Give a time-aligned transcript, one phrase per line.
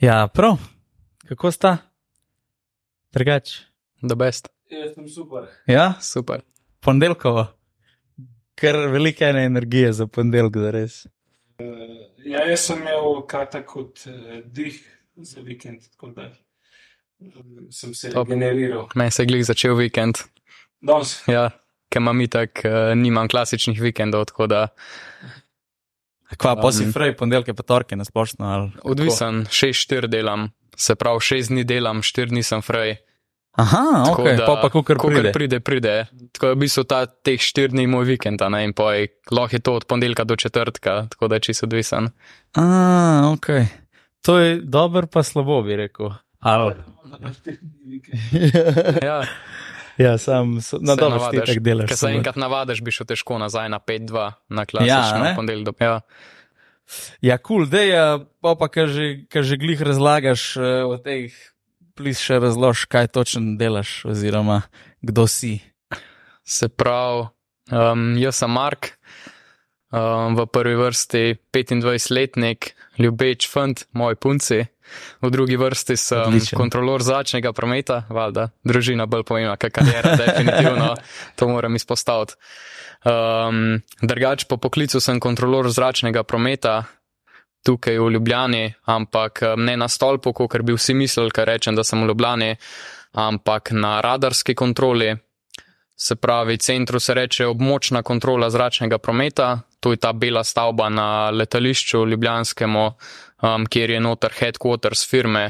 [0.00, 0.56] Ja, prav.
[1.28, 1.76] Kako sta?
[3.12, 3.50] Drugač.
[4.08, 4.48] The best.
[4.70, 5.46] Jaz sem super.
[5.66, 6.40] Ja, Super.
[6.80, 7.46] ponedeljkovo.
[8.54, 11.06] Ker velike ene energije za ponedeljek, da res.
[12.24, 14.76] Ja, jaz sem imel kata kot uh, dih
[15.16, 16.28] za vikend, tako da
[17.18, 18.28] um, sem se Top.
[18.28, 18.86] generiral.
[18.94, 20.20] Meni se je glih začel vikend.
[20.80, 21.48] Danes, Ja,
[21.90, 24.66] ker imam itak, uh, nimam klasičnih vikendov, tako da
[26.36, 28.70] Kva, pa si Um, frej, ponedeljke pa torke na splošno.
[28.84, 32.96] odvisen, 6-4 delam, se pravi 6 dni delam, 4 dni sem frej.
[33.52, 35.32] Aha, Tako ok, da, pa pa kukar pride.
[35.32, 36.06] pride, pride.
[36.32, 39.56] Tako da v bistvu ta teh 4 dni moj vikend, a ne in poj, lahko
[39.56, 42.10] je to od ponedeljka do četrtka, tako da je čisto odvisen.
[42.54, 42.64] A,
[43.34, 43.46] ok.
[44.22, 46.10] To je dober, pa slabo, bi rekel.
[46.40, 46.74] Ali.
[49.02, 49.24] Ja,
[49.98, 51.88] ja, sam so, na dobro, ti tako delaš.
[51.90, 55.80] ker se enkrat navadiš, bi šel težko nazaj na 5-2 na Ja, klasično ja, ponedeljek.
[55.80, 56.00] Ja.
[57.20, 58.02] Ja, kul, cool, da je,
[58.40, 61.34] pa pa kar že, kar že glih razlagaš uh, o teh,
[61.98, 64.62] plis še razlož, kaj točno delaš, oziroma
[65.04, 65.58] kdo si.
[66.48, 67.28] Se pravi,
[67.74, 68.94] um, jaz sem Mark,
[69.92, 74.62] um, v prvi vrsti 25-letnik, ljubeč fant, moj punci.
[75.22, 76.58] V drugi vrsti sem Odličen.
[76.58, 80.94] kontrolor zračnega prometa, valjda, družina bolj pomembna, kot karijera, definitivno,
[81.36, 82.38] to moram izpostaviti.
[83.06, 86.82] Um, drugač po poklicu sem kontrolor zračnega prometa
[87.66, 91.84] tukaj v Ljubljani, ampak um, ne na stolpu, kot bi vsi mislili, kar rečem, da
[91.84, 92.56] sem v Ljubljani,
[93.12, 95.14] ampak na radarski kontroli.
[96.00, 101.30] Se pravi, centru se reče območna kontrola zračnega prometa, to je ta bela stavba na
[101.30, 102.84] letališču Ljubljanskemu,
[103.42, 105.44] um, kjer je noter headquarters firme,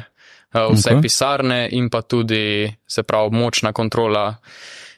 [0.54, 0.96] uh, vse Ok.
[0.96, 1.02] okay.
[1.02, 4.34] pisarne in pa tudi, se pravi, območna kontrola.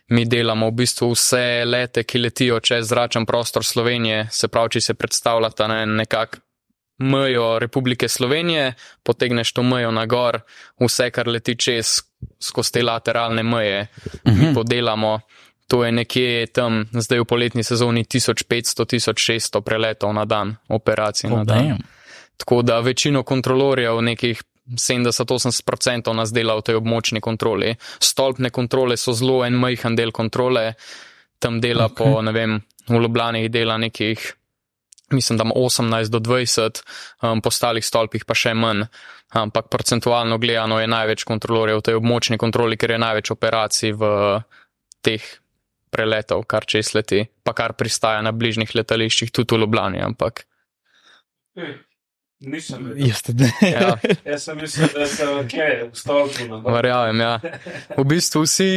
[0.09, 4.81] Mi delamo v bistvu vse lete, ki letijo čez zračen prostor Slovenije, se pravi, če
[4.81, 6.39] se predstavljata ne, nekako
[6.99, 10.41] mejo Republike Slovenije, potegneš to mejo na gor,
[10.81, 12.01] vse, kar leti čez,
[12.41, 13.87] skozi te lateralne meje,
[14.25, 15.21] mi podelamo.
[15.71, 21.47] To je nekje tam, zdaj v poletni sezoni, 1500-1600 preletov na dan, operacij na Oh,
[21.47, 21.59] dan.
[21.59, 21.79] damn.
[22.37, 27.75] Tako da večino kontrolorjev, nekih 70-80% nas dela v tej območni kontroli.
[27.99, 30.75] Stolpne kontrole so zelo en majhen del kontrole,
[31.39, 31.97] tam dela okay.
[31.97, 34.19] po, ne vem, v Ljubljani dela nekih,
[35.11, 36.83] mislim, da ima 18 do 20,
[37.23, 38.87] um, po ostalih stolpih pa še manj.
[39.31, 44.11] Ampak procentualno gledano je največ kontrolorjev v tej območni kontroli, ker je največ operacij v
[45.07, 45.23] teh
[45.91, 50.03] preletov, kar čez leti, pa kar pristaja na bližnjih letališčih, tudi v Ljubljani.
[50.03, 50.47] Ampak,
[51.59, 51.75] Ej,
[52.47, 53.11] nisem vedel.
[53.11, 53.23] Jaz
[53.63, 53.95] ja.
[54.33, 56.47] Jaz sem mislil, da sem kje, v stolpu.
[56.67, 57.35] Verjamem, ja.
[57.99, 58.73] V bistvu vsi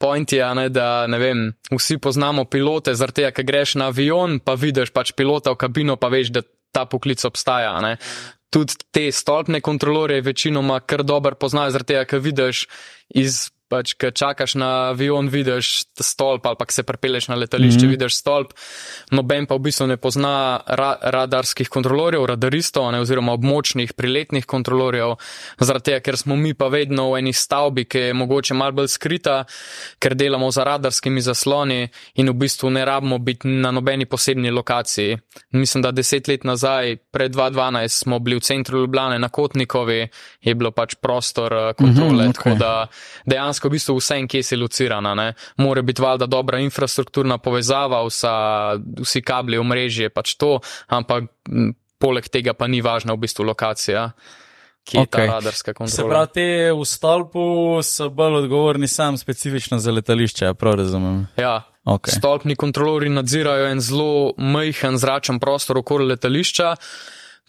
[0.00, 3.88] point je, a ne, da ne vem, vsi poznamo pilote, zaradi tega, ker greš na
[3.92, 6.44] avion, pa vidiš pač pilota v kabino, pa veš, da
[6.74, 7.76] ta poklic obstaja.
[7.76, 7.96] a Ne.
[8.54, 12.66] Tudi te stolpne kontrolorje večinoma kar dobro poznajo, zaradi tega, ker vidiš
[13.10, 13.53] iz.
[13.68, 17.82] Pač, ko čakaš na avion, vidiš stolp, ali pa se prepeleš na letališče, mm.
[17.82, 17.90] -hmm.
[17.90, 18.52] vidiš stolp.
[19.10, 25.16] Noben pa v bistvu ne pozna ra radarskih kontrolorjev, radaristov, ne, oziroma območnih priletnih kontrolorjev,
[25.58, 28.88] zaradi tega, ker smo mi pa vedno v eni stavbi, ki je mogoče malo bolj
[28.88, 29.44] skrita,
[29.98, 35.18] ker delamo za radarskimi zasloni in v bistvu ne rabimo biti na nobeni posebni lokaciji.
[35.50, 40.08] Mislim, da deset let nazaj, pred 2012, smo bili v centru Ljubljane na Kotnikovi,
[40.40, 42.34] je bilo pač prostor eh, kontrole, mm -hmm, okay.
[42.34, 42.86] tako da
[43.26, 45.14] dejansko v bistvu vse en kje si locirana.
[45.14, 45.34] Ne.
[45.56, 48.34] Mora biti valjda dobra infrastrukturna povezava, vsa,
[49.00, 51.30] vsi kabli, omrežje, pač to, ampak
[51.98, 54.10] poleg tega pa ni važna v bistvu lokacija,
[54.84, 55.28] ki je okay.
[55.28, 56.08] Ta radarska Se kontrola.
[56.10, 57.44] pravi, te v stolpu
[57.82, 61.26] so bolj odgovorni sam specifično za letališče, a prav razumem.
[61.36, 62.08] Ja, Okay.
[62.08, 62.16] Okay.
[62.16, 66.70] Stolpni kontrolori nadzirajo en zelo majhen zračen prostor okoli letališča.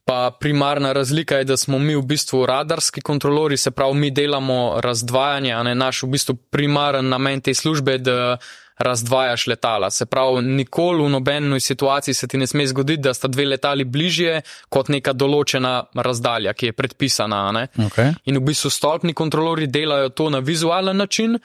[0.05, 4.81] Pa primarna razlika je, da smo mi v bistvu radarski kontrolori, se pravi, mi delamo
[4.81, 8.37] razdvajanje, a ne naš v bistvu primaren namen te službe, je, da
[8.77, 9.89] razdvajaš letala.
[9.91, 13.83] Se pravi, nikoli v nobeni situaciji se ti ne sme zgoditi, da sta dve letali
[13.83, 17.51] bližje kot neka določena razdalja, ki je predpisana.
[17.51, 17.67] Ne?
[17.87, 18.13] Okay.
[18.25, 21.39] In v bistvu stolpni kontrolori delajo to na vizualen način.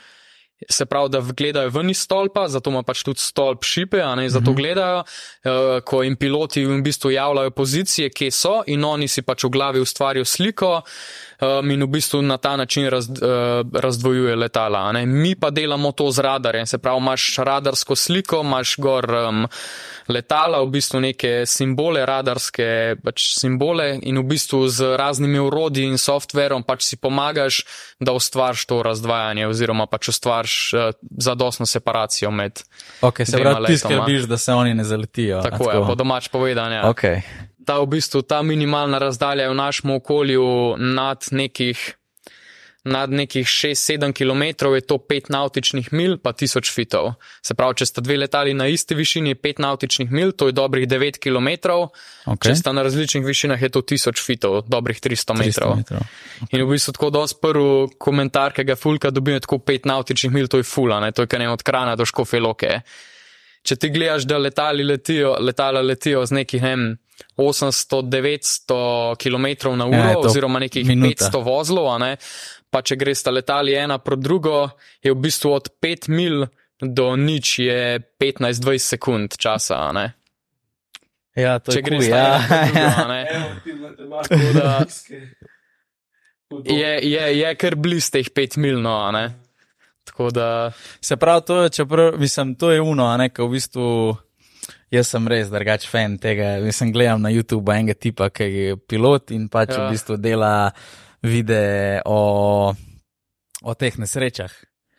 [0.69, 4.29] Se pravi, da gledajo ven iz stolpa, zato ima pač tudi stolp šipe, a ne
[4.29, 9.23] zato gledajo, uh, ko jim piloti v bistvu javljajo pozicije, kje so, in oni si
[9.23, 10.83] pač v glavi ustvarijo sliko
[11.41, 13.17] um, in v bistvu na ta način raz, uh,
[13.73, 14.93] razdvojuje letala.
[14.93, 15.07] Ne.
[15.07, 19.47] Mi pa delamo to z radarjem, se pravi, imaš radarsko sliko, imaš gor um,
[20.09, 25.99] letala, v bistvu neke simbole, radarske pač simbole in v bistvu z raznimi urodji in
[25.99, 27.65] softverom pač si pomagaš,
[28.01, 32.63] da ustvariš to razdvajanje oziroma pač ustvariš uh, zadostno separacijo med.
[33.03, 35.39] Okay, se pravi, ti skrbiš, da se oni ne zaletijo.
[35.39, 36.75] a Tako je, po domač povedano.
[36.75, 36.91] Ja.
[36.91, 37.23] Okay.
[37.71, 41.95] Ta v bistvu ta minimalna razdalja je v našem okolju nad nekih
[42.85, 47.13] nad nekih 6-7 km je to 5 nautičnih mil, pa 1000 fitov.
[47.45, 50.89] Se pravi, če sta dve letali na isti višini, 5 nautičnih mil, to je dobrih
[50.89, 51.49] 9 km,
[52.31, 52.49] Okay.
[52.49, 55.77] če sta na različnih višinah, je to 1000 fitov, dobrih 300 metrov.
[55.77, 56.01] 300 metrov.
[56.51, 60.33] In v bistvu tako dosti prvi komentar, ki ga fulka dobim, je tako 5 nautičnih
[60.33, 61.13] mil, to je fula, ne?
[61.13, 62.81] to je kaj ne od krana do škofe loke.
[63.61, 66.97] Če ti gledaš, da letali letijo, letala letijo z nekih ne,
[67.37, 71.31] 800-900 km na uro, Ja, je ja, to oziroma nekih minuta.
[71.31, 72.17] 500 vozlov, a ne,
[72.71, 74.71] pa če greš ta letali ena proti drugo,
[75.03, 76.47] je v bistvu od 5 mil
[76.81, 79.77] do nič je 15-20 sekund časa.
[79.89, 80.07] a Ne?
[81.37, 82.41] Ja, to Če je greš cool, ja.
[82.41, 83.21] drugo, a ne.
[84.31, 84.87] Evo da-.
[86.67, 89.27] Je, je, je kar blizu teh 5 mil, no, a ne.
[90.05, 93.55] Tako da, Se pravi, to je, čeprav, mislim, to je uno, a ne, ko v
[93.55, 93.87] bistvu.
[94.91, 96.59] Jaz sem res drugač fan tega.
[96.65, 99.87] Mislim, gledam na YouTube enega tipa, ki je pilot in pač ja.
[99.87, 100.73] V bistvu dela
[101.23, 102.75] videe o,
[103.63, 104.51] o teh nesrečah.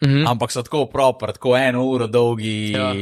[0.05, 0.27] mhm.
[0.27, 2.71] Ampak so tako proper, tako eno uro dolgi.
[2.71, 2.93] Ja.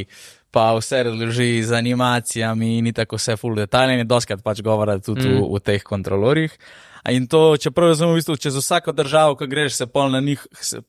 [0.52, 5.36] Pa vse razloži z animacijami in tako vse full detaljni, doskrat pač govora tudi mm.
[5.36, 5.54] v, Mm.
[5.54, 6.56] v teh kontrolorjih.
[7.06, 10.20] A In to, čeprav razumem, v bistvu, čez vsako državo, ko greš, se pol na
[10.20, 10.42] njih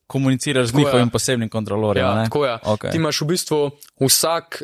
[0.06, 0.85] komuniciraš z Tako je.
[0.85, 2.06] njihovim posebnim kontrolorjem.
[2.06, 2.25] Ja, ne?
[2.25, 2.56] tako je.
[2.64, 2.91] Okay.
[2.91, 3.61] Ti imaš v bistvu
[4.00, 4.62] vsak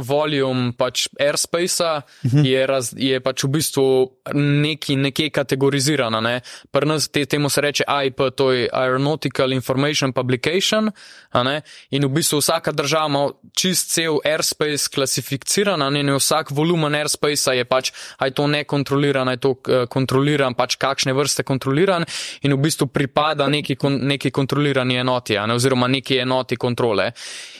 [0.00, 2.44] volume pač airspace Mhm.
[2.44, 6.20] je, raz, je pač v bistvu neki, nekje kategorizirana.
[6.20, 6.40] Ne?
[6.70, 10.90] Pri nas te, temu se reče AIP, to je Aeronautical Information Publication.
[11.90, 17.64] In v bistvu vsaka država ima čist cel airspace klasificiran, in vsak volumen airspace je
[17.64, 22.04] pač, aj to nekontroliran, aj to eh, kontroliran, pač kakšne vrste kontroliran
[22.42, 27.12] in v bistvu pripada neki, kon, neki kontrolirani enoti, a ne, oziroma neki enoti kontrole.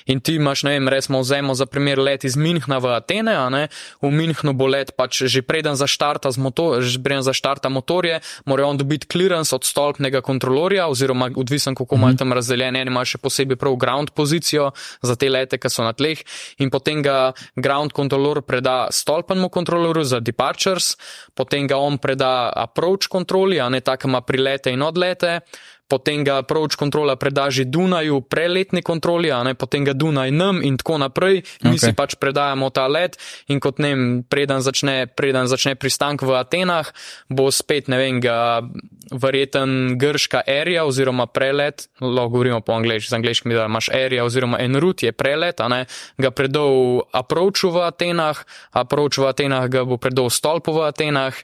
[0.06, 3.64] In ti imaš, ne vem, resmo vzemo za primer let iz Minhna v Atene, ne,
[3.98, 8.78] v Minhnu bo let pač že preden zaštarta, motor, že preden zaštarta motorje, mora on
[8.78, 13.58] dobiti clearance od stolpnega kontrolorja, oziroma odvisen, kako imajo tam razdeljen, eni imajo še posebej
[13.58, 14.70] prav ground pozicijo
[15.02, 16.22] za te lete, ki so na tleh,
[16.62, 20.94] in potem ga ground kontrolor preda stolpenemu kontrolorju za departures,
[21.34, 25.40] potem ga on preda approach kontroli, a ne tako ima prilete in odlete,
[25.90, 30.62] potem ga approach kontrola preda že Dunaju, preletni kontroli, a ne potem ga Dunaj nam
[30.62, 31.42] in tako naprej.
[31.66, 31.82] Mi Ok.
[31.82, 33.18] si pač predajamo ta let
[33.50, 36.86] in kot ne vem, preden začne, preden začne pristank v Atenah,
[37.26, 38.62] bo spet, ne vem, ga
[39.10, 44.60] verjeten grška area oziroma prelet, lahko govorimo po angliški, z angliškim, da imaš area oziroma
[44.62, 45.80] en route je prelet, a ne,
[46.20, 48.38] ga predal approachu v Atenah,
[48.70, 51.34] approach v Atenah ga bo predal stolpu v Atenah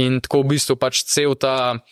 [0.00, 1.82] in tako v bistvu pač cel ta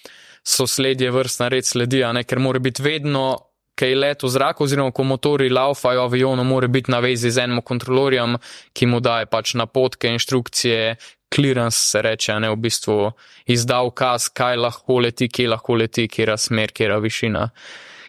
[0.42, 4.64] sosledje vrstna red sledi, a ne, ker mora biti vedno, kaj je let v zraku,
[4.64, 8.36] oziroma ko motori laufajo avionu, mora biti na vezi z enim kontrolorjem,
[8.72, 10.96] ki mu daje pač napotke, inštrukcije,
[11.34, 13.12] clearance se reče, a ne v bistvu
[13.46, 17.48] izda ukaz, kaj lahko leti, kje lahko leti, kjera smer, kjera višina,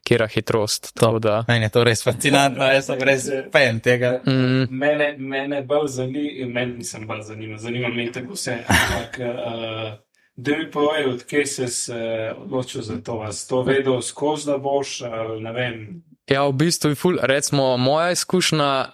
[0.04, 0.92] kjera hitrost.
[1.00, 1.44] Da.
[1.48, 4.18] Meni je to res fascinantno, jaz sem res fan tega.
[4.28, 8.60] Mm, Mene, mene bolj zanima, meni nisem bolj zanima, zanima me tako vse.
[8.68, 9.94] Ampak, uh,
[10.36, 13.32] da mi povej, odkje si se odločil za to.
[13.32, 15.02] Si to vedel skozi, da boš,
[15.40, 16.04] ne vem.
[16.30, 18.94] Ja, v bistvu je ful, recimo moja izkušnja.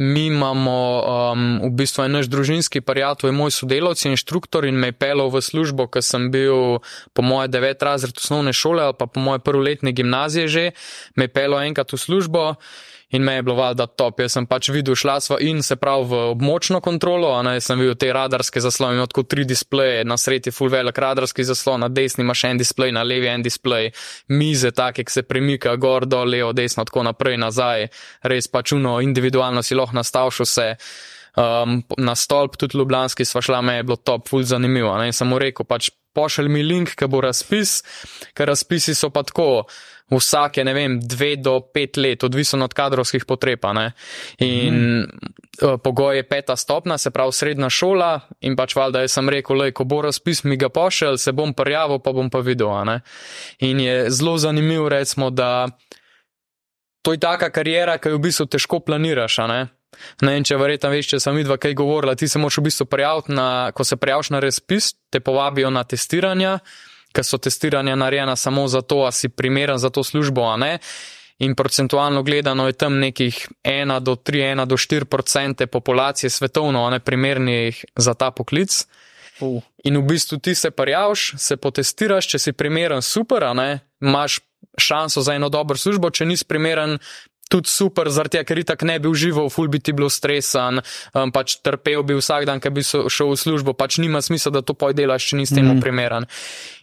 [0.00, 4.88] Mi imamo um, v bistvu naš družinski prijatelj, je moj sodelavec, in inštruktor in me
[4.88, 6.80] je pelal v službo, ker sem bil
[7.12, 10.64] po moje devet razred osnovne šole ali pa po moje prvoletne gimnazije že,
[11.20, 12.54] me je pelal enkrat v službo
[13.10, 14.20] in me je bilo valjda top.
[14.20, 17.78] Jaz sem pač videl, šla sva in se prav v območno kontrolo, a ne sem
[17.80, 21.88] videl te radarske zaslone, imel tako tri displeje, na sredi full velik radarski zaslon, na
[21.88, 23.90] desni imaš en displej, na levi en displej,
[24.28, 27.88] mize take, ki se premika gor, dol, levo, desno, tako naprej, nazaj,
[28.30, 30.74] res pač uno, individualno si lahko nastavil se.
[31.38, 34.90] Um, na stolp, tudi Ljubljanski sva šla, me je bilo top, ful zanimivo.
[34.98, 35.12] Ne?
[35.12, 37.80] In sem mu rekel, pač pošelj mi link, ki bo razpis,
[38.34, 39.66] ker razpisi so pa tako,
[40.10, 43.64] vsake, ne vem, dve do pet let, odvisno od kadrovskih potreb.
[44.38, 45.78] In mm.
[45.84, 49.74] pogoj je peta stopna, se pravi srednja šola, in pač valjda jaz sem rekel, lej,
[49.76, 52.70] ko bo razpis, mi ga pošelj, se bom prijavil, pa bom pa videl.
[53.58, 55.68] In je zelo zanimivo, recimo, da
[57.02, 59.38] to je taka karijera, ki jo v bistvu težko planiraš.
[60.22, 62.86] Ne vem, če verjetno veš, če sem vidva kaj govorila, ti se moraš v bistvu
[62.86, 66.58] prijaviti na, ko se prijaviš na razpis, te povabijo na testiranja,
[67.12, 70.78] ker so testiranja narejena samo zato, a si primeren za to službo, a ne.
[71.40, 76.90] In procentualno gledano je tam nekih 1 do 3, 1 do 4 odstotke populacije svetovno,
[76.90, 78.86] ne primernih za ta poklic.
[79.40, 79.62] Uh.
[79.84, 84.40] In v bistvu ti se prijaviš, se potestiraš, če si primeren, super, a ne, imaš
[84.78, 86.98] šanso za eno dobro službo, če nisi primeren,
[87.50, 90.80] tudi super, zaradi tega, ker itak ne bi užival, ful bi ti bil stresan,
[91.14, 94.54] um, pač trpel bi vsak dan, ker bi so, šel v službo, pač nima smisla,
[94.58, 95.82] da to poj delaš, če nisi temu mm.
[95.82, 96.28] primeren.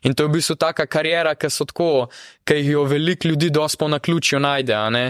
[0.04, 2.10] In to je v bistvu taka karijera, ki so tako,
[2.48, 5.06] ki jo veliko ljudi dospo na ključju najde, a ne?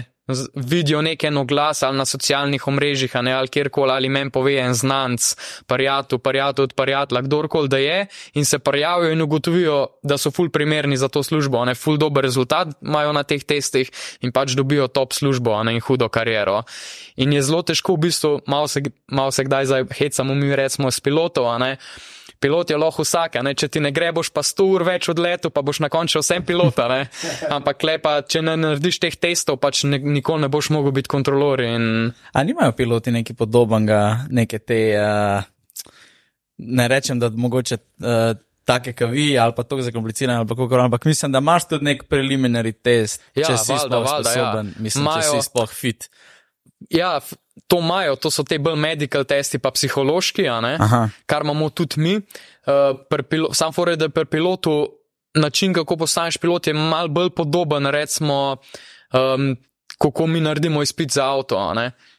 [0.56, 5.36] Vidijo nekaj oglas ali na socialnih omrežjih, ali, ali kjerkoli, ali meni pove en znanc,
[5.68, 10.50] parijatu, parijatu od parijatla, kdorkoli da je, in se prijavijo in ugotovijo, da so ful
[10.50, 13.92] primerni za to službo, ne ful dober rezultat imajo na teh testih
[14.22, 16.64] in pač dobijo top službo, ne in hudo kariero.
[17.16, 20.92] In je zelo težko v bistvu, malo se, mal se kdaj zdaj hecamo mi recimo
[20.92, 21.78] s pilotov, ne
[22.40, 25.64] pilot je lahko vsak, če ti ne gre, boš pa 100 ur več odletel, pa
[25.66, 26.88] boš na koncu vsem pilota.
[26.92, 27.02] Ne?
[27.58, 31.64] Ampak lepa, če ne narediš teh testov, pač ne, nikoli ne boš mogel biti kontrolor.
[31.66, 32.10] In...
[32.34, 34.02] A nimajo piloti nekaj podobnega,
[34.34, 35.94] neke te, uh,
[36.58, 37.82] ne rečem, da mogoče.
[38.04, 38.36] Uh,
[38.68, 42.02] Take kavi ali pa to zakomplicirane, ali pa kako, ampak mislim, da imaš tudi nek
[42.12, 44.34] preliminary test, ja, če si valda, sploh valda, ja.
[44.34, 44.84] sposoben, ja.
[44.84, 46.08] mislim, Majo, če si sploh fit.
[46.92, 47.14] Ja,
[47.68, 50.46] to imajo, to so te bolj medical testi, pa psihološki,
[51.26, 52.16] kar imamo tudi mi.
[52.68, 54.88] Uh, sam fore, da pri pilotu
[55.36, 58.58] način, kako postaneš pilot, je mal bolj podoben, recimo,
[59.14, 59.56] um,
[59.98, 61.74] kako mi naredimo izpit za avto.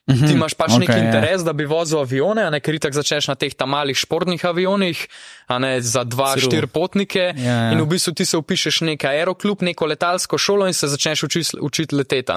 [0.09, 0.27] Mm -hmm.
[0.27, 1.45] Ti imaš pač okay, neki interes, ja.
[1.45, 5.09] da bi vozil avione, ne ker tako začneš na teh tam malih športnih avionih,
[5.47, 6.45] a ne za dva, True.
[6.45, 7.35] štiri potnike.
[7.37, 7.73] Ja, ja.
[7.73, 11.57] In v bistvu ti se upišeš nek aeroklub, neko letalsko šolo in se začneš učiti
[11.61, 12.33] učit leteti.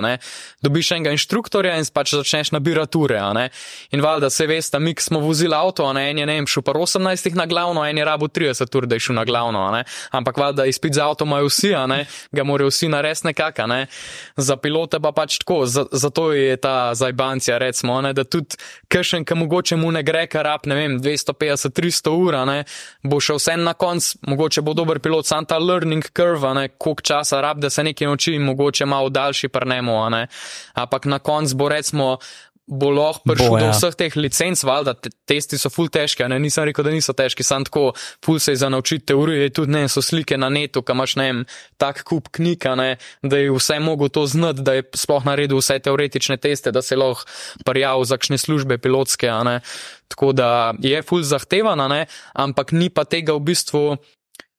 [0.61, 3.19] Dobiš enega inštruktorja in pač začneš nabirati ure.
[3.91, 6.09] In valjda se veste, mi smo vozili avto, ne?
[6.11, 8.95] en je ne vem, šel pa 18 na glavno, en je rabo 30 ur, da
[8.95, 9.83] je šel na glavno.
[10.11, 11.73] Ampak valjda izpit za avto imajo vsi,
[12.31, 13.67] ga morajo vsi narediti nekako.
[13.67, 13.87] Ne?
[14.37, 18.57] Za pilote pa pač tako, zato je ta zajbancija recimo, ne, da tudi
[18.91, 22.63] kršen, ki mogoče mu ne gre, kar rab, ne vem, 250-300 ur, ne,
[23.03, 27.07] bo šel vse na konc, mogoče bo dober pilot, sam ta learning curve, ne, koliko
[27.11, 30.25] časa rab, da se nekaj nauči, mogoče malo daljši prnemo, ne,
[30.73, 32.17] ampak na konc bo recimo
[32.67, 33.67] bo lahko prišel Bo, ja.
[33.67, 37.13] do vseh teh licenc, valjda, te, testi so full težki, ne, nisem rekel, da niso
[37.17, 37.91] težki, sam tako,
[38.23, 41.27] full se je za naučiti teorije, tudi ne, so slike na netu, kam imaš, ne
[41.27, 41.41] vem,
[41.81, 45.79] tak kup knjig, ne, da je vse mogo to znati, da je sploh naredil vse
[45.83, 47.27] teoretične teste, da se lahko
[47.65, 49.59] prijavil za kakšne službe pilotske, ne,
[50.11, 53.85] tako da je full zahtevana, ne, ampak ni pa tega v bistvu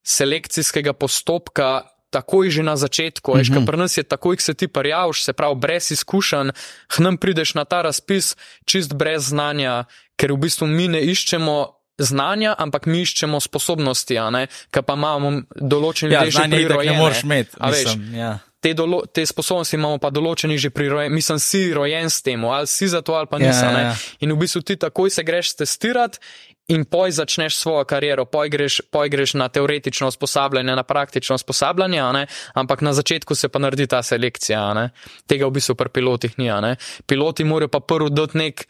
[0.02, 3.32] selekcijskega postopka, takoj že na začetku.
[3.32, 3.66] Mm -hmm.
[3.66, 6.52] Pri nas je takoj, ko se ti prijaviš, se pravi, brez izkušenj,
[6.96, 9.84] hnem prideš na ta razpis, čist brez znanja,
[10.16, 11.78] ker v bistvu mi ne iščemo.
[11.98, 14.16] Znanja, ampak mi iščemo sposobnosti,
[14.70, 16.96] ki pa imamo določene ja, že pri rojeni.
[16.96, 18.38] Ne moreš imeti, mislim, ja.
[18.60, 21.14] te, dolo, te sposobnosti imamo pa določene že pri rojeni.
[21.14, 23.70] Mislim, si rojen s tem, ali si za to, ali pa nisem.
[23.70, 23.94] Ja, ja, ja.
[24.24, 26.18] In v bistvu ti takoj se greš testirati
[26.72, 32.26] in poj začneš svojo kariero, poj greš, poj greš na teoretično usposabljanje, na praktično usposabljanje,
[32.54, 34.88] ampak na začetku se pa naredi ta selekcija.
[35.26, 36.50] Tega v bistvu pri pilotih ni.
[37.06, 38.66] Piloti morajo pa prvo dati nek.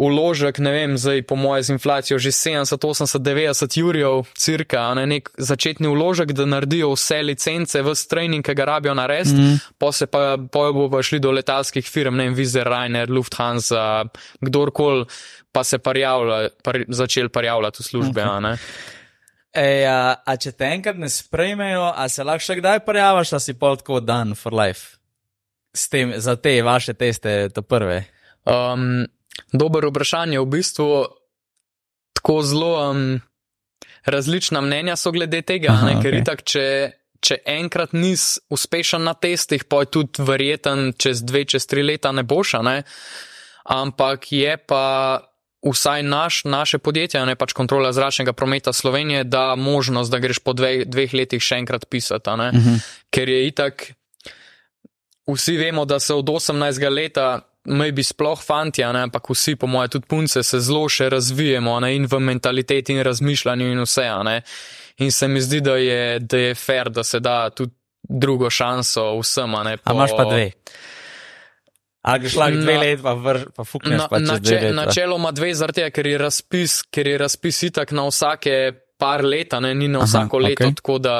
[0.00, 5.04] Uložek, ne vem, zdaj po mojem z inflacijo že 70, 80, 90 jurjev, cirka, ne
[5.04, 9.58] nek začetni uložek, da naredijo vse licence, vse trening, ki ga rabijo narediti, mm.
[9.76, 14.08] pa se pa bojo pa šli do letalskih firm, ne vem, Vizer, Rainer, Lufthansa,
[14.40, 15.04] kdorkoli
[15.52, 18.22] pa se parjavlja, par, začel parjavljati v službe.
[18.22, 18.58] Okay.
[19.52, 23.40] Ej, a, a če te enkrat ne sprejmejo, a se lahko še kdaj parjavaš, da
[23.42, 25.00] si pol tako dan for life?
[25.90, 28.04] Tem, za te vaše teste, to prve.
[28.46, 29.06] Um,
[29.54, 30.86] dober vprašanje, v bistvu
[32.18, 33.04] tako zelo um,
[34.06, 36.22] različna mnenja so glede tega, Aha, ker okay.
[36.22, 36.66] itak, če,
[37.22, 42.14] če enkrat nisi uspešen na testih, pa je tudi verjeten, čez dve, čez tri leta
[42.14, 42.82] ne boš, ne?
[43.70, 44.86] ampak je pa
[45.62, 50.52] vsaj naš, naše podjetje, ne pač kontrola zračnega prometa Slovenije, da možnost, da greš po
[50.52, 52.30] dveh, dveh letih še enkrat pisati.
[52.30, 52.58] Uh mhm.
[52.58, 52.80] -huh.
[53.10, 53.92] Ker je itak,
[55.26, 56.90] vsi vemo, da se od 18.
[56.90, 57.40] leta.
[57.64, 61.96] Mi bi sploh fanti, ampak vsi, po mojem, tudi punce, se zelo še razvijamo ne,
[61.96, 64.08] in v mentaliteti in razmišljanju in vse.
[64.24, 64.42] Ne.
[64.96, 67.72] In se mi zdi, da je, da je fair, da se da tudi
[68.08, 69.52] drugo šanso vsem.
[69.52, 69.90] Po...
[69.90, 70.50] A imaš pa dve.
[72.02, 75.90] Ali greš lahko dve leti, pa, pa fukneš pa čez na, Načeloma dve, zaradi tega,
[75.92, 78.54] ker je razpis, ker je razpis itak na vsake
[79.00, 80.76] par leta, ne, ni na vsako Aha, leto, okay.
[80.76, 81.16] tako da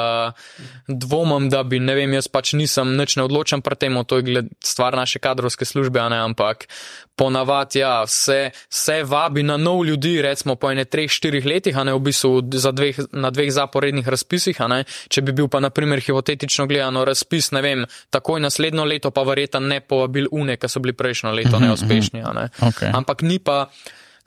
[0.87, 4.27] dvomim, da bi, ne vem, jaz pač nisem nič ne odločen pri tem, to je
[4.27, 6.67] gled, stvar naše kadrovske službe, ne, ampak
[7.15, 11.83] ponavadi, ja, se, se vabi na nov ljudi, recimo po ene treh, štirih letih, a
[11.87, 16.67] ne v bistvu dveh, na dveh zaporednih razpisih, ne, če bi bil pa naprimer hipotetično
[16.69, 20.97] gledano razpis, ne vem, takoj naslednjo leto pa verjetno ne povabil une, ki so bili
[20.97, 22.45] prejšnjo leto mhm, neuspešni, a ne.
[22.71, 22.93] Okay.
[22.93, 23.65] Ampak ni pa,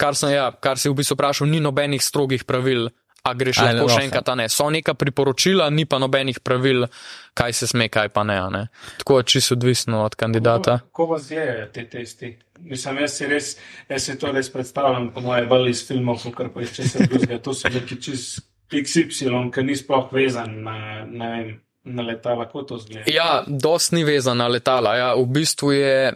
[0.00, 2.90] kar sem, ja, kar si v bistvu vprašal, ni nobenih strogih pravil
[3.24, 4.48] A greš A, lahko še enkrat, ne.
[4.52, 6.84] So neka priporočila, ni pa nobenih pravil,
[7.32, 8.36] kaj se sme, kaj pa ne.
[8.36, 8.64] a ne.
[9.00, 10.78] Tako je čisto odvisno od kandidata.
[10.84, 12.34] Kako vas je te testi?
[12.60, 13.54] Mislim, jaz si res,
[13.88, 17.40] jaz si to res predstavljam, po moje bolj iz filmov, kot pa iz česa drugega.
[17.40, 20.76] To so neki čist XY, ki ni sploh vezan na,
[21.08, 21.48] ne vem,
[21.84, 23.08] na letala, kako to zgleda.
[23.08, 24.96] Ja, dost ni vezan na letala.
[24.96, 25.08] Ja.
[25.16, 26.12] V bistvu je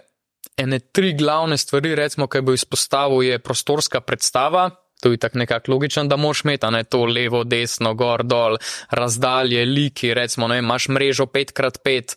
[0.60, 4.68] ene tri glavne stvari, recimo, ki bi izpostavil, je prostorska predstava.
[5.02, 8.56] To je tako nekako logično, da moš imeti ne to levo, desno, gor, dol,
[8.90, 12.16] razdalje, liki, recimo, ne imaš mrežo 5x5.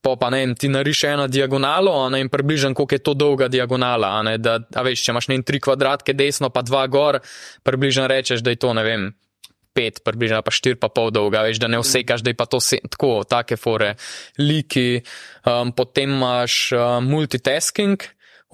[0.00, 3.48] Pa pa ne vem, ti nariše eno diagonalo, ne vem, približno koliko je to dolga
[3.48, 7.18] diagonala, ne, da, a veš, če imaš ne tri kvadratke desno, pa dva gor,
[7.62, 9.08] približno rečeš, da je to, ne vem,
[9.76, 12.60] pet, približno pa štiri pa pol dolga, veš, da ne vsekaš, da je pa to
[12.64, 13.96] se, tako, take fore,
[14.40, 15.02] liki,
[15.44, 18.06] um, potem imaš uh, multitasking,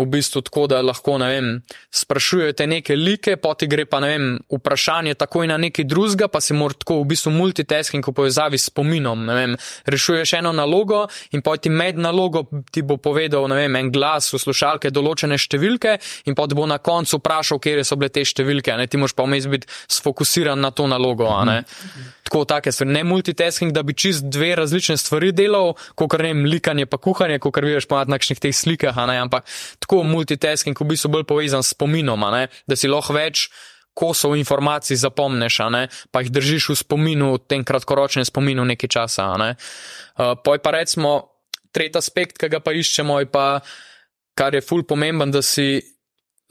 [0.02, 1.48] v bistvu tako, da lahko, ne vem,
[1.94, 6.56] sprašujete neke like, poti gre pa, ne vem, vprašanje takoj na neki drugega, pa si
[6.56, 9.56] mora tako v bistvu multitasking v povezavi s spominom, ne vem,
[9.86, 11.04] rešuješ eno nalogo
[11.36, 15.98] in poti med nalogo ti bo povedal, ne vem, en glas v slušalke določene številke
[16.30, 19.26] in poti bo na koncu vprašal, kje so bile te številke, ne, ti moraš pa
[19.26, 21.62] vmes biti sfokusiran na to nalogo, ne.
[22.26, 26.46] Tako take stvari, ne multitasking, da bi čist dve različne stvari delal, kot ne vem,
[26.48, 29.44] likanje pa kuhanje, kot vidiš pa na nekšnih teh slikah, ne, ampak
[29.82, 33.50] tako multitasking v bistvu bolj povezan s spominom, a ne, da si lahko več
[33.92, 39.28] kosov informacij zapomneš, ne, pa jih držiš v spominu, v tem kratkoročnem spominu nekaj časa,
[39.36, 39.52] ne.
[40.16, 41.28] Uh, poj pa recimo,
[41.76, 43.60] tretji aspekt, ki ga pa iščemo, je pa,
[44.32, 45.84] kar je ful pomemben, da si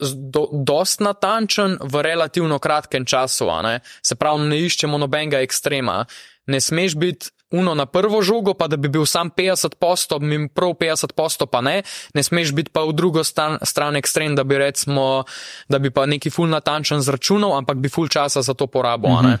[0.02, 3.80] do, dost natančen v relativno kratkem času, ne.
[4.02, 6.02] Se pravi, ne iščemo nobenega ekstrema.
[6.50, 10.48] Ne smeš biti uno na prvo žogo, pa da bi bil sam 50 posto, mi
[10.48, 11.82] prav 50 posto pa ne,
[12.14, 15.24] ne smeš biti pa v drugo stran, stran ekstrem, da bi recimo,
[15.68, 19.26] da bi pa neki ful natančen zračunal, ampak bi ful časa za to porabil, mm
[19.26, 19.38] -hmm.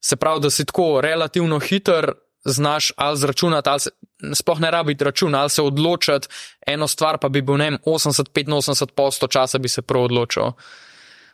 [0.00, 2.12] Se pravi, da si tako relativno hiter,
[2.44, 3.90] znaš ali zračunati, ali se,
[4.34, 6.28] sploh ne rabi račun, ali se odločiti,
[6.66, 10.52] eno stvar pa bi bil, ne vem, 80-85 posto časa bi se prav odločil.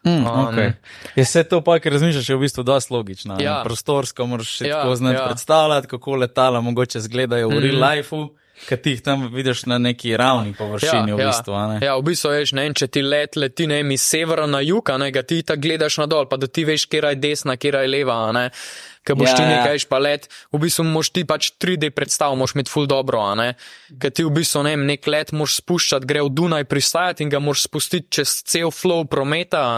[0.05, 0.73] Mm, Um, okay.
[1.17, 3.37] Je vse to, pa, kar razmišljaš, je v bistvu dosti logično.
[3.41, 3.45] Ja.
[3.45, 3.61] Ja.
[3.65, 5.21] Prostorsko moraš še Ja, ja, tako znati ja.
[5.21, 5.27] ja.
[5.27, 7.63] predstavljati, kako letala mogoče izgledajo v mm.
[7.65, 8.27] real lifeu,
[8.69, 11.55] ki ti jih tam vidiš na neki ravni površini v bistvu.
[11.57, 11.79] a ne.
[11.87, 14.99] ja, v bistvu veš, ne, če ti let leti ne iz severa na jug, a
[15.01, 17.73] ne ga ti tako gledaš na dol, pa da ti veš, kje je desna, kje
[17.73, 18.51] je leva, a ne.
[19.05, 19.49] Ker boš Ja, ti ja.
[19.49, 23.21] nekaj pa let, v bistvu moš ti pač 3D predstav, moš imeti full dobro.
[24.01, 27.33] Ker ti v bistvu ne vem, nek let moš spuščati, gre v Dunaj pristajati in
[27.33, 29.77] ga moš spustiti čez cel flow prometa.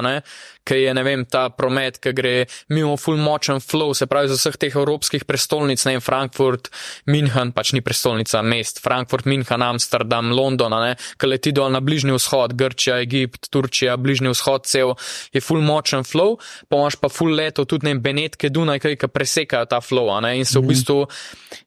[0.66, 2.34] Ker je, ne vem, ta promet, ki gre
[2.74, 6.70] mimo full močen flow, se pravi, z vseh teh evropskih prestolnic, ne vem, Frankfurt,
[7.06, 10.74] München, pač ni prestolnica mest, Frankfurt, München, Amsterdam, London,
[11.18, 14.96] ki leti dol na bližnji vzhod, Grčija, Egipt, Turčija, bližnji vzhod, cel
[15.30, 16.34] je full močen flow,
[16.66, 20.12] pa imaš pa full leto tudi ne vem, Benetke, Dunaj, ki ki presekajo ta flow,
[20.20, 20.98] ne, in se v bistvu,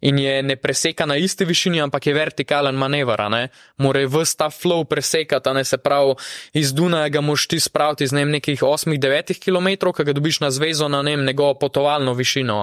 [0.06, 3.48] in je ne preseka na isti višini, ampak je vertikalen manever, ne,
[3.82, 6.14] more vse ta flow presekati, ne, se pravi,
[6.54, 10.44] iz Dunaja ga moš ti spraviti iz ne vem, nekih 8-9 km, ki ga dobiš
[10.46, 12.62] na zvezo na ne vem, njegovo potovalno višino.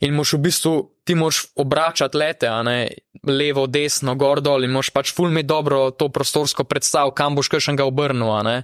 [0.00, 0.74] In moš v bistvu,
[1.06, 2.88] ti moš obračati lete, ne,
[3.24, 7.52] levo, desno, gor, dol in moš pač ful imeti dobro to prostorsko predstav, kam boš
[7.54, 8.56] kakšnega obrnil, a ne.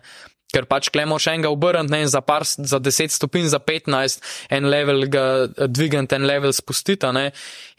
[0.53, 4.21] Ker pač klemo še enega obrniti, in za par, za 10 stopinj, za 15,
[4.53, 5.25] en level ga
[5.67, 7.31] dvigant, en level spustiti, a ne,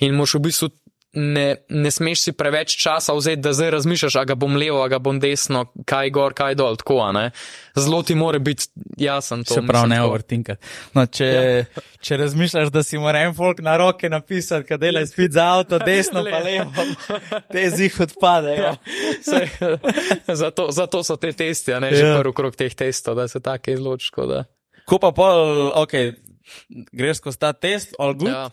[0.02, 0.72] in moš v bistvu
[1.14, 4.88] ne, ne smeš si preveč časa vzeti, da zdaj razmišljaš, a ga bom levo, a
[4.90, 7.28] ga bom desno, kaj gor, kaj dol, tako, ne.
[7.78, 8.66] Zelo ti mora biti
[8.98, 9.54] jasen to.
[9.54, 10.08] Se pravi, ne tako.
[10.10, 10.56] overtinka.
[10.94, 11.82] No, če, ja.
[12.06, 15.80] če razmišljaš, da si mora en folk na roke napisati, kad dela spet za avto,
[15.80, 16.88] desno pa levo,
[17.52, 18.74] te zih odpadejo.
[19.30, 19.50] Saj,
[20.28, 22.18] zato, zato so te testi, ne že Ja.
[22.20, 23.76] prvi krok teh testov, da se take
[24.28, 24.44] da.
[24.86, 25.94] Ko pa pol, ok,
[26.92, 28.50] greš skozi ta test, all good, Ja.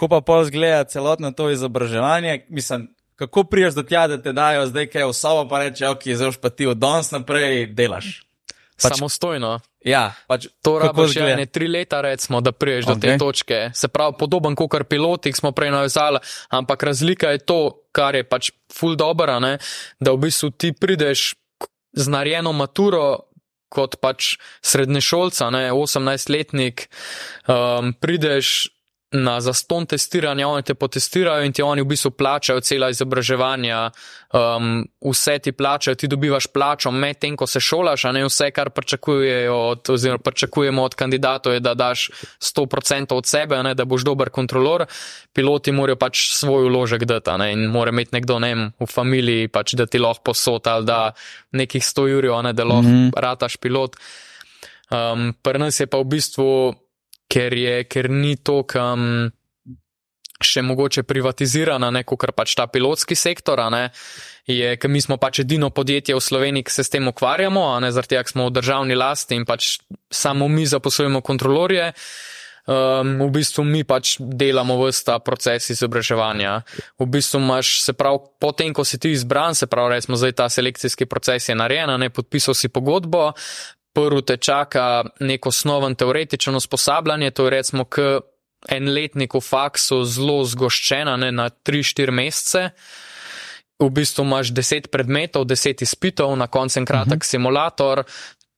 [0.00, 0.02] Ja.
[0.02, 2.88] ko pa pol zgleda celotno to izobraževanje, mislim,
[3.20, 6.32] kako priješ do tja, da te dajo zdaj kaj v sobo, pa reče, ok, zdaj
[6.32, 8.22] boš pa ti od danes naprej delaš.
[8.80, 9.60] Pač- Samostojno.
[9.84, 11.36] Ja, pač To kako rabiš izgleda?
[11.36, 12.88] ne tri leta, recimo, da priješ okay.
[12.88, 13.58] do te točke.
[13.74, 17.60] Se pravi, podoben kot kar piloti, ki smo prej navezali, ampak razlika je to,
[17.92, 19.40] kar je pač full dobro,
[20.00, 21.34] da v bistvu ti prideš
[21.92, 23.26] z narejeno maturo.
[23.70, 24.34] Kot pač
[24.66, 26.88] srednješolca, ne, 18-letnik,
[27.46, 28.66] um, prideš
[29.12, 33.90] na zaston testiranja, oni te potestirajo in ti oni v bistvu plačajo cela izobraževanja,
[34.32, 38.70] um, vse ti plačajo, ti dobivaš plačo medtem, ko se šolaš, a ne vse, kar
[38.70, 44.06] pričakujejo od, oziroma pričakujemo od kandidatov, je, da daš 100% od sebe, ne, da boš
[44.06, 44.86] dober kontrolor.
[45.34, 49.48] Piloti morajo pač svoj uložek dati ne, in mora imeti nekdo ne vem, v familiji,
[49.48, 51.00] pač, da ti lahko posota ali da
[51.52, 53.10] nekih 100 jurjev, ne, da lahko mm -hmm.
[53.16, 53.96] rataš pilot.
[54.90, 56.74] Um, Pri nas je pa v bistvu
[57.30, 59.30] ker, je, ker ni to, kam.
[60.40, 63.90] Še mogoče privatizirana, ne, kot pač ta pilotski sektor, ne,
[64.48, 67.80] je, ker mi smo pač edino podjetje v Sloveniji, ki se s tem ukvarjamo, a
[67.84, 69.74] ne zaradi tega, ker smo v državni lasti in pač
[70.08, 71.90] samo mi zaposlujemo kontrolorje.
[72.70, 76.60] Um, v bistvu mi pač delamo vse ta proces izobraževanja.
[77.00, 80.48] V bistvu imaš, se pravi, potem, ko si ti izbran, se pravi, recimo zdaj ta
[80.52, 83.32] selekcijski proces je narejen, ne podpisal si pogodbo,
[83.92, 88.20] prvo te čaka neko osnoven teoretično usposabljanje, to je recimo k
[88.68, 92.70] en letnik v faksu zelo zgoščena, ne, na 3-4 mesece.
[93.80, 97.30] V bistvu imaš 10 predmetov, 10 izpitov, na koncu en kratek uh -huh.
[97.30, 98.04] simulator.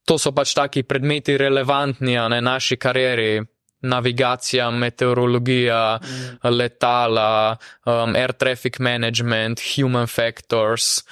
[0.04, 3.42] To so pač taki predmeti relevantni na naši karieri.
[3.82, 6.48] Navigacija, meteorologija, mm.
[6.48, 11.02] letala, um, air traffic management, human factors, uh,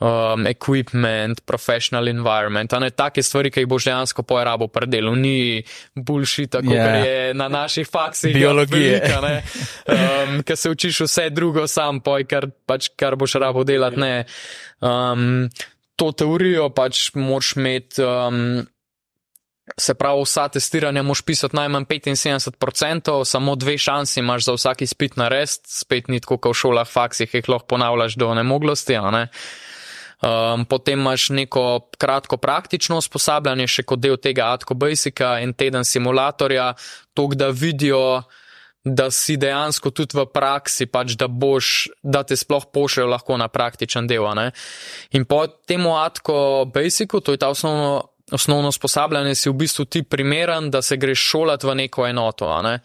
[0.00, 5.16] um, equipment, professional environment, a ne take stvari, ki jih boš dejansko po Arabu predelal,
[5.18, 5.62] ni
[5.94, 6.84] boljši tako, yeah.
[6.84, 8.34] kar je na naših faksih.
[8.34, 9.00] Biologije.
[9.84, 14.14] Um, ker se učiš vse drugo sam, poj, kar, pač, kar boš Arabu delati, ne.
[14.82, 15.48] Um,
[15.96, 18.02] to teorijo pač moš imeti.
[18.02, 18.64] Um,
[19.80, 25.16] Se pravi, vsa testiranja moš pisati najmanj 75%, samo dve šansi imaš za vsak izpit
[25.16, 28.98] na res, spet ni tako, kot v šolah, faksih, jih lahko ponavljaš do nemoglosti.
[29.16, 29.22] Ne?
[30.24, 35.84] Um, potem imaš neko kratko praktično usposabljanje, še kot del tega Atko Basica in teden
[35.84, 36.70] simulatorja,
[37.12, 38.22] to, da vidijo,
[38.84, 43.50] da si dejansko tudi v praksi, pač da boš, da te sploh pošljajo lahko na
[43.52, 44.24] praktičen del.
[44.38, 44.50] Ne?
[45.12, 50.02] In po temu Atko Basicu, to je ta osnovno, osnovno usposabljanje, si v bistvu ti
[50.02, 52.48] primeren, da se greš šolati v neko enoto.
[52.62, 52.78] Ne?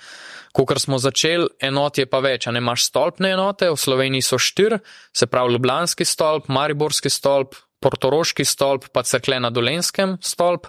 [0.53, 4.39] Ko smo začeli, enot je pa več, a ne imaš stolpne enote, v Sloveniji so
[4.41, 4.79] štiri,
[5.13, 10.67] se pravi Ljubljanski stolp, Mariborski stolp, Portoroški stolp, pa crkle na Dolenskem stolp.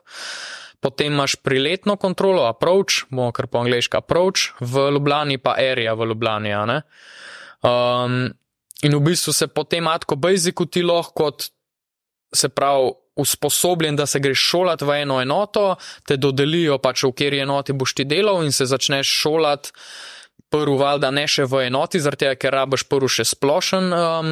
[0.81, 6.13] Potem imaš priletno kontrolo, approach, bomo kar po angliško approach, v Ljubljani pa area v
[6.13, 6.55] Ljubljani.
[7.61, 8.31] Um,
[8.85, 11.51] in v bistvu se potem atko basicu ti lahko kot,
[12.33, 15.75] se pravi, usposobljen, da se greš šolati v eno enoto,
[16.07, 19.75] te dodelijo pač v kjer enoti boš ti delal in se začneš šolati.
[20.51, 24.31] Prvo, valjda ne še v enoti, zaradi tega, ker rabiš prvo še splošen um,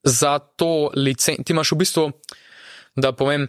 [0.00, 1.44] za to licenco.
[1.44, 2.04] Ti imaš v bistvu,
[2.96, 3.44] da povem,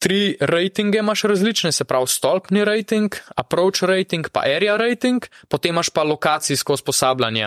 [0.00, 5.90] tri ratinge imaš različne, se pravi stolpni rating, approach rating, pa area rating, potem imaš
[5.90, 7.46] pa lokacijsko usposabljanje.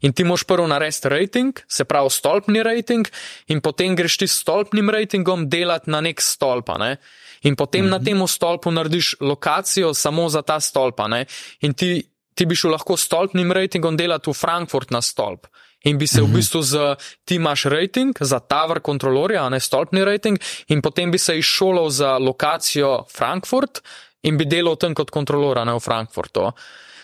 [0.00, 3.08] In ti moš prvo narediti rating, se pravi stolpni rating,
[3.46, 6.78] in potem greš ti s stolpnim ratingom delati na nek stolpa.
[6.78, 6.96] Ne?
[7.42, 7.90] In potem -hmm.
[7.90, 11.08] na tem stolpu narediš lokacijo samo za ta stolpa.
[11.08, 11.26] Ne?
[11.60, 15.46] In ti, ti bi šel lahko s stolpnim ratingom delati v Frankfurt na stolp
[15.84, 16.34] in bi se v mhm.
[16.34, 21.18] bistvu z ti imaš rating za tower kontrolorja, a ne stolpni rating, in potem bi
[21.18, 23.82] se izšolal za lokacijo Frankfurt
[24.22, 26.50] in bi delal tam kot kontrolor, a ne v Frankfurtu.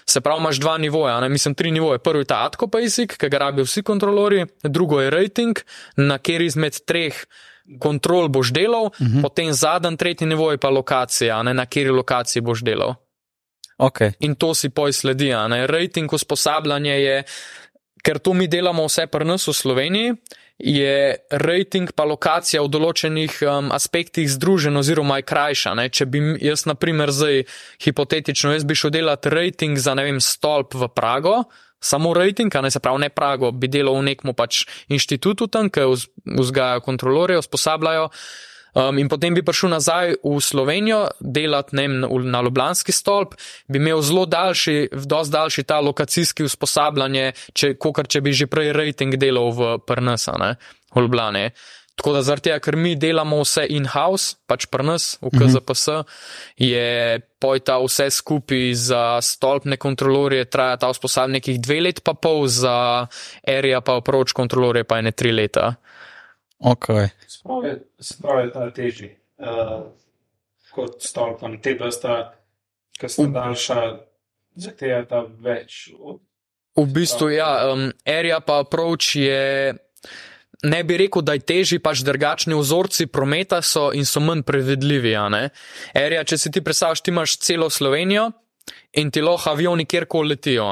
[0.07, 1.99] Se pravi, imaš dva nivoja, ne mislim tri nivoje.
[1.99, 5.61] Prvi je ta ATKO basic, ki ga rabijo vsi kontrolori, drugo je rating,
[5.97, 7.15] na kjer izmed treh
[7.79, 9.19] kontrol boš delal, uh mhm.
[9.19, 9.23] -huh.
[9.23, 12.95] potem zadnji, tretji nivo je pa lokacija, ne na kjeri lokaciji boš delal.
[13.79, 14.13] Okay.
[14.21, 15.33] In to si poj sledi.
[15.67, 17.23] Rating usposabljanje je
[18.03, 20.15] ker to mi delamo vse pri nas v Sloveniji,
[20.63, 25.75] je rating pa lokacija v določenih um, aspektih združen oziroma je krajša.
[25.75, 25.89] Ne?
[25.91, 27.43] Če bi jaz, na primer, zdaj
[27.83, 31.43] hipotetično, jaz bi šel delati rating za ne vem, stolp v Prago,
[31.83, 35.67] samo rating, a ne se pravi ne Prago, bi delal v nekem pač inštitutu tam,
[35.67, 35.89] ki
[36.39, 38.07] vzgajajo kontrolorje, usposabljajo.
[38.73, 41.89] Um, in potem bi prišel nazaj v Slovenijo delati ne,
[42.25, 43.35] na Ljubljanski stolp,
[43.69, 48.73] bi imel zelo daljši, dosti daljši ta lokacijski usposabljanje, če, kot če bi že prej
[48.73, 50.55] rating delal v Prnesa, ne,
[50.95, 51.51] v Ljubljani.
[52.01, 56.07] Tako da zaradi tega, ker mi delamo vse in-house, pač prnas v KZPS, mm -hmm.
[56.57, 62.47] je pojta vse skupaj za stolpne kontrolorje, traja ta usposabljanje nekih dve let pa pol,
[62.47, 63.07] za
[63.47, 65.75] area pa approach kontrolorje pa ene tri leta.
[66.61, 67.09] Okay.
[67.43, 69.11] Spravi ta težji
[69.43, 69.91] uh,
[70.73, 72.19] kot stolpam, te pa sta,
[72.99, 73.79] ki sta daljša,
[74.63, 75.89] zahtevata več.
[75.99, 76.21] Od,
[76.79, 79.75] v bistvu, ja, um, area pa approach je.
[80.63, 85.17] Ne bi rekel, da je težji, pač drugačni vzorci prometa so in so manj prevedljivi.
[85.99, 88.29] Erija, če si ti predstavljaš, ti imaš celo Slovenijo
[88.95, 90.69] in ti lahko avioni kjerkoli letijo.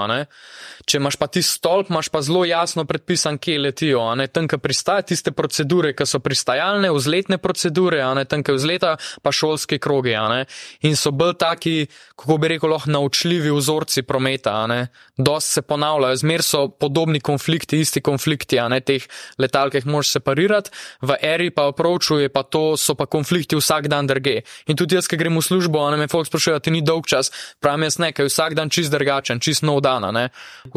[0.90, 4.48] Če imaš pa ti stolp, imaš pa zelo jasno predpisan, kje letijo, a ne tam,
[4.50, 9.78] ki pristajajo tiste procedure, ki so pristajalne, vzletne procedure, a ne ki vzleta, pa šolski
[9.78, 10.40] krogi, a ne.
[10.88, 11.74] In so bolj taki,
[12.18, 14.80] kako bi rekel, lahko naučljivi vzorci prometa, a ne.
[15.14, 19.06] Dost se ponavljajo, zmer so podobni konflikti, isti konflikti, a ne teh
[19.38, 20.74] letal, ki jih moraš separirati,
[21.06, 24.40] v eri pa opročuje, pa to so pa konflikti vsak dan drge.
[24.66, 27.06] In tudi jaz, ki grem v službo, a ne me folk sprašujejo, ti ni dolg
[27.06, 27.30] čas,
[27.62, 30.26] pravim jaz ne, ker je vsak dan čist drugačen, čist nov dan, a ne.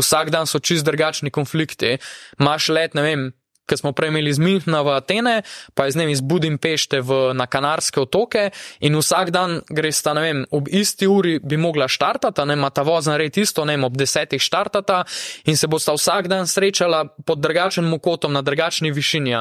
[0.03, 1.97] Vsak dan so čist drugačni konflikti.
[2.43, 3.29] Maš let, ne vem,
[3.65, 5.35] ki smo prej imeli iz Münchna v Atene,
[5.73, 8.49] pa iz, ne vem, iz Budimpešte v, na Kanarske otoke
[8.83, 12.83] in vsak dan greš ne vem, ob isti uri bi mogla štartata, ne, ima ta
[12.83, 15.03] vozna red isto, ne vem, ob desetih štartata
[15.45, 19.33] in se bosta vsak dan srečala pod drugačnim kotom na drugačni višini.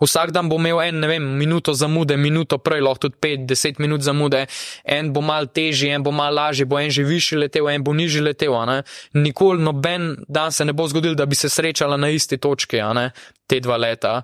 [0.00, 3.80] Vsak dan bo imel en, ne vem, minuto zamude, minuto prej, lahko tudi pet, deset
[3.82, 4.46] minut zamude,
[4.84, 7.94] en bo mal težji, en bo mal lažji, bo en že višji letel, en bo
[7.96, 8.54] nižji letel.
[9.12, 12.80] Nikoli noben dan se ne bo zgodil, da bi se srečala na isti točki,
[13.46, 14.20] te dva leta.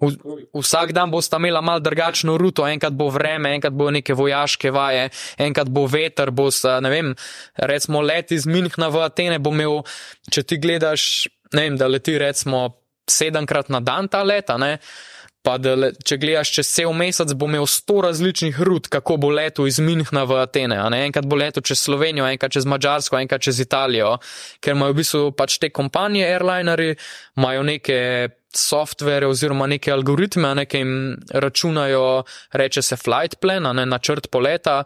[0.00, 0.10] V,
[0.58, 5.08] vsak dan boste imeli malo drugačno ruto, enkrat bo vreme, enkrat bo neke vojaške vaje,
[5.38, 7.14] enkrat bo veter, bo se, ne vem,
[7.56, 9.82] recimo let iz Münchna v Atene bo imel,
[10.30, 12.66] če ti gledaš, ne vem, da leti recimo
[13.10, 14.78] sedemkrat na dan ta leta, ne.
[15.44, 19.28] Pa da, le, če gledaš čez cel mesec, bo imel sto različnih rut, kako bo
[19.28, 20.78] letel iz Münchna v Atene.
[21.04, 24.14] Enkrat bo letel čez Slovenijo, enkrat čez Mačarsko, enkrat čez Italijo,
[24.64, 26.94] ker imajo v bistvu pač te kompanije, airlineri,
[27.36, 27.98] imajo neke
[28.56, 34.82] softvere oziroma neke algoritme, neke jim računajo, reče se flight plan, ne načrt poleta.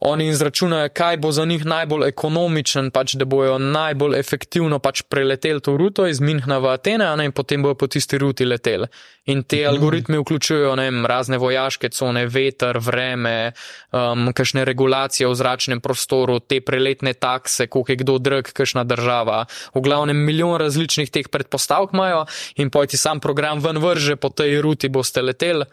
[0.00, 5.60] Oni izračunajo, kaj bo za njih najbolj ekonomičen, pač, da bojo najbolj efektivno pač preleteli
[5.60, 8.88] to ruto iz Münchna v Atene, ne, in potem bojo po tisti ruti leteli.
[9.28, 13.52] In te algoritmi vključujejo ne, razne vojaške cone, veter, vreme,
[13.92, 19.44] um, kakšne regulacije v zračnem prostoru, te preletne takse, koliko je kdo drug, kakšna država.
[19.76, 22.24] V glavnem milijon različnih teh predpostavk imajo
[22.56, 25.68] in pojti sam program ven vrže, po tej ruti boste leteli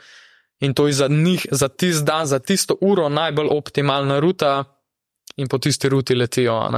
[0.60, 4.64] in to je za njih, za tisti dan, za tisto uro najbolj optimalna ruta,
[5.38, 6.70] in po tisti ruti letijo.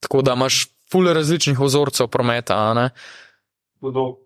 [0.00, 2.90] Tako da imaš fule različnih vzorcev prometa.
[3.80, 4.16] Bodo.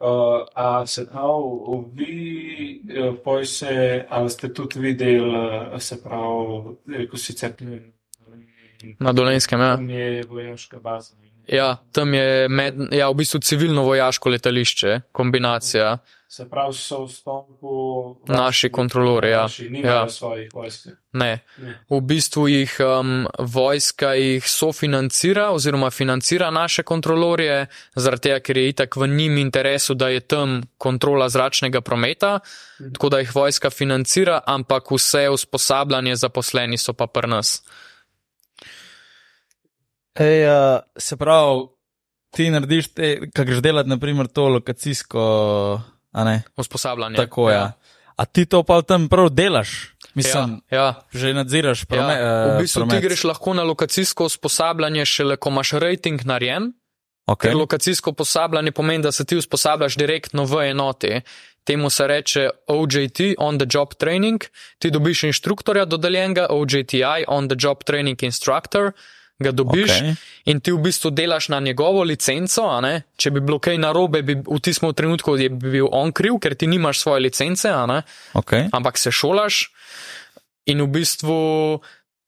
[0.00, 5.30] Uh, a se pravi, vi, uh, poj se, ali ste tudi videli,
[5.74, 7.92] uh, se pravi, ko si cepili
[8.98, 9.76] na Dolenskem, ja.
[9.76, 11.14] Tam je vojaška baza.
[11.48, 15.98] Ja, tam je med, ja, v bistvu civilno-vojaško letališče, kombinacija.
[16.28, 19.30] Se pravi, so v stopu naši kontrolori.
[19.30, 19.42] Ja.
[19.42, 20.08] Naši, ja.
[20.08, 20.86] svojih vojsk.
[21.12, 21.40] Ne.
[21.56, 21.72] ne.
[21.88, 28.68] V bistvu jih um, vojska jih sofinancira oziroma financira naše kontrolorje, zaradi tega, ker je
[28.68, 32.38] itak v njim interesu, da je tam kontrola zračnega prometa,
[32.80, 32.92] mhm.
[32.92, 37.62] tako da jih vojska financira, ampak vse usposabljanje zaposleni so pa pri nas.
[40.20, 41.68] Ej, uh, se pravi,
[42.36, 42.92] ti narediš,
[43.32, 45.24] kaj greš delati, naprimer, to lokacijsko
[46.56, 47.16] usposabljanje.
[47.16, 47.56] Tako je.
[47.56, 47.72] Ja.
[48.16, 49.94] A ti to pa tam prav delaš?
[50.14, 50.94] Mislim, ja, ja.
[51.12, 52.56] že nadziraš prome, ja.
[52.56, 52.96] V bistvu promet.
[52.96, 56.72] ti greš lahko na lokacijsko usposabljanje, šele ko imaš rating narejen.
[57.26, 57.50] Okay.
[57.52, 61.20] Ker lokacijsko usposabljanje pomeni, da se ti usposabljaš direktno v enoti.
[61.64, 64.44] Temu se reče OJT, on the job training.
[64.78, 68.92] Ti dobiš inštruktorja dodeljenega, OJTI, on the job training instructor
[69.38, 70.14] ga dobiš okay.
[70.50, 72.66] in ti v bistvu delaš na njegovo licenco.
[73.16, 76.66] Če bi bilo kaj narobe, bi v tistem trenutku bi bil on kriv, ker ti
[76.66, 77.68] nimaš svoje licence,
[78.34, 78.68] okay.
[78.72, 79.68] ampak se šolaš
[80.66, 81.38] in v bistvu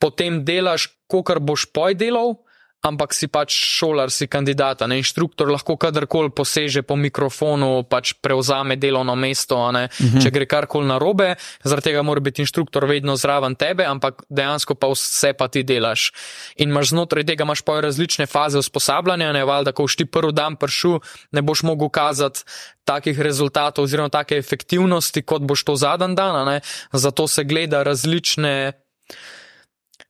[0.00, 2.38] potem delaš, kot boš poj delal
[2.80, 8.76] ampak si pač šolar, si kandidat, ne inštruktor, lahko kadarkoli poseže po mikrofonu, pač prevzame
[8.80, 10.22] delovno mesto, uh -huh.
[10.22, 14.88] če gre karkoli narobe, zaradi tega mora biti inštruktor vedno zraven tebe, ampak dejansko pa
[14.88, 16.12] vse pa ti delaš.
[16.56, 20.56] In imaš znotraj tega imaš pa različne faze usposabljanja, ne valjda, ko ti prvi dan
[20.56, 21.00] pršu,
[21.32, 22.44] ne boš mogel kazati
[22.84, 26.60] takih rezultatov oziroma take efektivnosti, kot boš to zadnji dan, ne,
[26.92, 28.72] zato se gleda različne,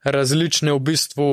[0.05, 1.31] različne v bistvu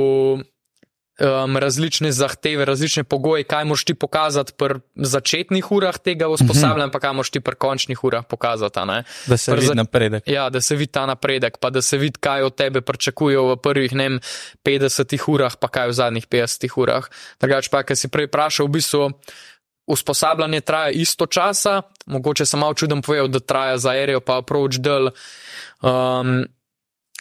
[1.20, 6.90] um, različne zahteve, različne pogoje, kaj moš ti pokazati pri začetnih urah tega usposabljanja, uh
[6.90, 6.94] -huh.
[6.94, 8.80] pa kaj moš ti pri končnih urah pokazati.
[9.26, 10.24] Da se vidi napredek.
[10.28, 13.58] Ja, da se vidi ta napredek, pa da se vidi, kaj od tebe pričakujejo v
[13.58, 14.10] prvih ne,
[14.64, 17.06] 50 urah, pa kaj v zadnjih 50 urah.
[17.40, 19.12] Drugač pa, kar si prej vprašal, v bistvu.
[19.88, 24.80] Usposabljanje traja isto časa, mogoče sem malo čuden povedal, da traja za aerijo, pa approach
[24.80, 25.10] del.
[25.82, 26.44] Um,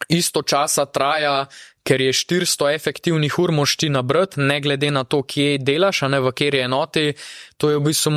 [0.08, 1.46] isto časa traja,
[1.86, 6.20] ker je 400 efektivnih ur mošti nabrati, ne glede na to, kje delaš, a ne
[6.20, 7.12] v kateri enoti.
[7.62, 8.12] To je v bistvu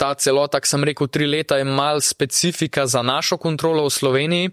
[0.00, 4.52] ta celota, ki sem rekel, tri leta je mal specifika za našo kontrolo v Sloveniji,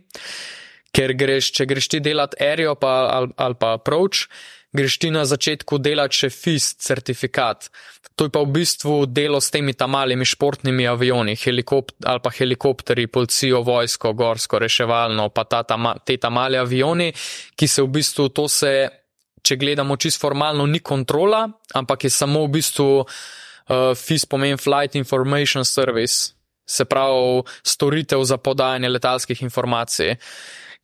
[0.94, 4.28] ker greš, če greš ti delati aerijo pa, ali, ali pa approach,
[4.74, 7.70] greš ti na začetku delati še FIST certifikat.
[8.16, 12.32] To je pa v bistvu delo s temi tam malimi športnimi avioni, helikopt ali pa
[12.32, 17.12] helikopteri, policijo, vojsko, gorsko, reševalno, pa ta, ta, te tam mali avioni,
[17.56, 18.74] ki se v bistvu to se,
[19.42, 24.96] če gledamo čisto formalno, ni kontrola, ampak je samo v bistvu uh, FIS pomeni Flight
[25.00, 26.36] Information Service,
[26.68, 30.16] se pravi storitev za podajanje letalskih informacij.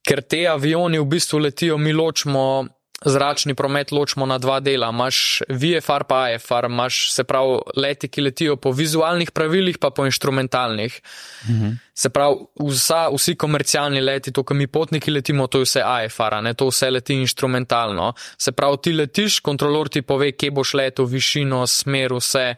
[0.07, 2.67] ker te avioni v bistvu letijo, mi ločimo.
[3.05, 4.89] Zračni promet ločimo na dva dela.
[4.89, 10.05] Imáš VFR, pa AFR, imaš se pravi leti, ki letijo po vizualnih pravilih, pa po
[10.05, 11.01] instrumentalnih.
[11.49, 11.69] Mhm.
[11.93, 12.35] Se pravi,
[12.69, 16.67] vsa, vsi komercialni leti, to, kar mi potniki letimo, to je vse AFR, ne to
[16.67, 18.13] vse leti instrumentalno.
[18.37, 22.55] Se pravi, ti letiš, kontrolor ti pove, kje boš letel, višino, smer, vse.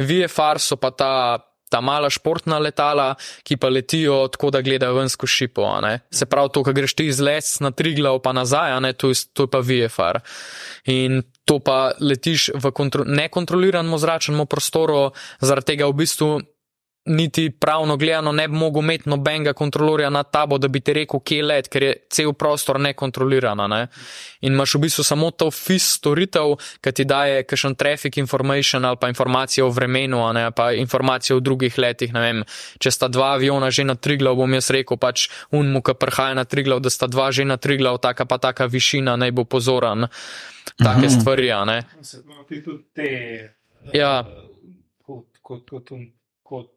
[0.00, 1.12] VFR so pa ta
[1.70, 3.14] ta mala športna letala,
[3.46, 5.66] ki pa letijo tako, da gledajo vensko šipo.
[6.10, 9.22] Se pravi, to, kar greš ti iz les na tri glav pa nazaj, to je,
[9.32, 10.20] to je pa VFR.
[10.90, 16.30] In to pa letiš v kontro nekontroliranem zračnem prostoru, zaradi tega v bistvu
[17.04, 21.20] niti pravno gledano ne bi mogel imeti nobenega kontrolorja nad tabo, da bi ti rekel,
[21.20, 23.62] kje je let, ker je cel prostor nekontroliran.
[23.70, 23.86] Ne?
[24.40, 28.96] In imaš v bistvu samo to FIS storitev, ki ti daje kakšen traffic information ali
[29.00, 30.50] pa informacije o vremenu, ne?
[30.50, 32.12] pa informacije o drugih letih.
[32.78, 36.44] Če sta dva aviona že na triglav, bom jaz rekel, pač unmu, ki prihaja na
[36.44, 40.06] triglav, da sta dva že na triglav, taka pa taka višina, naj bo pozoren.
[40.76, 41.20] Take mhm.
[41.20, 41.48] stvari.
[42.02, 43.08] Se pravi, tudi te.
[43.96, 44.24] Ja.
[45.02, 45.90] Kot, kot, kot,
[46.42, 46.68] kot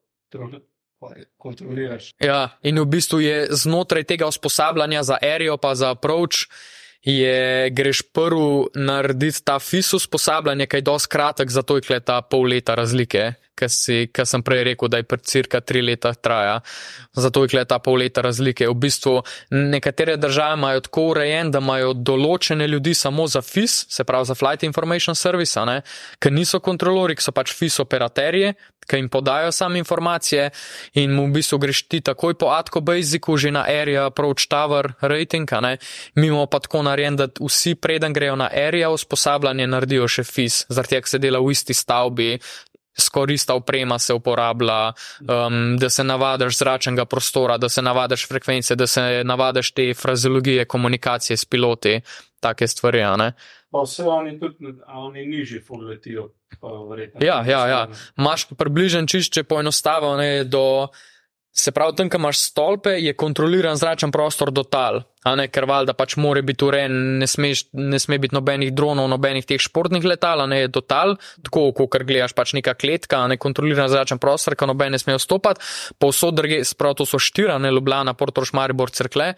[1.37, 2.13] kontroliraš.
[2.19, 6.47] Ja, in v bistvu je znotraj tega usposabljanja za aerijo, pa za approach,
[7.03, 12.47] je greš prvi narediti ta FIS usposabljanje, kaj je dosti kratek, zato je ta pol
[12.47, 16.59] leta razlike kar sem prej rekel, da je pred cirka tri leta traja.
[17.13, 18.67] Zato je ta pol leta razlike.
[18.67, 24.03] V bistvu nekatere države imajo tako urejen, da imajo določene ljudi samo za FIS, se
[24.03, 25.59] pravi za Flight Information Service,
[26.19, 28.53] ker niso kontrolori, so pač FIS operaterje,
[28.87, 30.49] ki jim podajo same informacije
[30.93, 34.93] in mu v bistvu greš ti takoj po Atko Basicu, že na Area Approach Tower
[35.01, 35.49] rating,
[36.15, 40.65] mi imamo pa tako narejen, da vsi preden grejo na Area usposabljanje naredijo še FIS,
[40.69, 42.39] zaradi tega se dela v isti stavbi,
[42.99, 48.87] skorista oprema se uporablja, um, da se navadiš zračnega prostora, da se navadiš frekvence, da
[48.87, 52.01] se navadiš te frazeologije komunikacije s piloti,
[52.39, 53.03] take stvari.
[53.71, 54.55] Pa vse oni tudi,
[54.87, 56.29] oni nižji fulletijo.
[57.19, 57.87] Ja, ja, ja.
[58.17, 60.87] Imaš približen čišče poenostavljeno do.
[61.53, 65.67] Se pravi, tam, ko imaš stolpe, je kontroliran zračen prostor do tal, a ne ker
[65.69, 67.27] valjda pač mora biti urejen, ne,
[67.77, 71.13] ne sme biti nobenih dronov, nobenih teh športnih letal, a ne je do tal,
[71.45, 75.13] tako kot gledaš pač neka kletka, a ne kontroliran zračen prostor, ko noben ne sme
[75.19, 75.61] vstopati.
[76.01, 79.35] Povsod druge, sprav to so štira, ne Ljubljana, Portoroš, Maribor, Cerkle.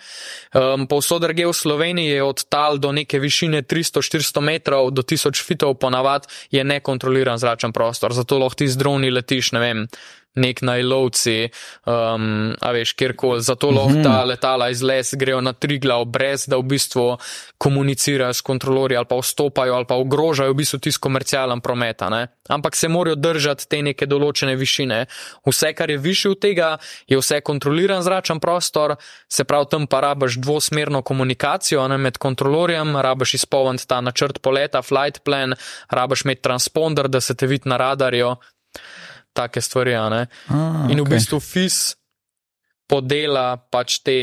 [0.56, 5.44] Um, Povsod druge v Sloveniji je od tal do neke višine 300-400 metrov do 1000
[5.44, 9.90] fitov ponavad je nekontroliran zračen prostor, zato lahko ti z droni letiš, ne vem
[10.36, 11.50] nek najlovci,
[11.86, 14.04] um, a veš, kjerkoli, zato lahko mm -hmm.
[14.04, 17.18] ta letala iz les grejo na tri glav, brez da v bistvu
[17.58, 22.02] komunicirajo s kontrolori ali pa vstopajo ali pa ogrožajo v bistvu tisto komercialen promet.
[22.50, 25.06] Ampak se morajo držati te neke določene višine.
[25.48, 28.96] Vse, kar je više od tega, je vse kontroliran zračen prostor,
[29.30, 34.82] se pravi, tam pa rabaš dvosmerno komunikacijo ne, med kontrolorjem, rabaš izpolniti ta načrt poleta,
[34.82, 35.56] flight plan,
[35.90, 38.36] rabaš imeti transponder, da se te vidi na radarju
[39.36, 39.96] take stvari.
[40.00, 40.26] A,
[40.90, 41.96] in v bistvu FIS
[42.86, 44.18] podela pač te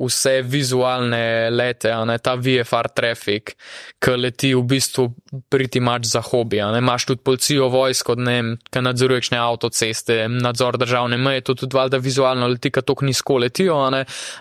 [0.00, 3.52] vse vizualne lete, ne, ta VFR trafik,
[4.00, 5.10] ki leti v bistvu
[5.52, 6.62] priti mač za hobi.
[6.64, 12.48] Imáš tudi policijo, vojsko, ki nadzoruješ ne avtoceste, nadzor državne meje, to tudi valjda vizualno
[12.54, 13.78] leti, ki tako nizko letijo,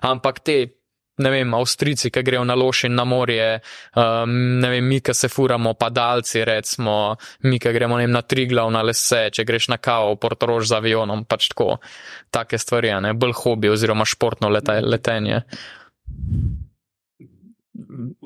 [0.08, 0.60] ampak te
[1.18, 3.60] ne vem, Avstrijci, ki grejo na loš in na morje,
[3.96, 7.16] um, ne vem, mi, ki se furamo, padalci, recimo,
[7.48, 11.26] mi, ki gremo vem, na Triglav, na lese, če greš na kavo, portorož z avionom,
[11.30, 11.78] pač tako,
[12.36, 15.44] take stvari, ne, bolj hobi oziroma športno leta, letenje.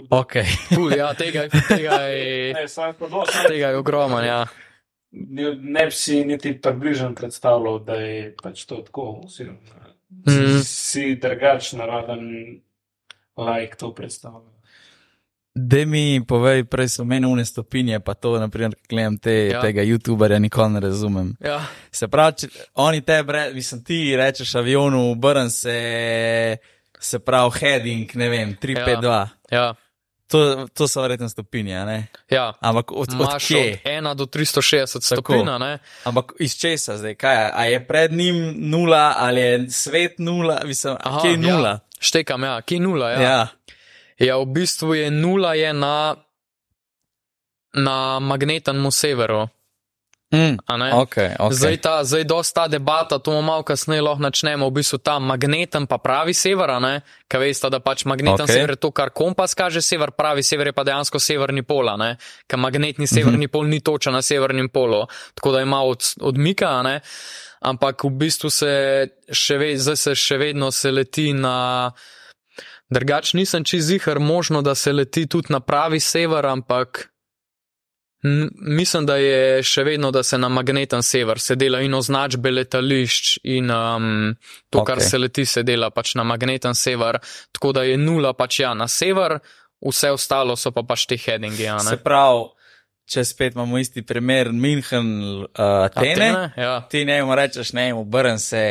[0.09, 0.39] Ok.
[0.73, 2.55] Puh, ja, tega, tega je,
[3.47, 4.43] tega je ogromno, ja.
[5.11, 10.59] Ne bi si niti približno predstavljal, da je pač to tako, oziroma mm.
[10.63, 12.25] si drugačen, naraven
[13.45, 14.59] like to predstavlja.
[15.55, 19.61] Da mi povej, prej so meni une stopinje, pa to, naprimer, gledam te, ja.
[19.61, 21.33] tega YouTuberja, nikoli ne razumem.
[21.41, 21.59] Ja.
[21.91, 23.23] Se pravi, če, oni te,
[23.53, 26.57] mislim, ti rečeš avionu, obrn se,
[26.99, 29.11] se pravi, heading, ne vem, 352.
[29.11, 29.27] Ja.
[29.51, 29.73] ja.
[30.29, 32.07] To, to so verjetno stopinje, ne?
[32.29, 32.53] Ja.
[32.59, 33.81] Ampak od, od kje?
[33.85, 35.77] Od 1 do 360 stopinj, ne?
[36.03, 37.15] Ampak iz česa zdaj?
[37.15, 40.59] Kaj, a je pred njim nula ali je svet nula?
[40.65, 41.69] Mislim, Aha, kje je nula?
[41.69, 41.88] Ja.
[41.99, 43.11] Štekam, ja, kje je nula?
[43.11, 43.21] Ja.
[43.21, 43.47] ja.
[44.19, 46.15] ja, v bistvu je nula je na,
[47.73, 49.47] na magnetnem severu.
[50.29, 50.61] Mm,
[50.93, 51.53] okay, okay.
[51.57, 55.87] Zdaj, ta, zdaj dosta debata, to bomo malo kasneje lahko načnemo, v bistvu ta magneten
[55.89, 56.69] pa pravi sever,
[57.25, 58.61] kaj veste, da pač magneten okay.
[58.61, 61.89] sever je to, kar kompas kaže sever, pravi sever je pa dejansko severni pol,
[62.45, 63.51] ker magnetni severni mm -hmm.
[63.51, 67.01] pol ni točen na severnem polu, tako da ima od, odmika, ne?
[67.59, 68.71] Ampak v bistvu se
[69.31, 71.91] še, ve, zdaj se še vedno se leti na
[72.89, 77.09] Drugač nisem čizihar možno, da se leti tudi na pravi sever, ampak
[78.67, 83.37] mislim, da je še vedno, da se na magneten sever se dela in označbe letališč
[83.43, 84.35] in um,
[84.69, 84.85] to, okay.
[84.85, 87.19] kar se leti, se dela pač na magneten sever,
[87.55, 89.39] tako da je nula pač ja na sever,
[89.79, 91.67] vse ostalo so pa pač te headingi.
[91.67, 91.95] a ne.
[91.95, 92.49] Se pravi,
[93.09, 95.09] če spet imamo isti primer, München,
[95.41, 96.13] uh, Atene.
[96.13, 96.73] Atene, ja.
[96.89, 98.63] Ti ne mu rečeš, ne, obrn se,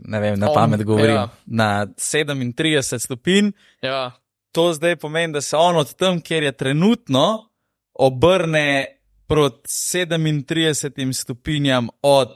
[0.00, 1.28] ne vem, na On, pamet govorim, ja.
[1.46, 3.50] na 37 stopinj.
[3.82, 4.12] Ja,
[4.52, 7.50] To zdaj pomeni, da se on od tam, kjer je trenutno,
[7.94, 8.86] obrne
[9.26, 12.28] proti 37 stopinjam od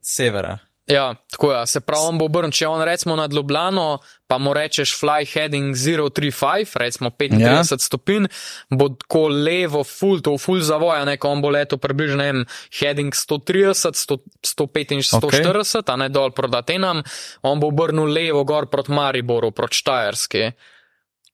[0.00, 0.58] severa.
[0.90, 1.66] Ja, tako je.
[1.66, 5.74] Se pravi, on bo obrnil, če on recimo nad Ljubljano, pa mu rečeš fly heading
[5.74, 7.64] 035, recimo 35 Ja.
[7.64, 8.26] stopinj,
[8.70, 12.44] bo tako levo, full, to full zavoja, neko on bo leto približno, ne vem,
[12.80, 15.92] heading 130, 100, 145, 140, okay.
[15.92, 17.02] a ne dol proti Atenam,
[17.42, 20.52] on bo obrnil levo gor proti Mariboru, proti Štajerski,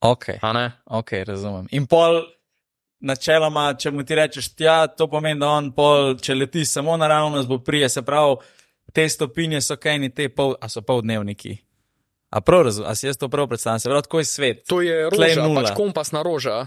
[0.01, 0.27] Ok,
[0.85, 1.67] ok, razumem.
[1.71, 2.21] In pol,
[3.01, 7.49] načeloma, če mu ti rečeš, ja, to pomeni, da on pol, če leti samo naravnost,
[7.49, 8.37] bo prije, se pravi,
[8.93, 11.59] te stopinje so kaj ni te pol, a so poldnevniki.
[12.31, 14.65] A prav razumem, a si jaz to prav predstavljam, se pravi, tako je svet.
[14.69, 16.67] To je roža, pač kompasna roža.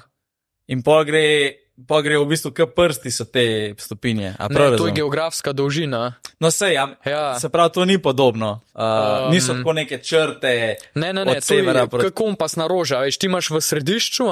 [0.68, 1.52] In pol gre,
[1.88, 4.36] pol gre v bistvu, k prsti so te stopinje.
[4.38, 6.14] Prav Ne, to je geografska dolžina.
[6.40, 7.40] No, sej, ja, Ja.
[7.40, 8.62] se pravi, to ni podobno.
[8.74, 8.82] Uh,
[9.26, 10.76] um, niso tako neke črte.
[10.96, 13.00] Ne, ne, ne, to je proti- kot kompasna roža.
[13.00, 14.26] Veš, ti imaš v središču,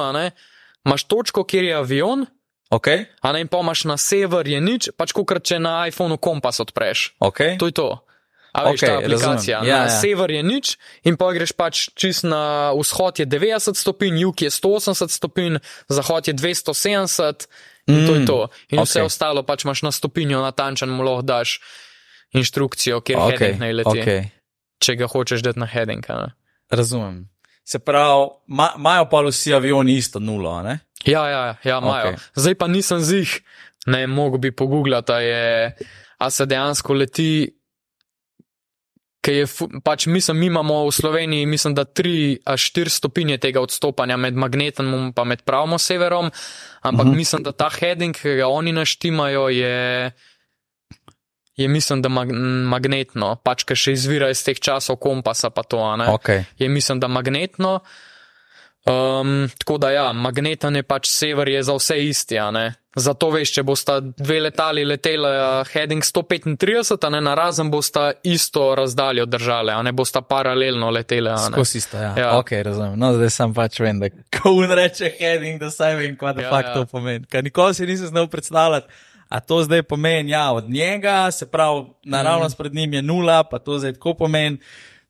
[0.85, 2.25] imaš točko, kjer je avion,
[2.69, 6.17] Okay, a ne, in pa imaš na sever je nič, pač kot če na iPhonu
[6.19, 7.15] kompas odpreš.
[7.19, 7.55] okay.
[7.59, 8.03] To je to.
[8.57, 9.57] A veš, Okej, ta aplikacija.
[9.59, 9.69] razumem.
[9.69, 9.99] Ja, na ja.
[10.01, 10.65] sever je nič,
[11.05, 16.27] in pa greš pač čist na vzhod je 90 stopinj, jug je 180 stopinj, zahod
[16.27, 17.45] je 270
[17.87, 18.39] in to je to.
[18.73, 19.05] In vse okej.
[19.05, 21.61] ostalo pač imaš na stopinjo natančen, mu lahko daš
[22.33, 24.21] inštrukcijo, kjer Okay, heading naj leti, okay.
[24.81, 26.01] če ga hočeš dati na heading.
[26.09, 26.33] ne.
[26.71, 27.29] Razumem.
[27.63, 30.79] Se pravi, ma- imajo pa vsi avioni isto nulo, ne?
[31.05, 32.11] Ja, ja, ja, imajo.
[32.11, 32.17] Okay.
[32.35, 33.41] Zdaj pa nisem zih,
[33.85, 35.75] ne mogo bi pogooglati, a, je,
[36.17, 37.53] a se dejansko leti.
[39.27, 39.43] Je,
[39.83, 44.35] pač mislim, mi imamo v Sloveniji, mislim, da 3 až 4 stopinje tega odstopanja med
[44.39, 46.31] magnetom in pa med pravim severom,
[46.81, 47.13] ampak uh Mhm.
[47.13, 47.17] -huh.
[47.17, 50.11] mislim, da ta heading, ki ga oni naštimajo, je,
[51.57, 52.31] je mislim, da mag,
[52.71, 56.43] magnetno, pač ker še izvira iz teh časov kompasa, pa to, ne Okay.
[56.57, 57.79] je mislim, da magnetno.
[58.87, 62.35] Um, tako da ja, magneten je pač sever, je za vse isti.
[62.95, 68.75] Zato veš, če bosta dve letali letela heading 135, a ne na razen bosta isto
[68.75, 71.29] razdaljo držale, a ne bosta paralelno letele.
[71.31, 71.51] a ne.
[71.51, 72.13] Skozi isto, ja.
[72.17, 72.37] ja.
[72.39, 72.95] Ok, razumem.
[72.99, 76.41] No, zdaj sem pač vem, da ko un reče heading, da saj vem, kaj da
[76.41, 76.73] Ja, ja, fakt ja.
[76.73, 77.25] to pomeni.
[77.25, 78.87] Ker nikoli si nisem znal predstavljati.
[79.29, 82.63] A to zdaj pomeni, ja, od njega, se pravi, naravnost Mhm.
[82.63, 84.57] pred njim je nula, pa to zdaj tako pomeni.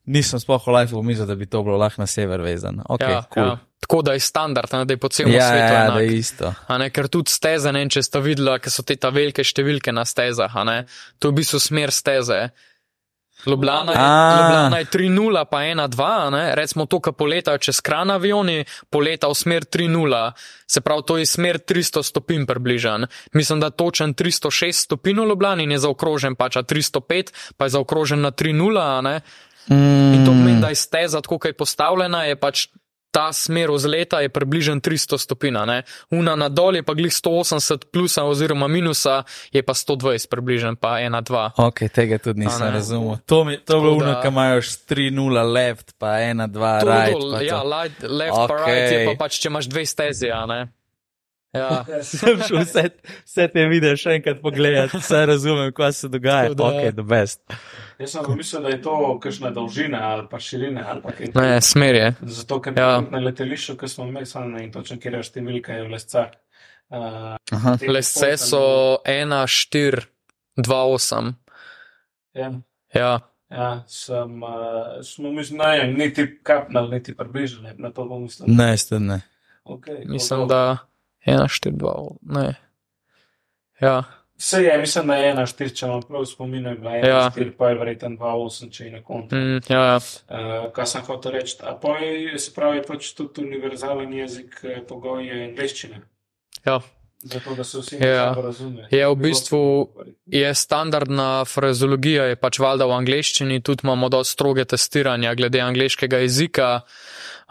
[0.04, 2.82] Nisem sploh v life pomislil, da bi to bilo lahko na sever vezano.
[2.88, 3.46] Okay, ja, cool.
[3.46, 3.58] ja.
[3.88, 5.72] Tako da je standard, ne, da je po celem ja, svetu.
[5.72, 6.10] ja, enak.
[6.12, 6.54] isto.
[6.68, 10.04] Ne, ker tudi steze, ne če ste videli, ker so te ta velike številke na
[10.04, 10.82] stezah, ne,
[11.16, 12.50] to je v bistvu smer steze.
[13.46, 14.36] Ljubljana je, A.
[14.36, 19.28] Ljubljana je 3-0, pa 1-2, a ne, recimo to, kar poletajo čez kran avioni, poleta
[19.30, 20.32] v smer 3-0,
[20.66, 23.06] se pravi, to je smer 300 stopinj približan.
[23.32, 27.78] Mislim, da točen 306 stopinj v Ljubljani in je zaokrožen pač, a 305, pa je
[27.78, 29.20] zaokrožen na 3-0, a ne.
[29.70, 32.66] Mm, In to pomeni, da je steza, tako kot je postavljena, je pač
[33.10, 35.56] ta smer vzleta je približno 300 stopinj.
[36.10, 41.00] Una na dol je pa glih 180 plusa oziroma minusa, je pa 120 približno, pa
[41.00, 41.50] 1-2.
[41.56, 43.16] Ok, tega tudi nisem razumel.
[43.26, 47.12] To, mi, to je bilo uno, ki imajo 3-0 left, pa 1-2 To right.
[47.12, 48.48] dol, pa ja, light, left okay.
[48.48, 50.77] pa right je pa pač, če imaš dve stezi, ne.
[51.56, 51.80] Ja.
[52.02, 52.82] Sem šel vse,
[53.24, 56.54] vse te videe še enkrat pogledati, vse razumem, kaj se dogaja.
[56.54, 57.40] Da- Ok, the best.
[57.98, 61.26] Jaz sem mislil, da je to kakšna dolžina ali pa širina ali pa kaj.
[61.34, 62.14] Ne, smer je.
[62.22, 63.00] Zato, ker Ja.
[63.00, 66.30] na letališču, ki smo imeli, samo ne vem točno, kje je številka, je v lescah.
[66.90, 67.76] Uh, Aha.
[67.88, 71.32] Lesce so 1-4-2-8.
[72.34, 72.52] Ja,
[72.94, 73.20] Ja.
[73.50, 74.48] ja sem, uh,
[75.02, 78.46] smo ne, vem, niti kapnali, niti približali, ne, na to bom mislil.
[78.48, 79.20] Ne, ste ne.
[79.64, 80.76] Okay, Mislim, da
[81.28, 82.54] 1-4-2, ne.
[83.80, 84.02] Ja.
[84.36, 87.30] Vse je, mislim, da je ena štiri, če imam prav spomin, je bila ena Ja.
[87.30, 89.34] štiri, pa je verjetno dva osem, če je na koncu.
[89.34, 89.96] Mm, ja, ja.
[89.96, 91.56] Uh, kaj sem hotel reči?
[91.62, 96.00] A pa je, se pravi, pač tudi univerzalen jezik, eh, pogoj je angliščina.
[96.64, 96.78] ja.
[97.20, 98.30] Zato, da se vsi Ja.
[98.32, 98.86] razumejo.
[98.90, 99.60] Je v bistvu
[100.26, 106.18] je standardna frazeologija, je pač valjda v angleščini, tudi imamo dosti stroge testiranja glede angleškega
[106.18, 106.80] jezika.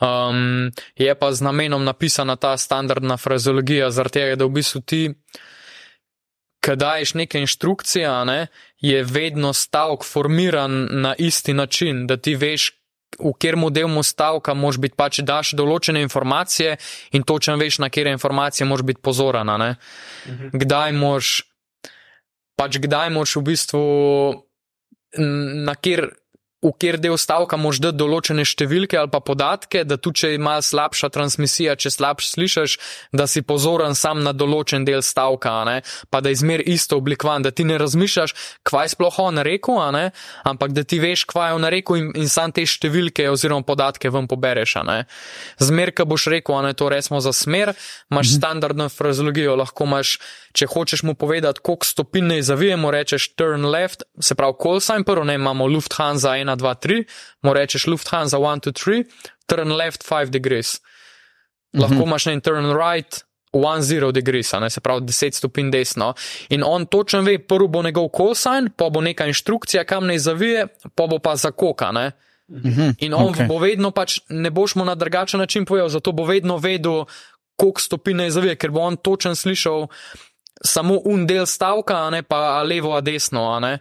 [0.02, 5.02] Um, je pa z namenom napisana ta standardna frazeologija, zaradi tega, da v bistvu ti,
[6.62, 8.48] ko daješ neke inštrukcije, ne,
[8.82, 12.72] je vedno stavek formiran na isti način, da ti veš,
[13.18, 16.76] v katerem delu stavka moraš biti pač daš določene informacije
[17.18, 19.50] in točno veš, na kere informacije moraš biti pozoren.
[19.50, 19.76] a ne.
[20.54, 21.42] Kdaj moraš,
[22.60, 23.84] pač kdaj moraš v bistvu,
[25.18, 26.12] na kjer.
[26.68, 30.58] V kjer del stavka moš dati določene številke ali pa podatke, da tudi če ima
[30.64, 32.78] slabša transmisija, če slabš slišiš,
[33.16, 35.78] da si pozoren sam na določen del stavka, ne?
[36.12, 38.36] pa da je zmer isto oblikovan, da ti ne razmišljaš,
[38.68, 39.80] kvaj sploh on rekel,
[40.44, 44.12] ampak da ti veš, kvaj je on rekel in, in sam te številke oziroma podatke
[44.12, 44.78] ven pobereš.
[45.64, 47.74] Zmer, ko boš rekel, ne to resmo za smer,
[48.12, 48.36] imaš mhm.
[48.38, 50.18] standardno frazeologijo, lahko imaš,
[50.58, 55.06] če hočeš mu povedati, koliko stopinj naj zavijemo, rečeš turn left, se pravi call sign
[55.06, 57.04] prvo, ne imamo Lufthansa 1, 2, 3,
[57.46, 59.04] mu rečeš Lufthansa 1, 2, 3,
[59.46, 60.80] turn left 5 degrees.
[61.78, 63.22] Lahko imaš na turn right
[63.54, 66.14] 1, 0 degrees, ne se pravi 10 stopinj desno.
[66.50, 70.24] In on točno ve, prvo bo njegov call sign, pa bo neka inštrukcija, kam naj
[70.26, 72.12] zavije, pa bo pa zakoka, ne.
[73.04, 73.48] In on okay.
[73.48, 77.04] bo vedno pač, ne boš mu na drugačen način povedal, zato bo vedno vedel,
[77.58, 79.88] koliko stopinj naj zavije, ker bo on točen slišal
[80.64, 83.78] samo un del stavka, a ne pa levo, a desno, a.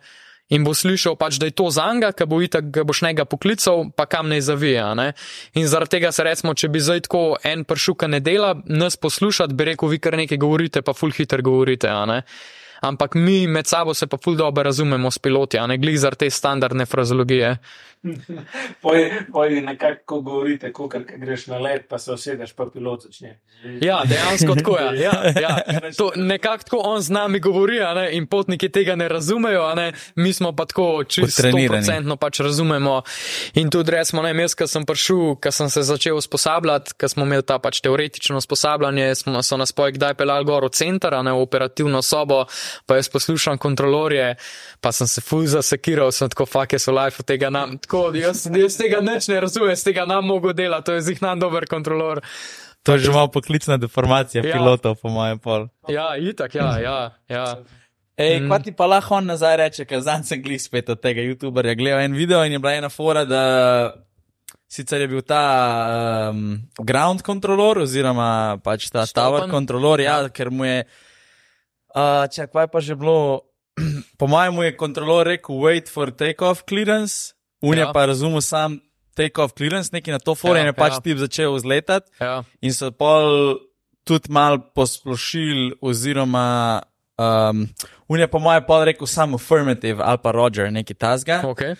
[0.49, 3.89] In bo slišal pač, da je to za njega, ki bo itak, boš njega poklical,
[3.91, 4.93] pa kam ne zavija.
[4.95, 5.13] Ne?
[5.59, 9.55] In zaradi tega se recimo, če bi zdaj tako en pršuka ne dela, nas poslušati,
[9.55, 11.91] bi rekel, vi kar nekaj govorite, pa ful hiter govorite.
[12.81, 16.27] Ampak mi med sabo se pa ful dobro razumemo s piloti, a ne glih zaradi
[16.27, 17.57] te standardne frazeologije.
[18.83, 23.39] Poj, poj nekako, ko govorite, ko greš na let, pa se usedeš, pa pilot začne.
[23.81, 25.01] Ja, dejansko tako je.
[25.01, 25.57] Ja, ja.
[25.99, 29.75] To Nekako tako on z nami govori, a ne, in potniki tega ne razumejo, a
[29.75, 31.43] ne, mi smo pa tako čisto.
[31.43, 33.03] 100% pač razumemo.
[33.55, 37.27] In tudi recimo, ne, jaz, ko sem prišel, ko sem se začel usposabljati, ko smo
[37.27, 41.23] imeli ta pač teoretično usposabljanje, smo, so nas poj kdaj peljali gor v center, a
[41.23, 42.45] ne v operativno sobo,
[42.87, 44.35] pa jaz poslušam kontrolorje,
[44.81, 47.79] pa sem se ful zasekiral, sem tako fake so life od tega nam.
[47.79, 51.39] Tako, jaz, jaz tega nič ne razumem, z tega nam mogo delati, to je zihnan
[51.39, 52.21] dober kontrolor.
[52.83, 54.53] To je že malo poklicna deformacija Ja.
[54.55, 55.67] pilotov, po mojem pol.
[55.89, 56.99] Ja, itak, ja, ja.
[57.29, 57.47] ja.
[58.17, 58.47] Ej, Mm.
[58.49, 61.75] kva ti pa lahko on nazaj reče, ker zdaj sem glih spet od tega youtuberja
[61.77, 63.93] gledal en video in je bila ena fora, da
[64.69, 65.43] sicer je bil ta
[66.31, 69.15] um, ground controller oziroma pač ta Stopen.
[69.21, 70.29] tower controller, ja.
[70.29, 70.85] ker mu je,
[71.97, 73.49] uh, če kva je pa že bilo,
[74.21, 77.33] po mojem je kontrolor rekel wait for takeoff clearance,
[77.65, 77.93] unja Ja.
[77.93, 78.81] pa razumel sam
[79.17, 81.01] takeoff clearance, neki na to fora Ja, je pač ja.
[81.01, 81.05] ja.
[81.05, 82.45] tip začel vzletati ja.
[82.61, 83.57] in so pol
[84.07, 86.83] tudi mal posplošili, oziroma
[87.19, 87.67] um,
[88.09, 91.43] je po mojem pol rekel samo affirmative ali pa Roger, neki tasga.
[91.43, 91.75] Okay.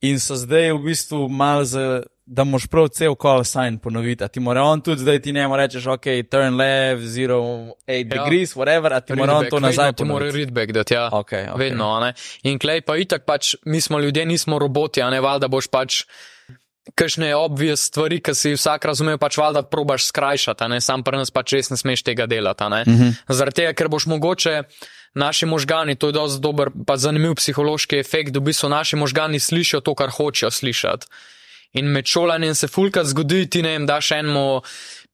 [0.00, 2.02] In so zdaj v bistvu mal za.
[2.26, 4.24] Da moš prav cel call sign ponoviti.
[4.24, 7.38] A ti mora on tudi zdaj ti njemu rečeš, ok, turn left, 0,
[7.86, 8.24] 8 Ja.
[8.24, 11.06] degrees, whatever, a ti mora on Readback, to nazaj vedno Ti mora readback dati, ja.
[11.12, 11.58] Okay, okay.
[11.58, 12.14] Vedno, ne.
[12.42, 16.02] In klej pa itak pač, mi smo ljudje, nismo roboti, a ne valjda boš pač
[16.94, 21.32] kakšne obvious stvari, ki si vsak razume, pač valjda probaš skrajšati, ne, sam pri nas
[21.34, 22.84] pač res ne smeš tega delati, ne.
[22.86, 23.14] Mm -hmm.
[23.28, 24.62] Zaradi tega, ker boš mogoče
[25.14, 29.40] naši možgani, to je dosti dober, pa zanimiv psihološki efekt, da v bistvu naši možgani
[29.40, 31.06] slišijo to, kar hočejo slišati.
[31.72, 34.62] In med šolanjem se fulka zgodi, ti ne vem, daš enemu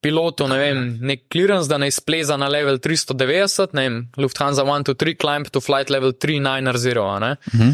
[0.03, 4.85] pilotu, ne vem, nek clearance, da ne spleza na level 390, ne vem, Lufthansa 1,
[4.91, 7.37] 2, 3, climb to flight level 390, a ne.
[7.55, 7.71] Mhm.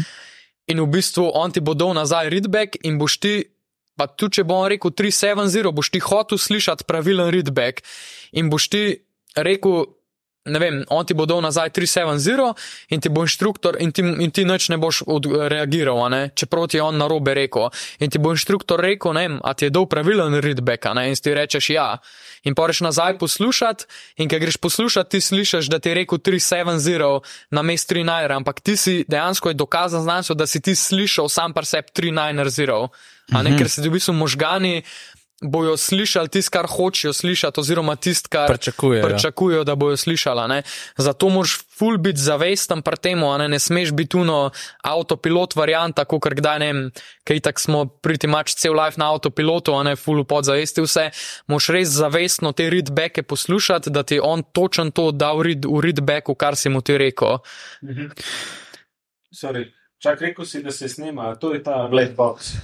[0.69, 3.33] In v bistvu on ti bo dal nazaj readback in boš ti,
[3.99, 7.83] pa tudi če bo on rekel 370, boš ti hotel slišati pravilen readback
[8.31, 8.83] in boš ti
[9.35, 9.83] rekel,
[10.49, 12.53] ne vem, on ti bo dal nazaj 370
[12.95, 16.69] in ti bo inštruktor in ti, in ti nič ne boš od, reagiral, ne, čeprav
[16.71, 17.69] ti je on narobe rekel.
[17.99, 21.19] In ti bo inštruktor rekel, ne vem, a ti je dal pravilen readback, ne, in
[21.19, 21.89] ti rečeš ja.
[22.47, 23.85] In poreš nazaj poslušati,
[24.23, 28.61] in ker greš poslušati, ti slišiš, da ti je rekel 370 na mest 39, ampak
[28.63, 32.87] ti si dejansko je dokazan znanstvo, da si ti slišal sam par sebi 390,
[33.33, 34.83] a ne, ker se ti v bistvu možgani
[35.41, 39.07] bojo slišali tisto, kar hočejo slišati, oziroma tisto, kar Pričakujejo.
[39.07, 40.41] pričakujejo, da bojo slišali.
[40.41, 40.63] a Ne?
[40.97, 43.47] Zato moraš ful biti zavesten pri tem, ne?
[43.47, 44.51] ne smeš biti tuno
[44.83, 46.91] avtopilot varianta, kot kdaj ne vem,
[47.23, 51.09] kaj tak smo priti mač cel life na avtopilotu, a ne ful podzavesti vse.
[51.47, 56.35] Moš res zavestno te readbacke poslušati, da ti on točen to dal read, v readbacku,
[56.35, 57.39] kar si mu ti rekel.
[59.31, 59.71] Sorry.
[59.99, 62.55] Čak rekel si, da se snema, to je ta black box.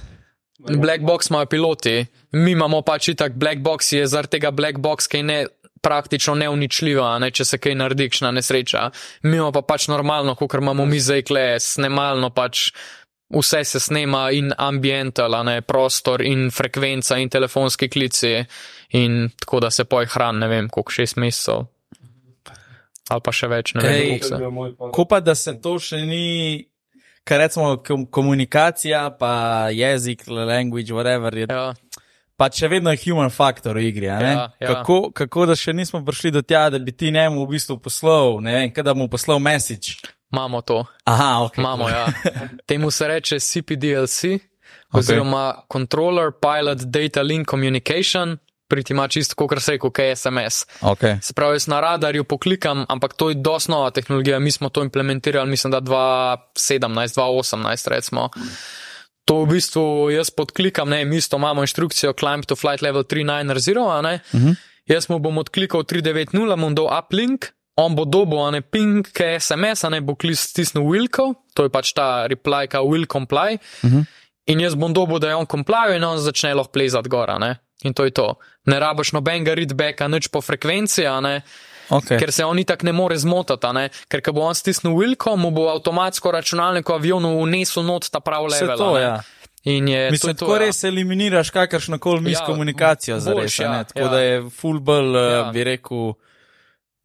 [0.58, 5.08] Black box imajo piloti, mi imamo pač itak black box, je zaradi tega black box,
[5.10, 5.38] ki je ne,
[5.86, 8.88] praktično neuničljiva, a ne, če se kaj naredi, kakšna nesreča.
[9.22, 12.70] Mi imamo pa pač normalno, kot imamo mi zdaj kle, snemalno pač.
[13.26, 18.36] Vse se snema in ambiental, a ne prostor in frekvenca in telefonski klici
[18.94, 21.64] in tako da se poj hran, ne vem, koliko šest mesecev.
[23.10, 24.76] Ali pa še več, ne vem, Ej.
[24.94, 26.68] Ko pa da se to še ni.
[27.26, 29.32] Kar recimo kom- komunikacija, pa
[29.68, 31.74] jezik, language, whatever, je Ja,
[32.36, 34.06] pa še vedno je human factor v igri.
[34.06, 34.50] Ja, ja.
[34.60, 38.38] Kako, kako da še nismo prišli do tja, da bi ti njemu v bistvu poslal,
[38.40, 39.96] ne vem, kaj da mu poslal message.
[40.28, 40.84] imamo to.
[41.04, 41.58] Aha, ok.
[41.58, 42.06] Imamo, ja.
[42.68, 44.38] Temu se reče CPDLC,
[44.92, 48.36] oziroma Controller Pilot Data Link Communication,
[48.68, 50.66] priti ima čisto, kot se reče, kaj je SMS.
[50.80, 51.20] Okay.
[51.22, 54.38] Se pravi, jaz na radarju poklikam, ampak to je dosti nova tehnologija.
[54.38, 58.30] Mi smo to implementirali, mislim, da 2017, 2018, recimo.
[59.26, 63.98] To v bistvu jaz podklikam, ne, mi isto imamo inštrukcijo Climb to Flight Level 390,
[63.98, 64.20] a ne.
[64.34, 64.50] Mhm.
[64.86, 69.32] Jaz mu bom odklikal 390, bom dal uplink, on bo dobil, a ne ping, kaj
[69.32, 73.06] je SMS, a ne bo klis stisnil Wilko, to je pač ta reply, ka will
[73.06, 73.58] comply.
[73.84, 74.06] Mhm.
[74.46, 77.56] In jaz bom dobil, da je on comply in on začne lahko plezati gora, ne.
[77.84, 78.34] In to je to.
[78.64, 81.42] Ne rabiš nobenega readbacka, nič po frekvenci, a ne
[81.86, 82.18] Okay.
[82.18, 83.14] ker se on itak ne more
[83.72, 83.90] ne?
[84.08, 88.18] ker ko bo on stisnil Wilko, mu bo avtomatsko računalnik v avionu unesel not ta
[88.18, 88.76] prav level.
[88.76, 89.22] to, ja.
[89.64, 90.58] In je Mislim, to, je to, tako ja.
[90.58, 93.58] res eliminiraš kakršno koli miskomunikacijo Ja, za res.
[93.58, 94.08] ja, Tako ja.
[94.08, 95.22] da je full bolj, Ja.
[95.22, 95.44] ja.
[95.52, 96.14] bi rekel,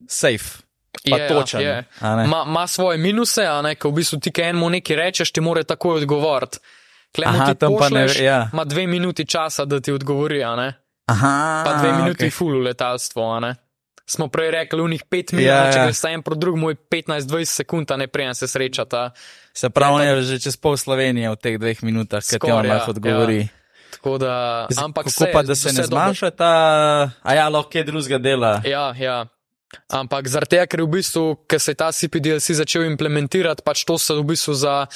[0.08, 0.64] safe.
[1.10, 1.62] Pa Je, ja, točen.
[1.62, 1.86] je.
[2.02, 5.64] Ma, ma svoje minuse, a ne, ko v bistvu ti enemu nekaj rečeš, ti mora
[5.64, 6.58] takoj odgovoriti.
[7.14, 8.50] Aha, tam pa ne- pošleš, ja.
[8.50, 10.70] ima dve minuti časa, da ti odgovori, a ne.
[11.06, 12.32] Aha, Pa dve minuti okay.
[12.32, 13.52] full v letalstvo, a ne.
[14.06, 15.84] Smo prej rekli, v njih pet minut, Ja, ja, če ja.
[15.86, 16.10] greš ja.
[16.10, 19.12] en pro drugemu, je 15-20 sekund, a ne prejem se srečata.
[19.54, 22.64] Se pravi, on je že čez pol Slovenije v teh dveh minutah, ker ti on
[22.64, 23.40] ja, lahko odgovori.
[23.42, 23.48] Ja.
[23.92, 24.34] Tako da,
[24.78, 26.52] ampak Kako se, pa, da se ne dobro- zmanjša ta,
[27.22, 28.62] a ja, lahko kaj drugega dela.
[28.64, 29.28] Ja, ja.
[29.90, 33.96] Ampak zaradi tega, ker v bistvu, ker se je ta CPDLC začel implementirati, pač to
[33.96, 34.88] se v bistvu za,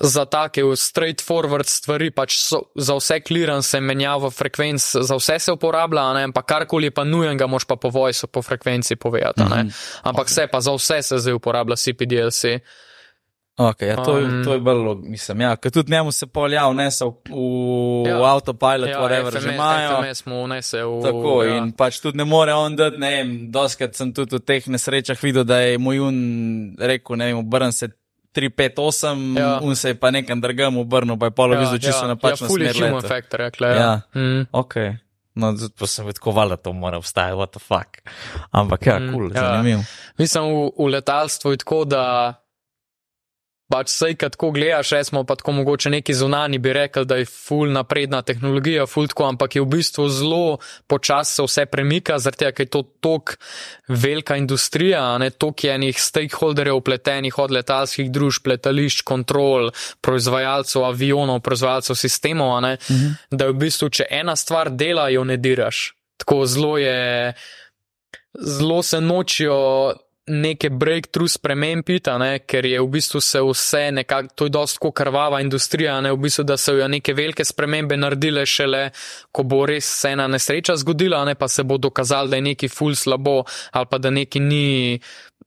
[0.00, 6.02] za take straightforward stvari, pač so, za vse clearance, menjavo frekvenc, za vse se uporablja,
[6.02, 9.42] a ne, ampak karkoli pa nujen, ga moš pa po voice, po frekvenci povedati.
[9.42, 9.70] a ne.
[10.02, 12.44] Ampak vse pa za vse se zdaj uporablja CPDLC.
[13.56, 17.04] Okay, ja, to, Um, to je log- mislim, ja, ker tudi njemu se polja vnese
[17.04, 18.16] v, v Ja.
[18.18, 18.24] ja.
[18.26, 20.02] autopilot, ja, whatever FMS, že imajo.
[20.02, 21.02] FMS mu vnese v.
[21.02, 21.56] Tako ja.
[21.56, 25.22] in pač tudi ne more on dati, ne vem, doskrat sem tudi v teh nesrečah
[25.22, 26.16] videl, da je moj un
[26.78, 27.88] rekel, ne vem, obrn se
[28.34, 29.42] 3-5-8, Ja.
[29.42, 29.58] ja.
[29.60, 32.44] un se je pa nekam drugam obrnil, pa je polo ja, videl čisto ja, napačno
[32.44, 32.82] ja, full je smer.
[32.82, 33.08] human letel.
[33.10, 33.68] factor, rekla.
[33.68, 33.76] Ja.
[33.76, 34.00] Ja.
[34.14, 34.46] Mm.
[34.52, 34.74] Ok.
[35.34, 37.98] No, zdaj pa sem tako valjda, to mora obstajati, what the fuck.
[38.50, 39.42] Ampak ja, Mm, kul, cool, ja.
[39.42, 39.48] ja.
[39.50, 39.82] zanimivo.
[40.18, 42.02] Mislim, v, v letalstvu je tako, da
[43.68, 47.26] pač sej, kad tako gledaš, resmo pa tako mogoče neki zunani bi rekel, da je
[47.26, 52.44] full napredna tehnologija, full tako, ampak je v bistvu zelo počasi se vse premika, zaradi
[52.44, 53.36] tega, ker je to tok
[53.88, 59.72] velika industrija, ne tok je enih stakeholderjev upletenih od letalskih družb, letališč, kontrol,
[60.04, 63.18] proizvajalcev avionov, proizvajalcev sistemov, ne, mhm.
[63.32, 65.94] da je v bistvu, če ena stvar dela, jo ne diraš.
[66.20, 67.32] Tako zelo je,
[68.38, 69.58] zelo se nočijo
[70.26, 75.40] neke breakthrough spremembita, ne, ker je v bistvu se vse nekako, to je dosti krvava
[75.40, 78.86] industrija, ne, v bistvu, da so jo neke velike spremembe naredile šele,
[79.32, 82.68] ko bo res se ena nesreča zgodila, ne pa se bo dokazalo, da je neki
[82.68, 85.00] ful slabo ali pa da neki ni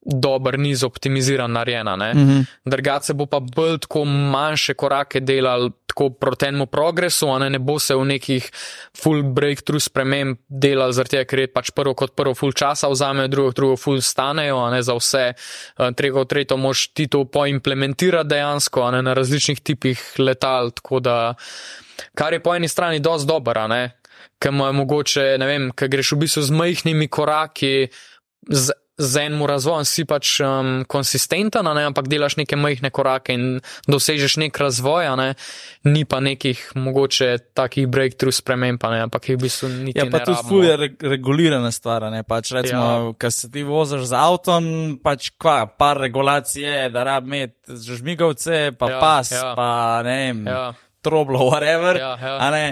[0.08, 1.96] dober, ni zoptimiziran, narejena.
[1.96, 2.46] Mm -hmm.
[2.66, 7.60] Drugače bo pa bolj tako manjše korake delal tako proti enemu progresu, a ne, ne
[7.60, 8.52] bo se v nekih
[9.04, 13.28] full breakthrough sprememb delal, zaradi tega, ker je pač prvo kot prvo full časa vzamejo,
[13.28, 15.34] drugo, drugo full stanejo, ne za vse,
[15.96, 21.34] tretje, tretjo moš ti to poimplementirati dejansko, ne na različnih tipih letal, tako da,
[22.16, 23.84] kar je po eni strani dosti dobro, a ne,
[24.40, 27.88] ker ima mogoče, ne vem, ker greš v bistvu z majhnimi koraki,
[28.50, 33.60] z z enim razvojem si pač um, konsistenten, ne, ampak delaš neke majhne korake in
[33.86, 35.28] dosežeš nek razvoj, ne,
[35.86, 40.24] ni pa nekih mogoče takih breakthrough sprememb, ne, ampak je v bistvu niti Ja, pa
[40.26, 43.14] tudi ful je re regulirana stvar, ne, pač recimo, Ja.
[43.14, 44.66] ko se ti voziš z avtom,
[44.98, 49.54] pač kva, par regulacij je, da rab imeti žmigovce, pa Ja, pas, ja.
[49.54, 50.74] pa ne vem, ja.
[51.02, 52.38] troblo, whatever, Ja, ja.
[52.42, 52.68] a ne.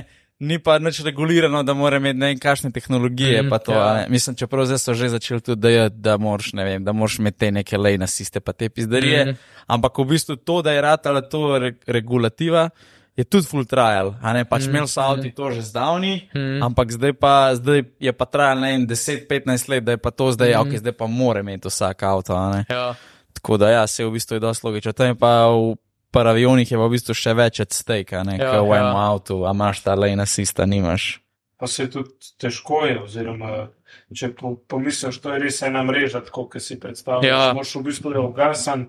[0.46, 3.42] Ni pa nič regulirano, da mora imeti ne vem kakšne tehnologije.
[3.42, 4.06] Mm, to, ja.
[4.10, 7.38] Mislim, čeprav zdaj so že začeli tudi, je, da moraš, ne vem, da moraš imeti
[7.46, 9.26] te neke lejne asiste, pa te pizdarije.
[9.26, 9.38] Mm.
[9.68, 12.70] Ampak v bistvu to, da je ratala to re regulativa,
[13.16, 14.14] je tudi full trial.
[14.22, 14.70] A ne pač mm.
[14.70, 16.62] imeli so avti to že zdavni, mm.
[16.64, 20.32] ampak zdaj, pa, zdaj je pa trajalo ne vem 10-15 let, da je pa to
[20.36, 20.62] zdaj, mm.
[20.62, 22.36] ok, zdaj pa mora imeti vsak avto.
[22.70, 22.94] Ja,
[23.36, 24.92] Tako da ja, se v bistvu je dosti logično.
[24.94, 25.76] Tam je pa v
[26.16, 28.82] par avionih je pa v bistvu še več od steka, ne, Ja, ja, v ja.
[28.82, 31.20] enem avtu, a imaš ta lejna asista, nimaš.
[31.60, 33.68] Pa se tudi težko je, oziroma
[34.16, 37.30] če po, pomisliš, to je res ena mreža, tako kot si predstavljaš.
[37.30, 37.54] Ja.
[37.58, 38.86] Moš v bistvu le ugasan,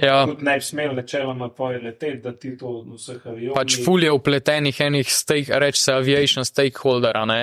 [0.00, 0.22] ja.
[0.26, 3.54] tudi ne bi smel načeloma poje leteti, da ti to v vseh avionih.
[3.58, 7.40] pač ful je upletenih enih stake, reč se aviation stakeholder, a ne.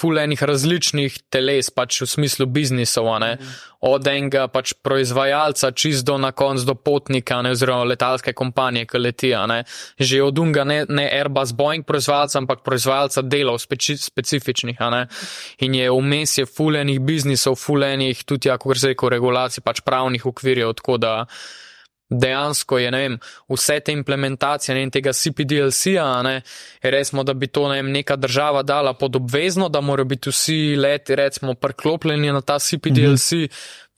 [0.00, 3.36] Fulejnih različnih teles, pač v smislu biznisov, ne?
[3.80, 7.54] od enega pač proizvajalca, čist do na konc do potnika, ne?
[7.56, 9.46] oziroma letalske kompanije, ki letijo.
[9.48, 9.64] Ne?
[9.98, 14.80] Že od unga ne, ne Airbus Boeing proizvajalca, ampak proizvajalca delov speci, specifičnih.
[14.80, 15.06] ne.
[15.64, 20.26] In je vmes je fulejnih biznisov, fulejnih tudi, ja, kako se reče, regulacij, pač pravnih
[20.26, 21.14] okvirjev, tako da
[22.10, 26.40] dejansko je, vem, vse te implementacije in tega CPDLC-a, ne,
[26.82, 30.76] resmo, da bi to ne vem, neka država dala pod obvezno, da morajo biti vsi
[30.76, 33.30] leti, recimo, priklopljeni na ta CPDLC.
[33.32, 33.48] -hmm.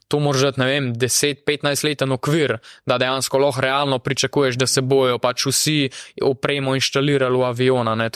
[0.07, 4.81] To može biti, ne vem, 10-15 leten okvir, da dejansko lahko realno pričakuješ, da se
[4.81, 5.89] bojo pač vsi
[6.21, 7.95] opremo inštalirali v aviona.
[7.95, 8.09] Ne,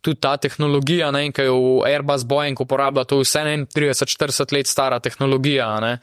[0.00, 4.66] Tudi ta tehnologija, ne, ki jo Airbus Boeing uporablja, to je vse ne 30-40 let
[4.66, 5.80] stara tehnologija.
[5.80, 5.98] Ne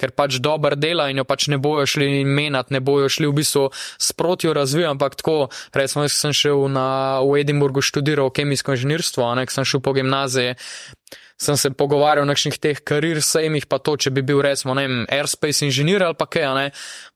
[0.00, 3.36] ker pač dober dela in jo pač ne bojo šli menjati, ne bojo šli v
[3.40, 3.66] bistvu
[3.98, 6.86] sproti razvijati, ampak tako, recimo, jaz sem šel na,
[7.24, 10.56] v Edinburgu študiral kemijsko inženirstvo, a ne, sem šel po gimnaziji
[11.42, 14.86] sem se pogovarjal o nekšnih teh karir sejmih, pa to, če bi bil recimo, ne
[14.86, 16.66] vem, airspace inženir ali pa kaj, ne,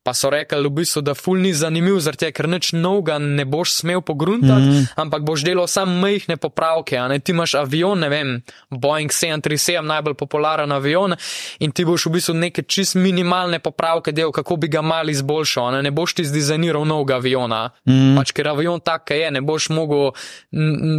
[0.07, 3.73] pa so rekli v bistvu, da ful ni zanimiv, tega, ker nič novega ne boš
[3.81, 4.87] smel pogruntati, mm -hmm.
[5.03, 10.73] ampak boš delal samo majhne popravke, ti imaš avion, ne vem, Boeing 737, najbolj popularen
[10.73, 11.17] avion
[11.59, 15.73] in ti boš v bistvu neke čist minimalne popravke del, kako bi ga mal izboljšal,
[15.73, 18.17] ne, ne boš ti zdizajniral novega aviona, mm -hmm.
[18.17, 20.11] pač ker avion tak je, ne boš mogel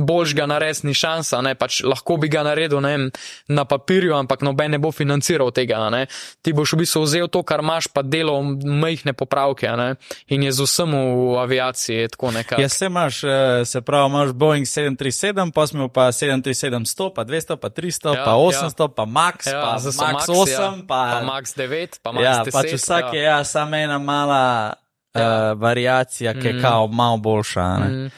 [0.05, 3.11] boljš ga narediti, ni šansa, ne, pač lahko bi ga naredil, vem,
[3.47, 5.89] na papirju, ampak noben ne bo financiral tega.
[5.89, 6.07] Ne?
[6.41, 9.95] Ti boš v bistvu vzel to, kar imaš, pa delo majhne popravke ne?
[10.27, 12.61] in je z vsem v aviaciji tako nekaj.
[12.61, 17.55] Ja, se imaš, eh, se pravi, imaš Boeing 737, pa smo pa 737-100, pa 200,
[17.55, 18.87] pa 300, ja, pa 800, ja.
[18.87, 20.73] pa Max, ja, pa Max, Max 8, ja.
[20.87, 22.51] pa, pa Max 9, pa Max ja, 10.
[22.51, 23.37] Pač vsak je ja.
[23.37, 24.73] ja, samo ena mala
[25.15, 25.51] ja.
[25.53, 26.61] uh, variacija, ki je mm.
[26.61, 27.65] kao malo boljša.
[27.77, 28.11] Mm.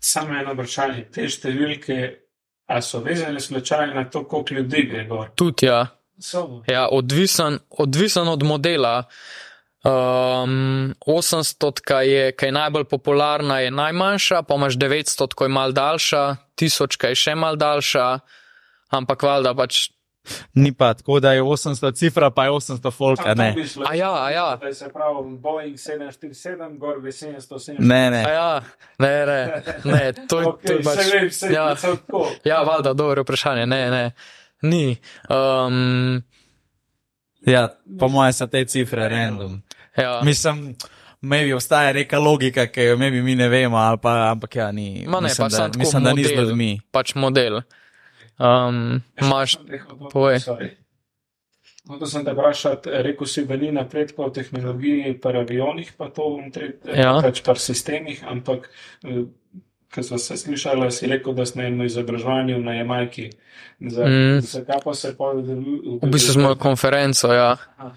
[0.00, 2.24] Samo eno vprašanje, te številke
[2.66, 5.28] A so vezani slučajno na to, koliko ljudi gre gor?
[5.34, 5.86] Tudi, ja.
[6.68, 9.02] ja odvisen, odvisen od modela.
[9.84, 15.52] Um, 800, kaj je, kaj je najbolj popularna, je najmanjša, pa imaš 900, ko je
[15.52, 16.22] mal daljša,
[16.56, 18.06] 1000, kaj je še mal daljša,
[18.96, 19.90] ampak valjda pač
[20.54, 23.34] Ni pa tako, da je 800 cifra, pa je 800 folka.
[23.34, 23.54] Ne,
[23.90, 24.58] a ja, a ja.
[24.72, 27.76] Se pravi, Boeing 747, gor bi 770.
[27.78, 28.24] Ne, ne.
[28.24, 28.62] A ja,
[28.98, 30.98] ne, ne, ne, to je okay, pač.
[30.98, 32.26] Se vem, se ja, tako.
[32.44, 34.10] Ja, valjda, dobro vprašanje, ne, ne.
[34.62, 34.96] Ni.
[35.28, 36.22] Um,
[37.46, 37.68] ja,
[38.00, 39.60] po mojem so te cifre random.
[39.96, 40.20] Ja.
[40.24, 40.76] Mislim,
[41.22, 45.04] maybe obstaja neka logika, ki jo maybe mi ne vemo, ali pa, ampak ja, ni.
[45.06, 46.80] Ma ne, mislim, pa da, mislim, da ni z ljudmi.
[46.90, 47.60] Pač model.
[48.38, 49.58] Um, Máš,
[50.12, 50.40] povej.
[51.84, 56.40] No, to sem te vprašal, rekel si, ni napredka v tehnologiji, pa avionih, pa to
[56.40, 57.20] v ja.
[57.20, 58.70] pač par sistemih, ampak,
[59.04, 59.28] eh,
[59.92, 63.30] ko so se slišali, si rekel, da si na enem izobraževanju na Jamajki.
[63.84, 64.40] Mm.
[64.40, 65.60] Zakaj pa se povedal?
[66.00, 67.52] V bistvu smo konferenco, ja.
[67.76, 67.92] A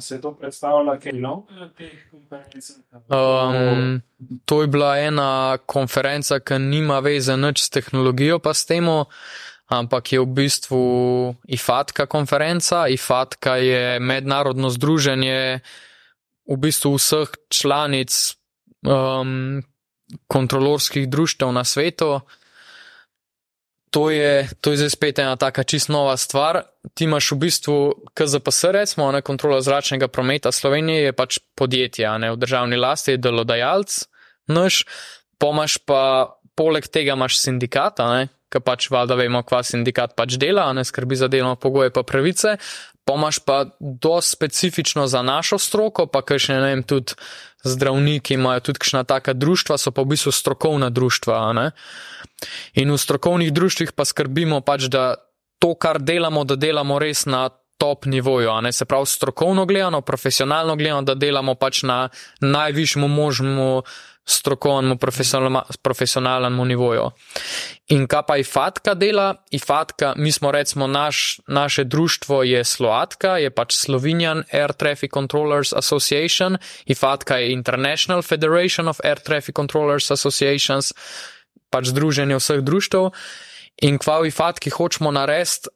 [0.00, 2.76] se to predstavlja, kaj je nov na teh konferencah?
[3.08, 4.00] Um,
[4.44, 9.06] to je bila ena konferenca, ki nima veze nič s tehnologijo, pa s temo
[9.72, 10.84] ampak je v bistvu
[11.48, 12.86] IFATKA konferenca.
[12.92, 15.64] IFATKA je mednarodno združenje
[16.44, 18.12] v bistvu vseh članic
[18.84, 19.64] um,
[20.28, 22.20] kontrolorskih društev na svetu.
[23.92, 26.62] To je, to je zdaj spet ena taka čist nova stvar.
[26.96, 27.76] Ti imaš v bistvu
[28.16, 33.20] KZPS, recimo, ne kontrola zračnega prometa Slovenije, je pač podjetje, ne v državni lasti, je
[33.20, 33.98] delodajalec,
[34.48, 34.86] nož,
[35.36, 40.70] pomaš pa poleg tega imaš sindikata, ne, ki pač valjda vemo, kva sindikat pač dela,
[40.72, 42.56] ne skrbi za delovno pogoje pa pravice,
[43.04, 47.16] pomaš pa dosti specifično za našo stroko, pa kaj še ne vem, tudi
[47.64, 51.70] zdravniki imajo tudi kakšna taka društva, so pa v bistvu strokovna društva.
[52.74, 55.14] In v strokovnih društvih pa skrbimo pač, da
[55.58, 57.48] to, kar delamo, da delamo res na
[57.78, 62.08] top nivoju, a ne se pravi strokovno gledano, profesionalno gledano, da delamo pač na
[62.40, 63.82] najvišjemu možnemu
[64.24, 64.96] strokovnemu,
[65.82, 67.10] profesionalnemu nivoju.
[67.88, 69.34] In kaj pa IFATKA dela?
[69.50, 75.72] IFATKA, mi smo recimo naš, naše društvo je Slovatka, je pač Slovenian Air Traffic Controllers
[75.72, 76.56] Association,
[76.86, 80.94] IFATKA je International Federation of Air Traffic Controllers Associations,
[81.70, 83.10] pač združenje vseh društv.
[83.82, 85.68] In kva v IFATKI hočemo narediti?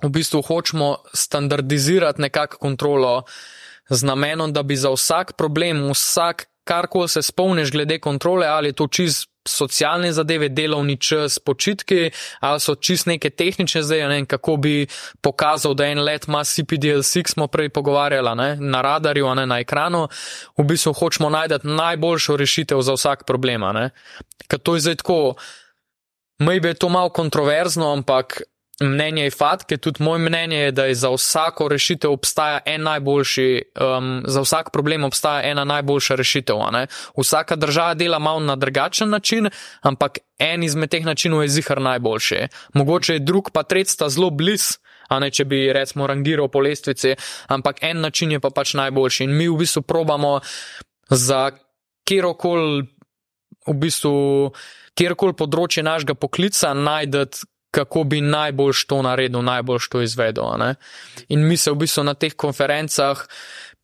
[0.00, 3.28] V bistvu hočemo standardizirati nekako kontrolo
[3.90, 8.72] z namenom, da bi za vsak problem, vsak karkoli se spomniš glede kontrole, ali je
[8.72, 14.56] to čist socialne zadeve, delovni čas, počitki, ali so čist neke tehnične zdaj, ne kako
[14.56, 14.86] bi
[15.20, 20.08] pokazal, da en let ima CPDL6, smo prej pogovarjali, ne, na radarju, ne, na ekranu,
[20.58, 23.90] v bistvu hočemo najti najboljšo rešitev za vsak problem, ne.
[24.48, 25.34] Ker to je zdaj tako,
[26.40, 28.42] Maybe je to malo kontroverzno, ampak
[28.80, 32.82] mnenje je fakt, ker tudi moj mnenje je, da je za vsako rešitev obstaja en
[32.82, 36.56] najboljši, um, za vsak problem obstaja ena najboljša rešitev.
[37.16, 39.50] Vsaka država dela malo na drugačen način,
[39.82, 42.46] ampak en izmed teh načinov je zihar najboljši.
[42.74, 44.78] Mogoče je drug pa tretji sta zelo bliz.
[45.10, 47.16] A ne, če bi recimo rangiral po lestvici,
[47.50, 49.24] ampak en način je pa pač najboljši.
[49.24, 50.38] In mi v bistvu probamo
[51.10, 51.50] za
[52.06, 52.84] kjerkoli,
[53.66, 54.12] v bistvu,
[54.94, 60.58] kjerkoli področje našega poklica najti, kako bi najboljš to naredil, najboljš to izvedel.
[60.58, 60.74] ne.
[61.28, 63.26] In mi se v bistvu na teh konferencah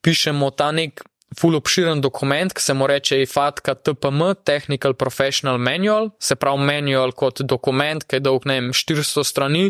[0.03, 1.03] pišemo ta nek
[1.35, 7.13] full obširen dokument, ki se mu reče IFATKA TPM, Technical Professional Manual, se pravi manual
[7.13, 9.65] kot dokument, ki je dolg, ne vem, 400 strani,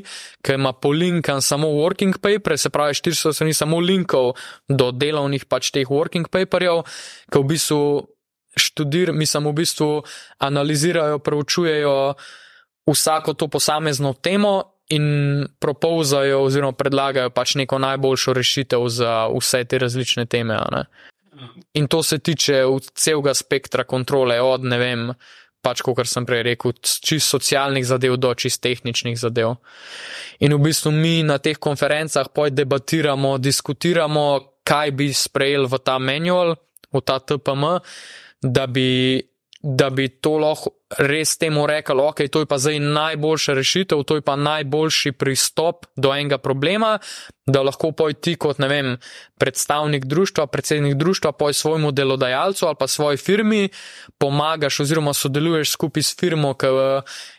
[0.44, 4.34] ki ima polinkan samo working paper, se pravi 400 strani samo linkov
[4.68, 6.84] do delovnih pač teh working paperjev,
[7.32, 7.82] ki v bistvu
[8.56, 9.90] študir, mislim, v bistvu
[10.38, 11.96] analizirajo, preučujejo
[12.86, 19.78] vsako to posamezno temo in propozajo oziroma predlagajo pač neko najboljšo rešitev za vse te
[19.78, 20.58] različne teme.
[21.74, 22.62] In to se tiče
[22.94, 25.10] celega spektra kontrole, od ne vem,
[25.60, 29.56] pač kot sem prej rekel, čist socialnih zadev do čist tehničnih zadev.
[30.40, 34.26] In v bistvu mi na teh konferencah poj debatiramo, diskutiramo,
[34.66, 36.54] kaj bi sprejeli v ta manual,
[36.94, 37.82] v ta TPM,
[38.42, 39.20] da bi,
[39.60, 44.18] da bi to lahko res temu rekli, ok, to je pa zdaj najboljša rešitev, to
[44.20, 46.98] je pa najboljši pristop do enega problema,
[47.46, 48.96] da lahko poj ti kot, ne vem,
[49.38, 53.68] predstavnik društva, predsednik društva, poj svojemu delodajalcu ali pa svoji firmi
[54.18, 56.66] pomagaš oziroma sodeluješ skupaj s firmo, ki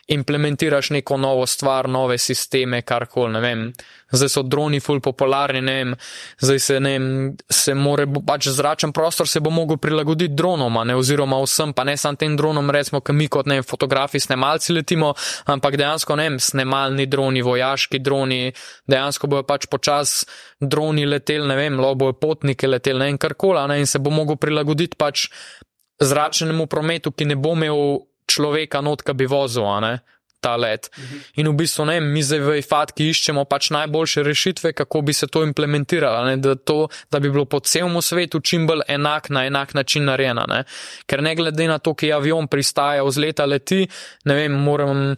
[0.08, 3.64] implementiraš neko novo stvar, nove sisteme, karkoli, ne vem.
[4.12, 5.95] Zdaj so droni ful popularni, ne vem,
[6.39, 7.08] zdaj se, ne vem,
[7.51, 11.84] se more, pač zračen prostor se bo mogel prilagoditi dronom, a ne, oziroma vsem, pa
[11.84, 15.12] ne samo tem dronom, recimo, ki mi kot, ne vem, fotografi, snemalci letimo,
[15.51, 18.53] ampak dejansko, ne vem, snemalni droni, vojaški droni,
[18.88, 20.25] dejansko bojo pač počas
[20.59, 23.99] droni letel, ne vem, lahko bojo potnike letel, ne vem, karkoli, a ne, in se
[23.99, 25.29] bo mogel prilagoditi pač
[26.01, 29.99] zračnemu prometu, ki ne bo imel človeka not, ki bi vozil, ne.
[30.37, 30.91] Ta let.
[31.41, 35.25] In v bistvu ne, mi zdaj v IFATki iščemo pač najboljše rešitve, kako bi se
[35.27, 39.47] to implementiralo, ne, da, to, da bi bilo po celem svetu čim bolj enak na
[39.49, 40.45] enak način narejeno.
[40.45, 40.61] Ne.
[41.09, 43.87] Ker ne glede na to, ki avion pristaja, vzleta leti,
[44.29, 45.15] ne vem, moram.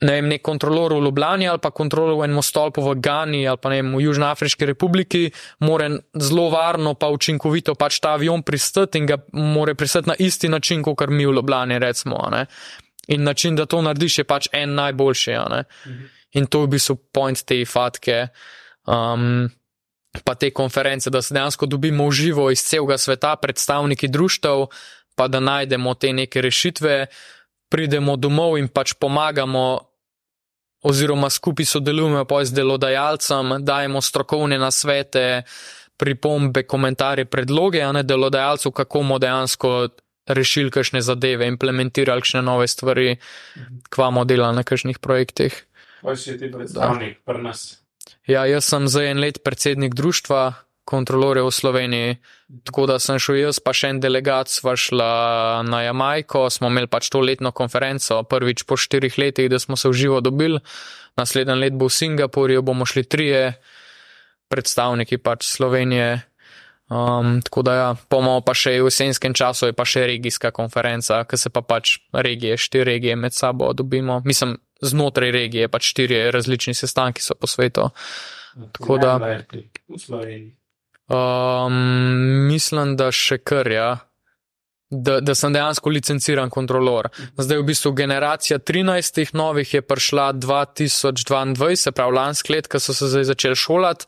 [0.00, 3.60] Ne vem, nek kontrolor v Ljubljani ali pa kontrolor v enem stolpu v Gani ali
[3.62, 5.30] pa ne vem, v Južnoafriški republiki,
[5.60, 5.86] mora
[6.18, 10.82] zelo varno pa učinkovito pač ta avion pristati in ga mora pristati na isti način,
[10.82, 12.18] kot kar mi v Ljubljani recimo.
[12.30, 12.46] Ne?
[13.08, 15.36] In način, da to narediš, je pač en najboljši.
[15.50, 15.64] ne.
[16.32, 18.28] In to je v bistvu point te fatke.
[18.86, 19.50] Um,
[20.24, 24.66] pa te konference, da se dejansko dobimo v živo iz celega sveta, predstavniki društev,
[25.16, 27.06] pa da najdemo te neke rešitve,
[27.74, 29.64] pridemo domov in pač pomagamo,
[30.86, 35.42] oziroma skupaj sodelujemo pa z delodajalcem, dajemo strokovne nasvete,
[35.98, 39.70] pripombe, komentarje, predloge, a ne delodajalcev, kako bomo dejansko
[40.30, 43.16] rešili kakšne zadeve, implementirali kakšne nove stvari,
[43.90, 45.56] kvamo delali na kakšnih projektih.
[46.04, 47.80] Kaj si ti predstavnik pri nas?
[48.28, 50.52] Ja, jaz sem za en let predsednik društva
[50.84, 52.16] kontrolorjev v Sloveniji,
[52.64, 56.90] tako da sem šel jaz, pa še en delegat, sva šla na Jamajko, smo imeli
[56.92, 60.60] pač to letno konferenco, prvič po štirih letih, da smo se v živo dobili,
[61.16, 63.54] naslednji let bo v Singapurju, bomo šli trije
[64.52, 66.22] predstavniki pač Slovenije.
[66.92, 71.22] Um, tako da, ja, bomo pa še v jesenskem času, je pa še regijska konferenca,
[71.24, 74.20] ki se pa pač regije, štiri regije med sabo dobimo.
[74.28, 77.88] Mislim, znotraj regije, pač štiri različni sestanki so po svetu.
[78.76, 79.16] Tako da-
[79.88, 80.52] V Sloveniji.
[81.08, 83.92] Um, mislim, da še kar, ja.
[84.94, 87.08] Da, da sem dejansko licenciran kontrolor.
[87.36, 92.94] Zdaj, v bistvu, generacija 13 novih je prišla 2022, se pravi lansko let, ko so
[92.94, 94.06] se zdaj začeli šolati,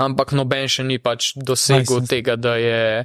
[0.00, 2.10] ampak noben še ni pač dosegel License.
[2.10, 3.04] tega, da je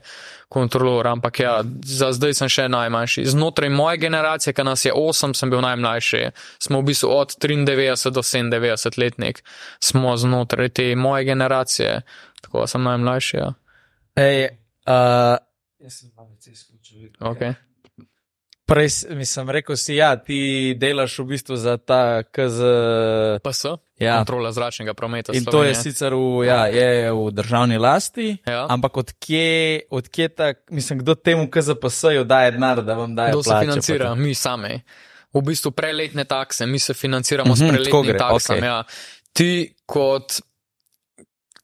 [0.49, 1.07] kontrolor.
[1.07, 1.53] Ampak ja,
[1.85, 3.27] za zdaj sem še najmanjši.
[3.29, 6.23] Znotraj moje generacije, ki nas je 8, sem bil najmlajši.
[6.57, 9.43] Smo v bistvu od 93 do 97 letnik,
[9.83, 12.01] smo znotraj te moje generacije,
[12.41, 13.37] tako da sem najmlajši.
[13.37, 13.53] Ja.
[14.17, 14.45] Ej,
[14.87, 15.37] uh,
[15.79, 17.09] Jaz sem malo izključil.
[17.19, 17.53] Okay.
[18.65, 20.39] prej s- mislim, rekel si, ja, ti
[20.75, 22.59] delaš v bistvu za ta KZ.
[23.41, 23.65] PS,
[23.97, 24.17] Ja.
[24.17, 25.31] kontrola zračnega prometa.
[25.31, 25.83] In to je Slovenije.
[25.83, 28.65] sicer v, ja, je v državni lasti, Ja.
[28.69, 29.49] ampak odkje,
[29.89, 34.05] odkje ta, mislim, kdo temu KZPS-ju daje denar, da vam daje Kdo se financira?
[34.05, 34.81] pa Mi sami.
[35.33, 38.59] V bistvu preletne takse, mi se financiramo s Mhm, preletnimi taksami.
[38.59, 38.67] okej.
[38.67, 38.83] Ja.
[39.33, 39.49] Ti
[39.85, 40.41] kot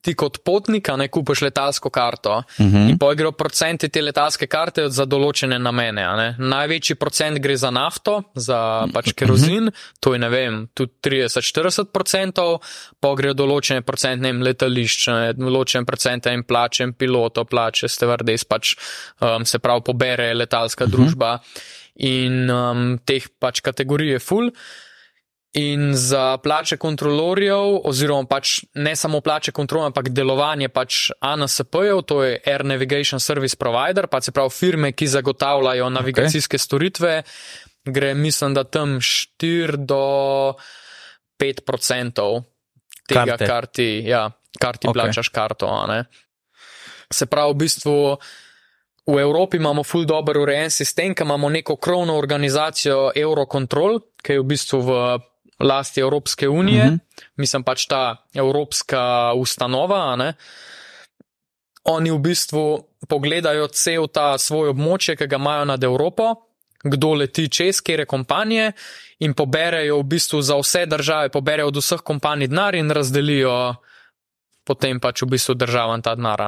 [0.06, 2.68] ti kot potnik, a ne kupiš letalsko karto Mhm.
[2.68, 2.90] uh -huh.
[2.90, 6.36] in pojgrejo procenti te letalske karte za določene namene.
[6.38, 10.00] Največji procent gre za nafto, za pač kerozin, uh -huh.
[10.00, 12.62] to je ne vem, tudi 30-40 procentov,
[13.00, 17.88] pa grejo določene procent, ne vem, letališč, ne, določene procente in plače in pilotov, plače,
[17.88, 18.76] stevardes, pač
[19.22, 20.96] um, se pravi pobere letalska uh -huh.
[20.96, 21.40] družba
[21.96, 24.52] in um, teh pač kategorij je full.
[25.56, 32.24] In za plače kontrolorjev, oziroma pač ne samo plače kontrolorjev, ampak delovanje pač ANSP-jev, to
[32.24, 36.64] je Air Navigation Service Provider, pa se pravi firme, ki zagotavljajo navigacijske okay.
[36.64, 37.14] storitve,
[37.86, 40.56] gre mislim, da tam 4 do
[41.40, 42.44] 5 odstotkov
[43.08, 43.48] tega, Karte.
[43.48, 44.96] kar ti, ja, kar ti Ok.
[44.96, 45.02] okay.
[45.02, 45.70] plačaš karto.
[47.12, 48.18] Se pravi, v bistvu.
[49.06, 54.40] V Evropi imamo ful dobro urejen sistem, ker imamo neko krovno organizacijo Eurocontrol, ki je
[54.42, 54.96] v bistvu v
[55.60, 56.96] lasti Evropske unije, mm Mhm.
[56.96, 57.24] -hmm.
[57.38, 60.16] mislim pač ta evropska ustanova.
[60.16, 60.34] ne.
[61.84, 66.36] Oni v bistvu pogledajo cel ta svoj območje, ki ga imajo nad Evropo,
[66.84, 68.72] kdo leti čez, kere kompanije
[69.20, 73.76] in poberejo v bistvu za vse države, poberejo od vseh kompanij denar in razdelijo
[74.66, 76.42] potem pač v bistvu državam ta denar.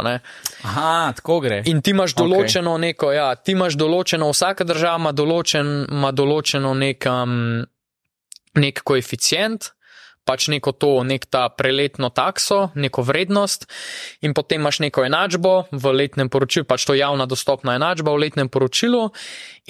[0.66, 1.62] Aha, tako gre.
[1.70, 2.82] In ti imaš določeno okay.
[2.89, 7.62] neko, ja, ti imaš določeno, vsaka država ima, določen, ima določeno nek, um,
[8.58, 9.74] nek koeficient,
[10.28, 13.67] pač neko to, nek ta preletno takso, neko vrednost,
[14.21, 18.51] in potem imaš neko enačbo v letnem poročilu, pač to javna dostopna enačba v letnem
[18.51, 19.07] poročilu,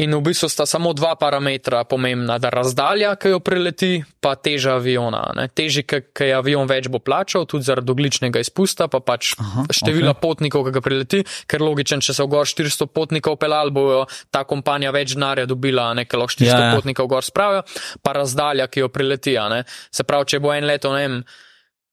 [0.02, 3.92] in v bistvu sta samo dva parametra pomembna, da razdalja, ki jo preleti,
[4.22, 5.24] pa teža aviona.
[5.38, 5.48] Ne.
[5.54, 10.14] Teži, ki je avion več bo plačal, tudi zaradi ogličnega izpusta, pa pač Aha, števila
[10.14, 10.18] ok.
[10.18, 10.22] okay.
[10.22, 14.44] potnikov, ki ga prileti, ker logičen, če se v gor 400 potnikov pelal, bo ta
[14.48, 17.64] kompanija več denarja dobila, nekaj lahko 400 Ja, ja, potnikov gor spravijo,
[18.02, 19.38] pa razdalja, ki jo prileti.
[19.38, 19.64] a Ne.
[19.92, 21.24] Se pravi, če bo en leto, ne vem.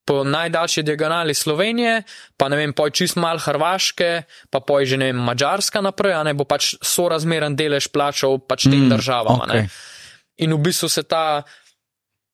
[0.05, 2.02] Po najdaljši diagonali Slovenije,
[2.36, 6.22] pa ne vem, poj čist mal Hrvaške, pa poj že ne vem, Mačarska naprej, a
[6.22, 9.40] ne bo pač sorazmeren delež plačal pač tem Mm, državam.
[9.40, 9.64] okej.
[10.44, 11.42] In v bistvu se ta,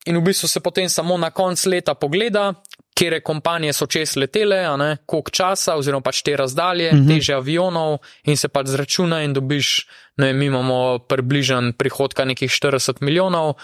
[0.07, 2.55] in v bistvu se potem samo na konc leta pogleda,
[3.01, 4.67] kere kompanije so čez letele,
[5.07, 6.99] koliko časa, oziroma pač te razdalje, mm.
[6.99, 7.09] -hmm.
[7.09, 13.01] teže avionov in se pač zračuna in dobiš, ne vem, imamo približen prihodka nekih 40
[13.01, 13.55] milijonov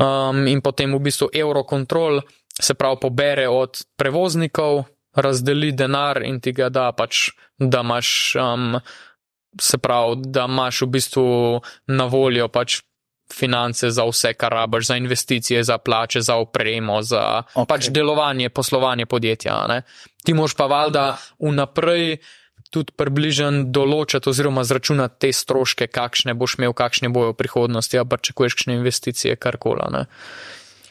[0.00, 2.22] um, in potem v bistvu Eurocontrol
[2.60, 4.84] se pravi pobere od prevoznikov,
[5.14, 8.78] razdeli denar in ti ga da pač, da imaš, um,
[9.60, 11.26] se pravi, da imaš v bistvu
[11.88, 12.80] na voljo pač
[13.30, 17.54] finance za vse, kar rabiš, za investicije, za plače, za opremo, za Ok.
[17.54, 17.66] okay.
[17.68, 19.66] pač delovanje, poslovanje podjetja.
[19.68, 19.82] Ne?
[20.24, 22.18] Ti moš pa valjda vnaprej
[22.70, 28.04] tudi približen določiti oziroma zračunati te stroške, kakšne boš imel, kakšne bojo v prihodnosti, a
[28.04, 29.80] pa čakuješ kakšne investicije, karkoli.
[29.80, 30.02] a ne.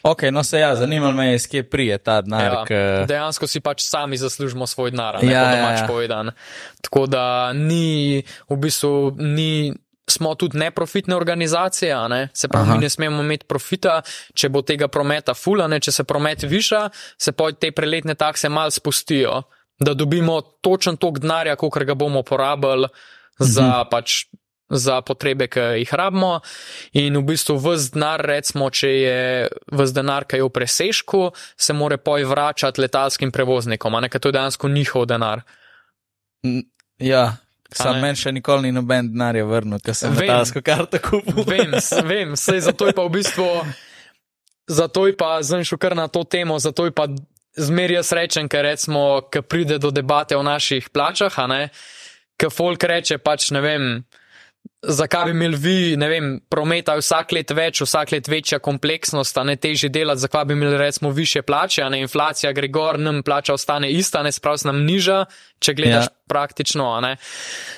[0.02, 2.44] Ok, no se ja, zanimalo me je, iz kje prije ta denar.
[2.44, 5.86] Ja, k- dejansko si pač sami zaslužimo svoj denar, ne Ja, ja, ja, domač ja.
[5.86, 6.30] povedan.
[6.80, 9.72] Tako da ni, v bistvu ni.
[10.06, 12.28] Smo tudi neprofitne organizacije, ne?
[12.34, 12.74] se pravi, Aha.
[12.74, 14.00] mi ne smemo imeti profita,
[14.34, 15.78] če bo tega prometa fula, ne?
[15.78, 16.80] če se promet viša,
[17.16, 19.44] se pa te preletne takse mal spustijo,
[19.80, 22.88] da dobimo točen tok denarja, koliko ga bomo porabili
[23.38, 23.88] za, Mhm.
[23.90, 24.24] pač,
[24.70, 26.40] za potrebe, ki jih rabimo.
[26.92, 29.20] In v bistvu vse denar, recimo, če je
[29.66, 31.22] vse denar, ki je v presežku,
[31.56, 35.42] se more poj vračati letalskim prevoznikom, a ne, ker to je dejansko njihov denar.
[36.98, 37.36] Ja,
[37.72, 40.28] sam meni še nikoli ni noben denar vrnil, ker sem Vem.
[40.28, 41.44] letalsko karto kupil.
[41.46, 41.74] Vem,
[42.04, 43.48] vem, sej zato je pa v bistvu,
[44.68, 47.08] zato je pa zdaj šel kar na to temo, zato je pa
[47.56, 51.62] zmeraj jaz rečem, ker recimo, ker pride do debate o naših plačah, a ne,
[52.40, 53.86] ker folk reče pač ne vem.
[54.80, 59.44] Zakaj bi imeli vi, ne vem, prometa vsak let več, vsak let večja kompleksnost, a
[59.44, 63.22] ne težje delati, zakaj bi imeli recimo više plače, a ne inflacija gre gor, nam
[63.24, 65.24] plača ostane ista, ne sprav se nam niža,
[65.60, 66.12] če gledaš Ja.
[66.12, 66.28] ja.
[66.28, 67.16] praktično, a ne.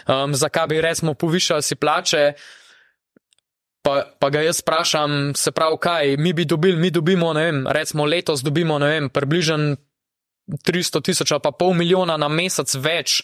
[0.06, 2.32] Um, zakaj bi recimo povišali si plače,
[3.82, 7.64] Pa, pa ga jaz vprašam, se pravi, kaj mi bi dobili, mi dobimo, ne vem,
[7.66, 9.74] recimo letos dobimo, ne vem, približno
[10.62, 13.22] 300 tisoč ali pa pol milijona na mesec več,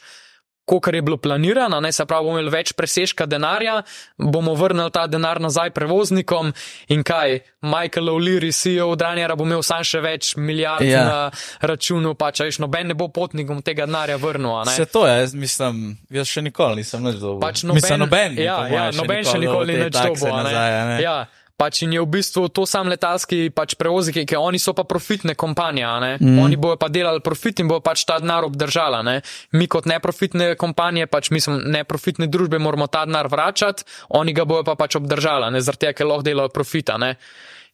[0.69, 3.81] kot je bilo planirano, ne se pravi, bomo imeli več presežka denarja,
[4.19, 6.53] bomo vrnili ta denar nazaj prevoznikom
[6.89, 11.01] in kaj, Michael O'Leary, CEO Dranjera, bo imel sam še več milijard Ja.
[11.05, 11.19] na
[11.61, 14.53] računu, pa če veš, noben ne bo potnikom tega denarja vrnil.
[14.69, 17.41] Vse to je, jaz mislim, jaz še nikoli nisem nič dobil.
[17.41, 20.37] Pač noben, mislim, noben, ja, ja, noben še nikoli dobil ni te več takse dobil.
[20.45, 21.03] nazaj.
[21.03, 21.17] Ja,
[21.59, 25.35] pač in je v bistvu to sam letalski pač prevozniki, ki oni so pa profitne
[25.35, 26.17] kompanije.
[26.23, 26.39] Mm.
[26.39, 29.21] Oni bojo pa delali profit in bojo pač ta denar obdržala, ne.
[29.53, 33.83] Mi kot neprofitne kompanije, pač mislim, neprofitne družbe moramo ta denar vračati,
[34.15, 37.17] oni ga bojo pa pač obdržala, ne, zaradi tega, ker lahko delajo profita, ne.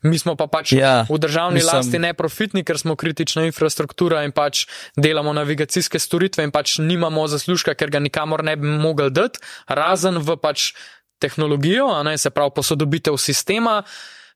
[0.05, 4.33] Mi smo pa pač Ja, v državni mislim- lasti neprofitni, ker smo kritična infrastruktura in
[4.33, 4.67] pač
[4.97, 10.19] delamo navigacijske storitve in pač nimamo zaslužka, ker ga nikamor ne bi mogli dati, razen
[10.21, 10.73] v pač
[11.19, 13.83] tehnologijo, ne se pravi posodobitev sistema.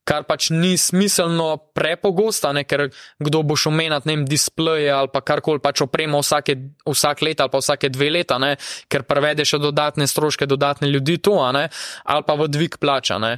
[0.09, 2.87] Kar pač ni smiselno prepogosto, ne, ker
[3.21, 6.55] kdo boš omenjati, ne vem, displeje ali pa karkoli pač opremo vsake,
[6.89, 8.55] vsak let ali pa vsake dve leta, ne,
[8.89, 11.67] ker prevede še dodatne stroške, dodatne ljudi to, ne,
[12.09, 13.35] ali pa v dvig plača, ne.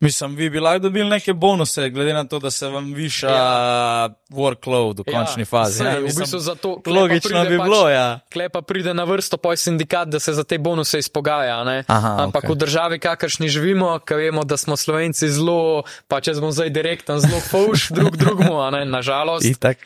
[0.00, 4.08] Mislim, vi bi lahko dobili neke bonuse, glede na to, da se vam viša ja.
[4.30, 5.78] workload v končni fazi.
[5.78, 8.20] saj, ja, v mislim, bistvu zato, Logično bi pač- bilo, ja.
[8.28, 11.64] Klej pa pride na vrsto poj sindikat, da se za te bonuse izpogaja.
[11.64, 11.84] Ne?
[11.86, 12.54] Aha, Ampak okej.
[12.54, 17.18] v državi, kakršni živimo, ki vemo, da smo slovenci zelo, pa če smo zdaj direktno,
[17.18, 19.78] zelo fauš drug drugmu, a ne, nažalost, Itak.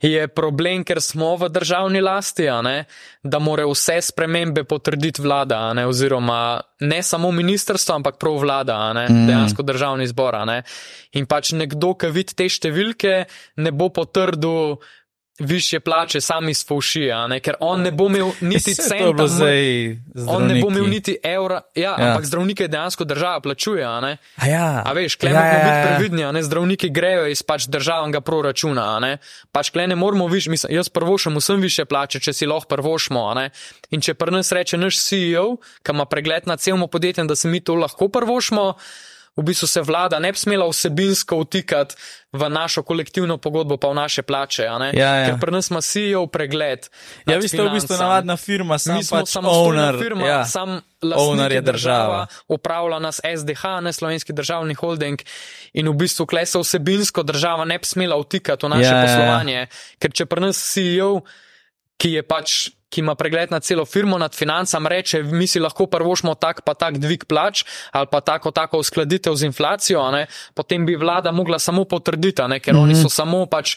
[0.00, 2.84] je problem, ker smo v državni lasti, ne,
[3.22, 9.06] da more vse spremembe potrditi vlada, ne, oziroma ne samo ministrstvo, ampak prav vlada, ne,
[9.06, 9.25] Mm.
[9.26, 10.38] Dejansko državni zbor.
[10.46, 10.62] Ne.
[11.12, 13.24] In pač nekdo, ki vidi te številke,
[13.56, 14.78] ne bo potrdil
[15.38, 19.26] više plače sami iz faušija, ker on ne bo imel niti centa.
[19.26, 19.96] zdaj
[20.28, 21.96] On ne bo imel niti evra, ja, Ja.
[21.98, 22.08] ja.
[22.08, 23.84] ampak zdravnike dejansko država plačuje.
[23.84, 24.16] a ne.
[24.36, 24.82] A ja.
[24.86, 25.86] A veš, klej ja, moramo ja, biti ja.
[25.86, 29.18] previdni, a ne zdravniki grejo iz pač državnega proračuna, ne.
[29.52, 33.26] Pač klej ne moramo viš, mislim, jaz prvošem vsem više plače, če si lahko prvošmo.
[33.90, 37.48] In če pri nas reče naš CEO, ki ima pregled nad celim podjetjem, da se
[37.48, 38.74] mi to lahko prvošmo,
[39.36, 41.94] v bistvu se vlada ne bi smela vsebinsko vtikati
[42.32, 44.62] v našo kolektivno pogodbo, pa v naše plače.
[44.62, 45.26] Ja, ja.
[45.26, 46.88] Ker pri nas ima CEO pregled.
[47.28, 50.00] Ja, vi ste v bistvu navadna firma, sam Mi smo pač samostojna owner.
[50.02, 50.44] firma, ja.
[50.44, 52.26] sam Owner je država, država.
[52.48, 55.20] upravlja nas SDH, ne slovenski državni holding
[55.72, 58.96] in v bistvu kle se vsebinsko država ne bi smela vtikati v naše Ja, ja,
[58.96, 59.04] ja.
[59.06, 59.66] poslovanje,
[60.00, 61.20] ker če pri nas CEO,
[61.96, 65.86] ki je pač ki ima pregled nad celo firmo, nad financam, reče, mi si lahko
[65.86, 70.86] prvošmo tak pa tak dvig plač ali pa tako, tako uskladitev z inflacijo, ne, potem
[70.86, 72.82] bi vlada mogla samo potrditi, ne, ker mm -hmm.
[72.82, 73.76] oni so samo pač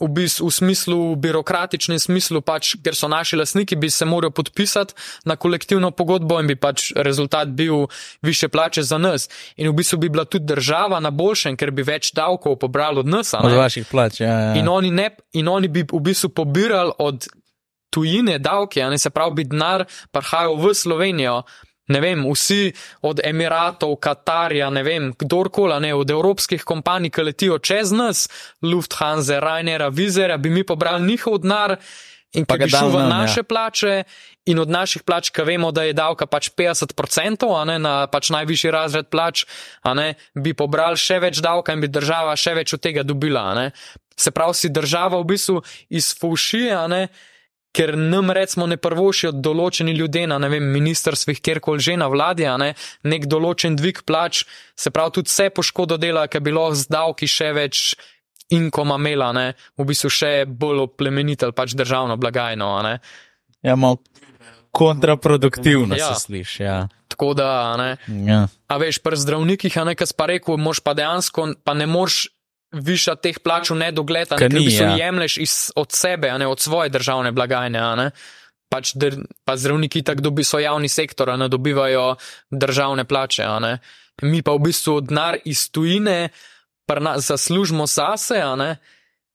[0.00, 4.94] v, bistvu, v smislu, birokratičnem smislu, pač, ker so naši lasniki, bi se morali podpisati
[5.24, 7.86] na kolektivno pogodbo in bi pač rezultat bil
[8.22, 9.28] više plače za nas.
[9.56, 13.06] In v bistvu bi bila tudi država na boljšem, ker bi več davkov pobrali od
[13.06, 13.34] nas.
[13.38, 14.28] Od vaših plač, ja.
[14.28, 14.52] ja.
[14.58, 17.26] In oni, ne, in oni bi v bistvu pobirali od
[17.90, 21.42] tujine davke, ne se pravi, bi denar prihajal v Slovenijo.
[21.92, 22.72] Ne vem, vsi
[23.04, 28.24] od Emiratov, Katarja, ne vem, kdorkoli, ne, od evropskih kompanij, ki letijo čez nas,
[28.64, 31.76] Lufthansa, Rainera, Vizera, bi mi pobrali njihov denar
[32.34, 33.08] in Pa ga šel v ja.
[33.08, 34.02] naše plače
[34.50, 38.32] in od naših plač, ki vemo, da je davka pač 50%, a ne na pač
[38.34, 39.44] najvišji razred plač,
[39.84, 43.52] a ne, bi pobrali še več davka in bi država še več od tega dobila,
[43.52, 43.68] a ne.
[44.16, 47.02] Se pravi, si država v bistvu izfušija, a ne,
[47.74, 52.46] ker nam recimo ne prvošijo določeni ljudje na ne vem, ministrstvih, kjerkoli že na vladi,
[52.60, 52.72] ne,
[53.02, 54.44] nek določen dvig plač,
[54.78, 57.84] se pravi, tudi vse poškodo dela, ker bi lahko z davki še več
[58.54, 59.46] inkoma imela, ne,
[59.80, 62.98] v bistvu še bolj oplemenitelj pač državno blagajno, ne.
[63.64, 63.98] ja malo
[64.74, 66.14] kontraproduktivno Ja.
[66.14, 66.62] se sliši.
[66.62, 66.88] Ja.
[67.08, 67.96] Tako da, ne.
[68.26, 68.48] Ja.
[68.66, 72.33] A veš, pri zdravnikih, a nekaj pa rekel, moš pa dejansko, pa ne moreš
[72.74, 75.06] viša teh plač v nedogled, ne, Ker ni, v bistvu ja.
[75.06, 78.08] jemliš iz, od sebe, ne od svoje državne blagajne, ne.
[78.72, 79.16] Pač der,
[79.46, 82.16] pa zdravniki tako dobi so javni sektor, ne dobivajo
[82.50, 83.46] državne plače.
[84.22, 86.28] Mi pa v bistvu denar iz tujine
[87.00, 88.42] nas zaslužimo zase.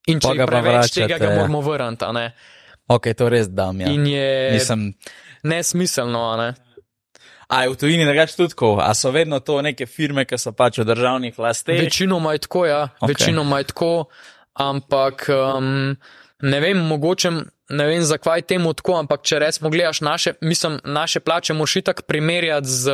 [0.09, 1.35] In če ga preveč tega, vračate, ga ja.
[1.37, 2.05] moramo vrniti.
[2.89, 3.81] Ok, to res dam.
[3.81, 3.91] Ja.
[3.93, 4.93] In je Mislim,
[5.43, 6.53] nesmiselno, ne.
[7.49, 10.51] A je v tujini drugače tudi tako, a so vedno to neke firme, ki so
[10.53, 11.81] pač v državnih lasteh.
[11.81, 13.01] Večinoma je tako, ja, Ok.
[13.01, 13.07] okay.
[13.07, 14.05] večinoma je tako,
[14.53, 15.95] ampak um,
[16.41, 17.31] ne vem, mogoče
[17.69, 22.01] ne vem, zakaj temu tako, ampak če resmo gledaš naše, mislim, naše plače moš itak
[22.07, 22.91] primerjati z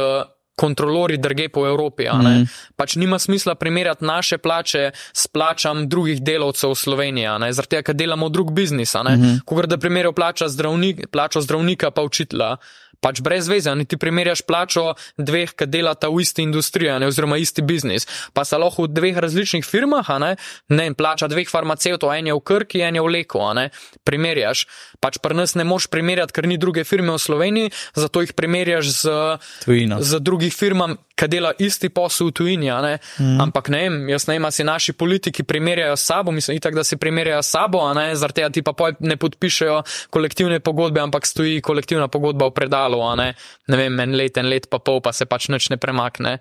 [0.55, 2.07] kontrolori drge po Evropi.
[2.07, 2.29] a ne.
[2.29, 2.43] Mhm.
[2.75, 7.95] Pač nima smisla primerjati naše plače s plačam drugih delavcev v Sloveniji, zaradi tega, ker
[7.95, 8.95] delamo drug biznis.
[8.95, 9.43] Mm.
[9.45, 12.57] Kogar da primerjal plača zdravnik, plačo zdravnika pa učitla.
[13.01, 17.09] Pač brez veze, ne ti primerjaš plačo dveh, ki delata v isti industriji, a ne,
[17.11, 18.07] oziroma isti biznis.
[18.33, 20.35] Pa se lahko v dveh različnih firmah, ne,
[20.69, 23.69] ne plača dveh farmacevtov, en je v Krki, en je v Leku, ne,
[24.07, 24.65] primerjaš.
[25.03, 28.93] Pač pri nas ne moš primerjati, ker ni druge firme v Sloveniji, zato jih primerjaš
[29.01, 29.17] z
[29.65, 30.01] Tujino.
[30.01, 32.67] z drugih firmam, ki dela isti posel v tujini.
[32.67, 32.97] Ne?
[33.19, 33.39] Mm.
[33.47, 36.75] Ampak ne vem, jaz ne vem, a si naši politiki primerjajo s sabo, mislim, itak,
[36.75, 41.61] da si primerjajo s sabo, zaradi tega ti pa ne podpišejo kolektivne pogodbe, ampak stoji
[41.61, 43.33] kolektivna pogodba v predalu, a ne,
[43.67, 46.39] ne vem, en let, en let pa pol, pa se pač nič ne premakne.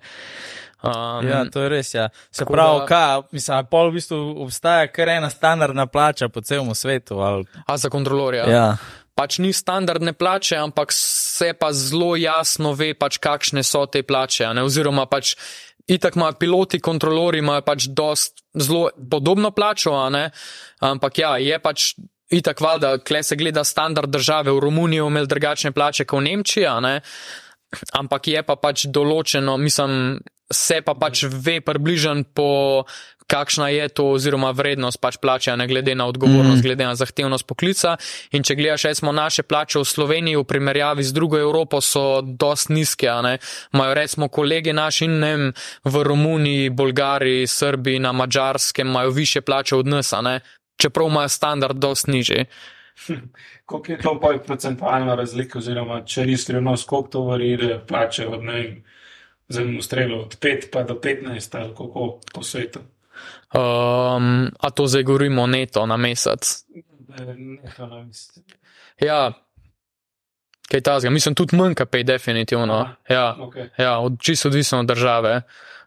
[0.85, 1.93] Um, Ja, to je res.
[1.95, 2.09] Ja.
[2.31, 6.75] Se pravi, da- kaj, mislim, pol v bistvu obstaja kar ena standardna plača po celem
[6.75, 7.19] svetu.
[7.19, 8.45] Ali, A za kontrolorja?
[8.49, 8.77] ja.
[9.15, 14.51] Pač ni standardne plače, ampak se pa zelo jasno ve, pač kakšne so te plače,
[14.63, 15.35] oziroma pač.
[15.85, 19.93] Itak imajo piloti, kontrolori imajo pač dost zelo podobno plačo,
[20.81, 21.91] ampak ja, je pač
[22.33, 26.65] itak valjda, kle se gleda standard države, v Romuniji imeli drugačne plače kot v Nemčiji,
[26.81, 26.95] ne,
[27.93, 30.17] ampak je pa pač določeno, mislim,
[30.53, 32.85] se pa pač ve približen po
[33.27, 36.65] kakšna je to oziroma vrednost pač plače, ne glede na odgovornost, mm.
[36.65, 37.97] glede na zahtevnost poklica.
[38.31, 42.69] In če gledaš, recimo, naše plače v Sloveniji v primerjavi z drugo Evropo so dost
[42.69, 43.37] nizke, ne.
[43.73, 45.53] Imajo recimo kolege naši, ne vem,
[45.83, 50.39] v Romuniji, Bolgariji, Srbiji, na Mačarskem imajo više plače od nas, ne.
[50.77, 52.45] Čeprav imajo standard dost nižji.
[53.65, 58.43] Koliko je to pa procentualna razlika, oziroma če res skrivno, koliko to varira plače od
[58.43, 58.75] ne vem,
[59.49, 62.79] zelo strelo od 5 pa do 15 ali kako po svetu?
[63.53, 66.65] Um, a to zdaj govorimo neto na mesec?
[67.25, 68.43] Neto na mesec.
[69.01, 69.33] Ja,
[70.71, 72.73] kaj tazga, mislim tudi manj, kaj definitivno.
[72.73, 73.69] Aha, Ja, Okay.
[73.77, 75.41] ja od, čisto odvisno od države.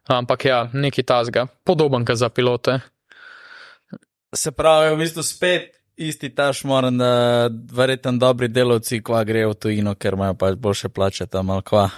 [0.06, 2.80] Ampak ja, neki tazga, podoben kot za pilote.
[4.34, 9.55] Se pravi, v bistvu spet isti ta šmoren, da verjetno dobri delavci kva grejo v
[9.55, 11.90] tujino, ker imajo pač boljše plače tam ali kva.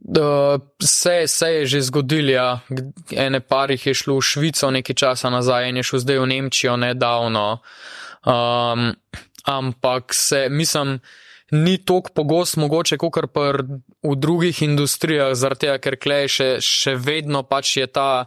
[0.00, 2.60] Uh, se, se je že zgodilo, ja.
[3.12, 6.76] Ene parih je šlo v Švico nekaj časa nazaj, en je šel zdaj v Nemčijo
[6.76, 7.60] nedavno.
[8.24, 8.96] Um,
[9.44, 11.00] ampak se, mislim,
[11.50, 13.26] ni tako pogost mogoče, kot kar
[14.02, 18.24] v drugih industrijah, zaradi tega, ker klej še, še vedno pač je ta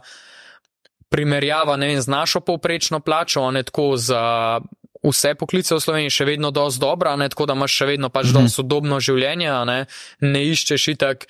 [1.08, 4.60] primerjava vem, z našo povprečno plačo, ne tako za
[5.04, 8.30] vse poklice v Sloveniji, še vedno dosti dobra, ne tako, da imaš še vedno pač
[8.30, 8.34] Mhm.
[8.34, 9.86] dosti sodobno življenje, ne,
[10.20, 11.26] ne iščeš itak.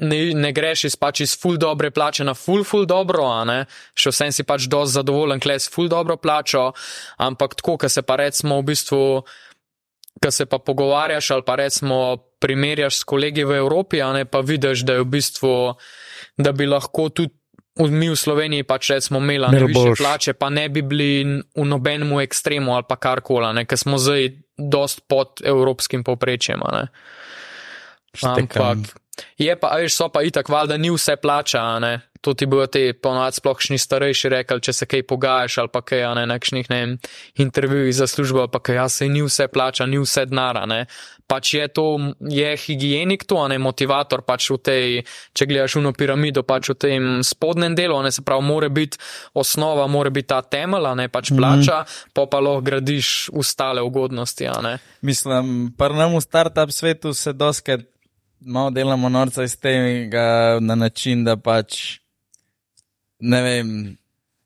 [0.00, 3.58] Ne, ne greš iz pač iz full dobre plače na full, full dobro, a ne,
[3.98, 6.70] še vsem si pač dosti zadovoljen, kles full dobro plačo,
[7.20, 9.02] ampak tako, ker se pa recimo v bistvu,
[10.20, 11.98] ker se pa pogovarjaš ali pa recimo
[12.40, 15.52] primerjaš s kolegi v Evropi, a ne pa vidiš, da je v bistvu,
[16.40, 17.36] da bi lahko tudi
[17.88, 20.02] mi v Sloveniji pač recimo imeli ne Imeli više boljše.
[20.02, 21.24] plače, pa ne bi bili
[21.56, 26.60] v nobenemu ekstremu ali pa karkoli, a ne, ker smo zdaj dost pod evropskim povprečjem,
[26.60, 26.84] a ne.
[29.38, 32.00] Je pa, veš, so pa itak, valjda ni vse plača, ne.
[32.20, 36.04] To ti bojo ti ponovadi splošni starejši rekli, če se kaj pogajaš ali pa kaj,
[36.18, 36.90] ne, nekšnih, ne vem,
[37.40, 40.84] intervjujih za službo, pa kaj, ja, se ni vse plača, ni vse denara, ne.
[41.30, 41.84] Pač je to,
[42.20, 44.96] je higienik to, ne motivator, pač v tej,
[45.32, 49.00] če gledaš uno piramido, pač v tem spodnjem delu, ne se pravi, more biti
[49.32, 52.10] osnova, more biti ta temelj, ne pač plača, mm.
[52.12, 54.76] pa pa lahko gradiš ostale ugodnosti, ne.
[55.00, 57.88] Mislim, pa nam v startup svetu se doskrat
[58.40, 61.98] malo delamo norca iz tega na način, da pač
[63.18, 63.96] ne vem.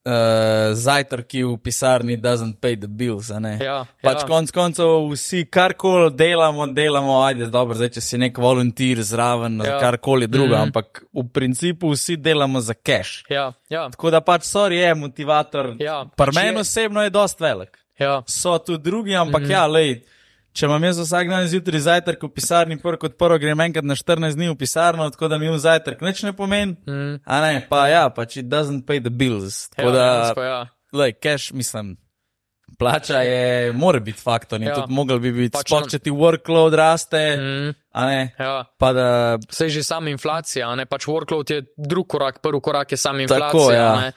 [0.04, 3.30] Uh, zajtrki v pisarni doesn't pay the bills.
[3.30, 3.54] a ne.
[3.56, 4.26] Ja, Pač ja.
[4.28, 9.70] konc koncev vsi karkoli delamo, delamo, ajde, dobro, zdaj če si nek volunteer zraven, ja.
[9.70, 9.78] Ja.
[9.80, 10.60] karkoli druga, mm.
[10.60, 10.62] -hmm.
[10.62, 13.24] ampak v principu vsi delamo za cash.
[13.30, 15.72] Ja, ja, Tako da pač sorry je motivator.
[15.78, 17.78] Ja, Pri meni osebno je dost velik.
[17.98, 18.22] ja.
[18.26, 19.52] So tudi drugi, ampak mm -hmm.
[19.52, 20.02] ja, lej.
[20.54, 23.96] Če imam jaz vsak dan zjutraj zajtrk v pisarni, prvo kot prvo grem enkrat na
[23.98, 26.76] 14 dni v pisarno, tako da mi v zajtrk nič ne pomeni.
[26.86, 27.16] Mm.
[27.26, 29.66] A ne, pa ja, pač it doesn't pay the bills.
[29.74, 29.94] Tako Ja,
[30.30, 30.60] da, ja.
[30.94, 31.96] lej, cash, mislim,
[32.78, 34.76] plača je, mora biti faktor in ja.
[34.76, 34.80] Ja.
[34.80, 37.74] tudi mogel bi biti, Pač sploh če ti workload raste, mm.
[37.94, 38.64] A ne, Ja.
[38.78, 39.08] pa da,
[39.50, 43.26] Sej že sama inflacija, a ne pač workload je drug korak, prvi korak je sama
[43.26, 43.74] Tako, inflacija.
[43.74, 43.90] ja.
[43.90, 44.12] a ne.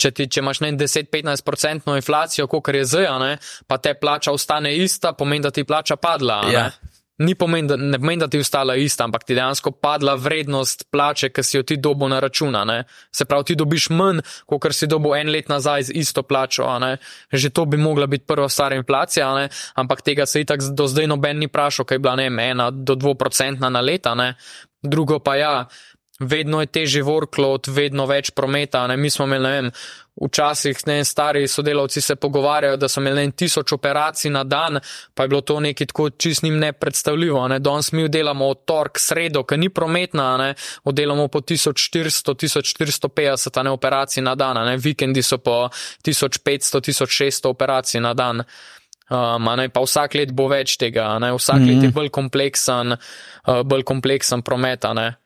[0.00, 3.36] Če, ti, če imaš ne 10-15% inflacijo, kot je zdaj,
[3.68, 6.40] pa te plača ostane ista, pomeni, da ti plača padla.
[6.52, 6.70] Ja.
[7.22, 10.86] Ni pomeni, da, ne pomeni, da ti je ostala ista, ampak ti dejansko padla vrednost
[10.90, 12.64] plače, ki si jo ti dobo na računa.
[12.64, 12.78] Ne?
[13.12, 16.66] Se pravi, ti dobiš manj, kot si dobil en let nazaj z isto plačo.
[17.32, 19.48] Že to bi mogla biti prva stara inflacija, a ne?
[19.74, 22.96] ampak tega se itak do zdaj noben ni vprašal, kaj je bila ne ena do
[22.96, 24.14] dvoprocentna na leta.
[24.14, 24.34] Ne?
[24.82, 25.66] Drugo pa ja,
[26.22, 28.86] vedno je težji workload, vedno več prometa.
[28.86, 28.96] Ne?
[28.96, 29.70] Mi smo imeli, ne vem,
[30.22, 34.80] včasih ne stari sodelavci se pogovarjajo, da so imeli ne tisoč operacij na dan,
[35.14, 37.48] pa je bilo to nekaj tako čist njim nepredstavljivo.
[37.48, 37.58] Ne?
[37.58, 40.54] Danes mi delamo od tork, sredo, ki ni prometna, ne?
[40.84, 44.76] oddelamo po 1400-1450 operacij na dan, ne?
[44.76, 45.68] vikendi so po
[46.04, 48.42] 1500-1600 operacij na dan.
[49.12, 51.74] Um, ne, pa vsak let bo več tega, ne, vsak mm -hmm.
[51.74, 54.84] let je bolj kompleksen, uh, bolj kompleksen promet.
[54.94, 55.21] ne.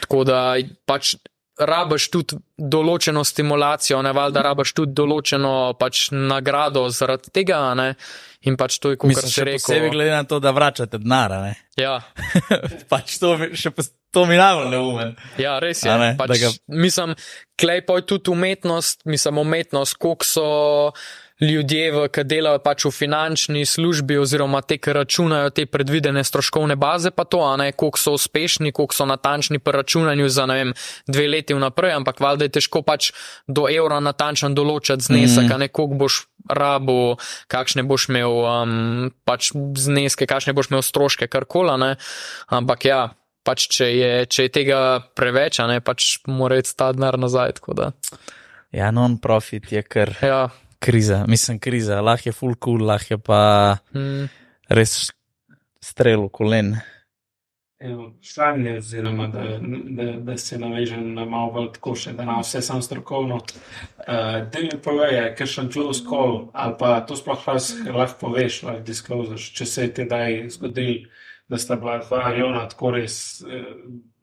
[0.00, 0.38] Tako da
[0.86, 1.16] pač
[1.58, 7.88] rabaš tudi določeno stimulacijo, ne valjda rabaš tudi določeno pač nagrado zaradi tega, ne.
[8.42, 9.64] In pač to je, kot si še rekel.
[9.64, 11.56] posebej glede na to, da vračate denar, ne.
[11.74, 11.96] Ja,
[12.92, 15.16] pač to, še pos- to mi najbolj neumen.
[15.36, 15.90] ja, res je.
[15.92, 17.16] Ne, pač, da ga- Mislim,
[17.56, 20.46] klej pa je tudi umetnost, mislim, umetnost, koliko so
[21.40, 26.76] ljudje, v, ki delajo pač v finančni službi oziroma te, ki računajo te predvidene stroškovne
[26.76, 30.56] baze, pa to, a ne, koliko so uspešni, koliko so natančni pri računanju za, ne
[30.58, 30.72] vem,
[31.06, 33.12] dve leti vnaprej, ampak valjda je težko pač
[33.46, 36.16] do evra natančen določati znesek, mm a ne, koliko boš
[36.52, 37.16] rabo,
[37.48, 38.72] kakšne boš imel um,
[39.24, 41.94] pač zneske, kakšne boš imel stroške, karkoli, ne,
[42.50, 43.00] ampak ja.
[43.46, 44.78] Pač, če, je, če je tega
[45.16, 47.54] preveč, ne, pač mora iti ta denar nazaj.
[48.76, 50.12] Ja, non-profit je kar.
[50.20, 50.40] Ja,
[50.78, 53.42] kriza, mislim, kriza, lahko je full cool, lahko je pa
[53.94, 54.28] mm.
[54.68, 55.10] res
[55.80, 56.76] strel v kolen.
[57.78, 62.40] Vprašanje je, oziroma da, da, da se navežem na malo bolj tako še, da na
[62.40, 63.38] vse sam strokovno.
[63.38, 68.82] Uh, da mi povej, ker sem close call, ali pa to sploh lahko poveš, lahko
[68.82, 71.06] discloseš, če se je tedaj zgodil,
[71.48, 73.70] da sta bila dva aviona tako res, uh,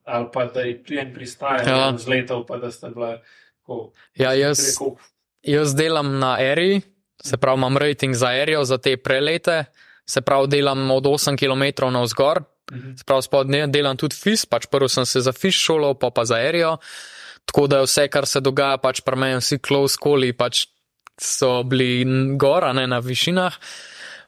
[0.04, 1.90] ali pa da je prijem pristajal ja.
[1.98, 3.94] z letov, pa da sta bila tako.
[4.20, 4.60] Ja, jaz.
[4.68, 4.98] Rekel,
[5.46, 6.82] Jaz delam na Eri,
[7.24, 9.64] se pravi, imam rating za Erijo, za te prelete,
[10.06, 12.96] se pravi, delam od 8 km na vzgor, mhm.
[12.98, 16.26] se pravi, spodnje delam tudi FIS, pač prvo sem se za FIS šolal, pa pa
[16.26, 16.78] za Erijo.
[17.46, 20.66] Tako da je vse, kar se dogaja, pač pri meni vsi close calli, pač
[21.22, 22.04] so bili
[22.42, 23.54] gora, ne na višinah.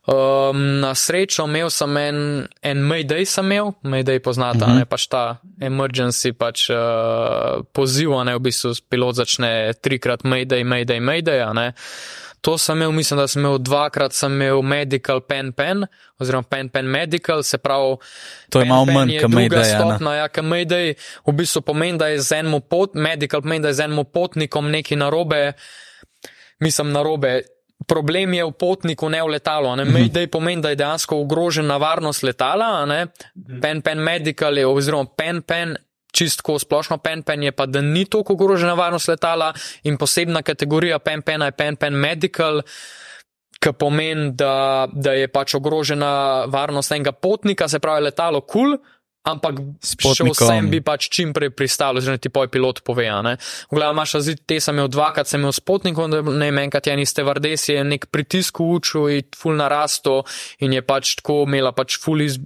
[0.08, 4.80] Um, na srečo imel sem en, en Mayday, sem imel, Mayday poznata, uh -huh.
[4.80, 11.00] ne pač ta emergency pač, uh, poziv, ne v bistvu pilot začne trikrat Mayday, Mayday,
[11.00, 11.54] Mayday.
[11.54, 11.74] Ne.
[12.42, 15.84] To sem imel, mislim, da sem imel dvakrat, sem imel medical pen pen,
[16.20, 17.98] oziroma pen pen medical, se pravi.
[18.50, 19.76] To je malo manj kot Mayday.
[19.76, 20.96] Stopna, ja, ker Mayday
[21.28, 24.72] v bistvu pomeni, da je z enim pot, medical pomeni, da je z enim potnikom
[24.72, 25.54] neki narobe,
[26.60, 27.42] mislim narobe
[27.88, 29.76] problem je v potniku, ne v letalu.
[29.76, 29.86] Ne?
[29.88, 29.94] Mhm.
[29.96, 33.62] Mayday pomeni, da je dejansko ogrožena varnost letala, mhm.
[33.62, 35.78] pen pen medical je, oziroma pen pen.
[36.08, 39.52] Čistko splošno pen-pen je pa, da ni tako ogrožena varnost letala
[39.84, 42.62] in posebna kategorija pen-pena je pen-pen medical,
[43.60, 48.97] ki pomeni, da, da je pač ogrožena varnost enega potnika, se pravi letalo kul, cool,
[49.28, 53.08] ampak še vsem bi pač čim prej pristal, oziroma ti poj pilot pove.
[53.08, 56.64] V glavu imaš razvid, te sem imel dvakrat, sem imel s potnikom, da ne vem,
[56.66, 60.22] enkrat je niste vardesi, je nek pritisk v uču in ful narasto
[60.64, 62.40] in je pač tako imela pač ful iz,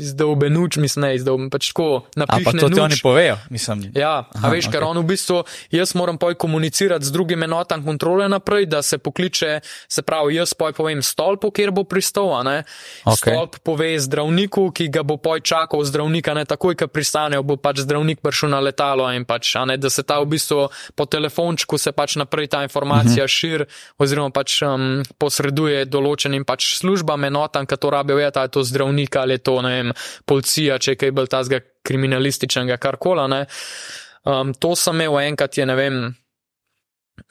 [0.00, 2.44] izdolbe nuč, mislim, ne izdolbe, pač tako napišeš.
[2.44, 3.82] Pa to ti oni povejo, mislim.
[3.94, 4.76] Ja, Aha, a veš, okay.
[4.76, 5.40] ker on v bistvu,
[5.74, 10.54] jaz moram poj komunicirati z drugim enotam kontrole naprej, da se pokliče, se pravi, jaz
[10.54, 12.62] poj povem stolpu, kjer bo pristal, ne.
[13.04, 13.34] Okay.
[13.34, 17.82] Stolp pove zdravniku, ki ga bo poj čakal zdravnika, ne takoj, ko pristane, bo pač
[17.82, 21.78] zdravnik prišel na letalo in pač, a ne, da se ta v bistvu po telefončku
[21.78, 23.30] se pač naprej ta informacija uh mhm.
[23.30, 23.38] -huh.
[23.38, 23.66] šir
[23.98, 29.23] oziroma pač um, posreduje določenim pač službam enotam, ki to rabijo, je ta to zdravnika
[29.24, 29.94] ali je to, ne vem,
[30.28, 33.26] policija, če je kaj bolj tazga kriminalističnega, kar kola.
[34.24, 36.04] Um, to sem imel enkrat, je ne vem.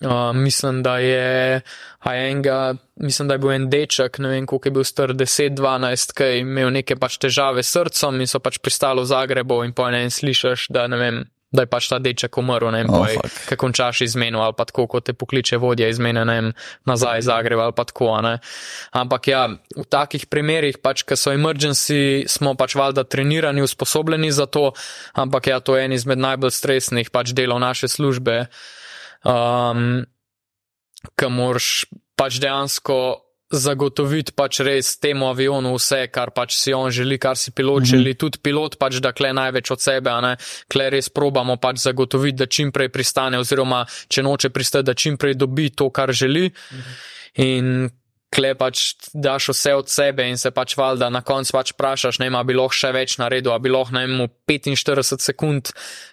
[0.03, 1.61] Uh, mislim, da je,
[2.05, 6.23] enga, mislim, da je bil en deček, ne vem, koliko je bil star 10-12, ki
[6.23, 9.87] je imel neke pač težave s srcem in so pač pristali v Zagrebu in po
[9.89, 11.19] enem slišiš, da ne vem,
[11.53, 14.87] da je pač ta deček umrl, ne vem, oh, kaj končaš izmeno ali pa tako,
[14.89, 16.49] kot te pokliče vodja izmene, ne vem,
[16.89, 18.39] nazaj iz Zagreba ali pa tako, ne.
[18.97, 24.49] Ampak ja, v takih primerih, pač, ker so emergency, smo pač valjda trenirani, usposobljeni za
[24.49, 24.71] to,
[25.13, 28.47] ampak ja, to je en izmed najbolj stresnih pač delov naše službe,
[29.21, 30.01] um,
[31.13, 31.85] ki moraš
[32.17, 32.97] pač dejansko
[33.53, 37.85] zagotoviti pač res temu avionu vse, kar pač si on želi, kar si pilot mm
[37.85, 37.91] -hmm.
[37.91, 41.77] želi, tudi pilot pač, da kle največ od sebe, a ne, kle res probamo pač
[41.77, 46.11] zagotoviti, da čim prej pristane oziroma, če noče pristati, da čim prej dobi to, kar
[46.11, 46.49] želi.
[46.49, 47.13] Mm -hmm.
[47.35, 47.89] In
[48.33, 52.31] kle pač daš vse od sebe in se pač valjda na koncu pač vprašaš, ne,
[52.47, 55.69] bi lahko še več naredil, bi lahko na emu 45 sekund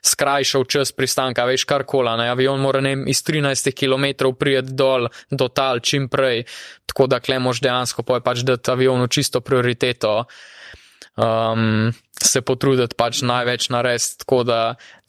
[0.07, 5.09] skrajšal čas pristanka, veš kar kola, ne, avion mora ne, iz 13 km prijeti dol
[5.31, 6.45] do tal čim prej,
[6.91, 10.25] tako da kle moš dejansko poj pač dati avionu čisto prioriteto.
[11.21, 11.91] Um,
[12.21, 14.61] se potruditi pač največ narediti, tako da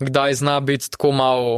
[0.02, 1.54] kdaj zna biti tako malo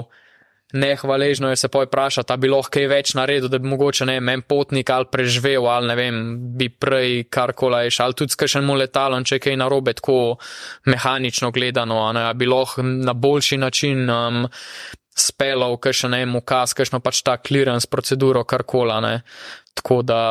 [0.73, 4.17] nehvaležno je se poj vprašati, da bi lahko kaj več naredil, da bi mogoče ne
[4.19, 6.21] vem, potnik ali preživel ali ne vem,
[6.57, 10.17] bi prej karkoli šel, ali tudi s kakšnim letalom, če je kaj narobe, tako
[10.89, 14.47] mehanično gledano, ne, bi lahko na boljši način um,
[15.15, 19.13] spelal, kakšen ne vem, ukaz, kakšno pač ta clearance proceduro, karkoli, ne.
[19.77, 20.21] Tako da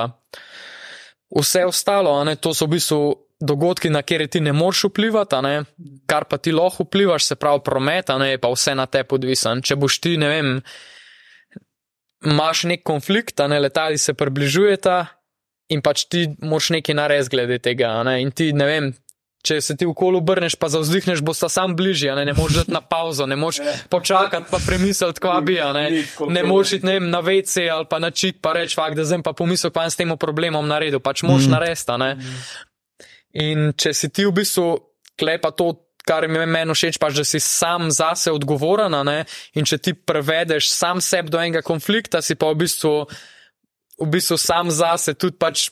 [1.39, 3.03] vse ostalo, ne, to so v bistvu
[3.43, 5.55] dogodki, na kere ti ne moreš vplivati, ne?
[6.07, 9.63] kar pa ti lahko vplivaš, se pravi promet, ne pa vse na te podvisen.
[9.67, 10.53] Če boš ti, ne vem,
[12.27, 15.05] imaš nek konflikt, ne letali se približujeta
[15.73, 17.95] in pač ti moraš nekaj narediti glede tega.
[18.07, 18.21] Ne?
[18.23, 18.91] In ti, ne vem,
[19.43, 22.63] če se ti v kolu obrneš, pa zavzdihneš, bo sta sam bližje, ne, ne moreš
[22.63, 23.59] dati na pauzo, ne moreš
[23.91, 25.87] počakati, pa premisliti, kva bi, ne,
[26.31, 29.07] ne moreš iti ne, vem, na WC ali pa na čip, pa reči, fakt, da
[29.09, 31.57] zdaj pa pomisel, pa s tem problemom naredil, pač moš mm.
[31.57, 32.13] narediti, ne.
[33.41, 34.67] In če si ti v bistvu
[35.17, 35.73] klepa to,
[36.05, 38.93] kar mi je meni všeč, pač, da si sam zase odgovoren,
[39.55, 42.95] in če ti prevedeš sam sebe do enega konflikta, si pa v bistvu,
[44.03, 45.71] v bistvu sam zase tudi pač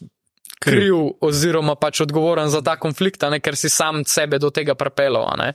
[0.61, 4.77] kriv oziroma pač odgovoren za ta konflikt, ne, ker si sam sebe do tega
[5.41, 5.53] ne.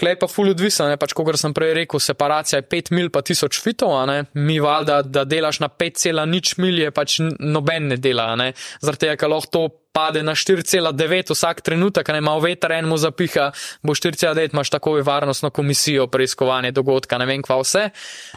[0.00, 3.20] Klej pa ful odvisen, ne pač, kot sem prej rekel, separacija je 5 mil pa
[3.26, 3.92] 1000 fitov,
[4.34, 9.18] mi valjda, da delaš na 5,0 mil je pač noben ne dela, ne, zaradi tega,
[9.20, 9.62] ker lahko to
[9.92, 13.50] pade na 4,9 vsak trenutek, ne ima veter en mu zapiha,
[13.82, 17.90] bo 4,9 imaš takoj varnostno komisijo preiskovanje dogodka, ne vem kva vse,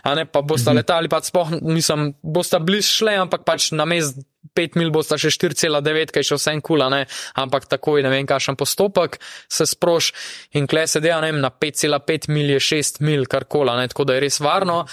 [0.04, 0.82] a ne pa bosta mhm.
[0.82, 4.20] letali, pa spoh, mislim, bosta bliž šle, ampak pač na mest
[4.56, 7.04] 5 mil bosta še 4,9, kaj še vsem kula, ne,
[7.40, 9.20] ampak takoj ne vem, kakšen postopek
[9.52, 10.14] se sproš.
[10.60, 13.90] In kle se deja, ne vem, na 5,5 mil je 6 mil, kar kola, ne,
[13.92, 14.84] tako da je res varno.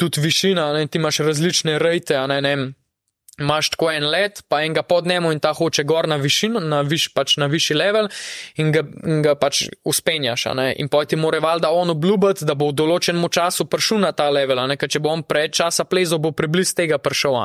[0.00, 2.54] Tudi višina, ne, ti imaš različne rejte, ne, ne,
[3.40, 6.80] imaš tako en let, pa enega pod njemu in ta hoče gor na višino, na,
[6.86, 8.08] viš, pač na višji level
[8.56, 10.46] in ga, in ga pač uspenjaš.
[10.76, 14.30] In pa ti mora valjda on obljubiti, da bo v določenem času prišel na ta
[14.30, 17.38] level, ker če bo on pred časa plezal, bo približ tega prišel.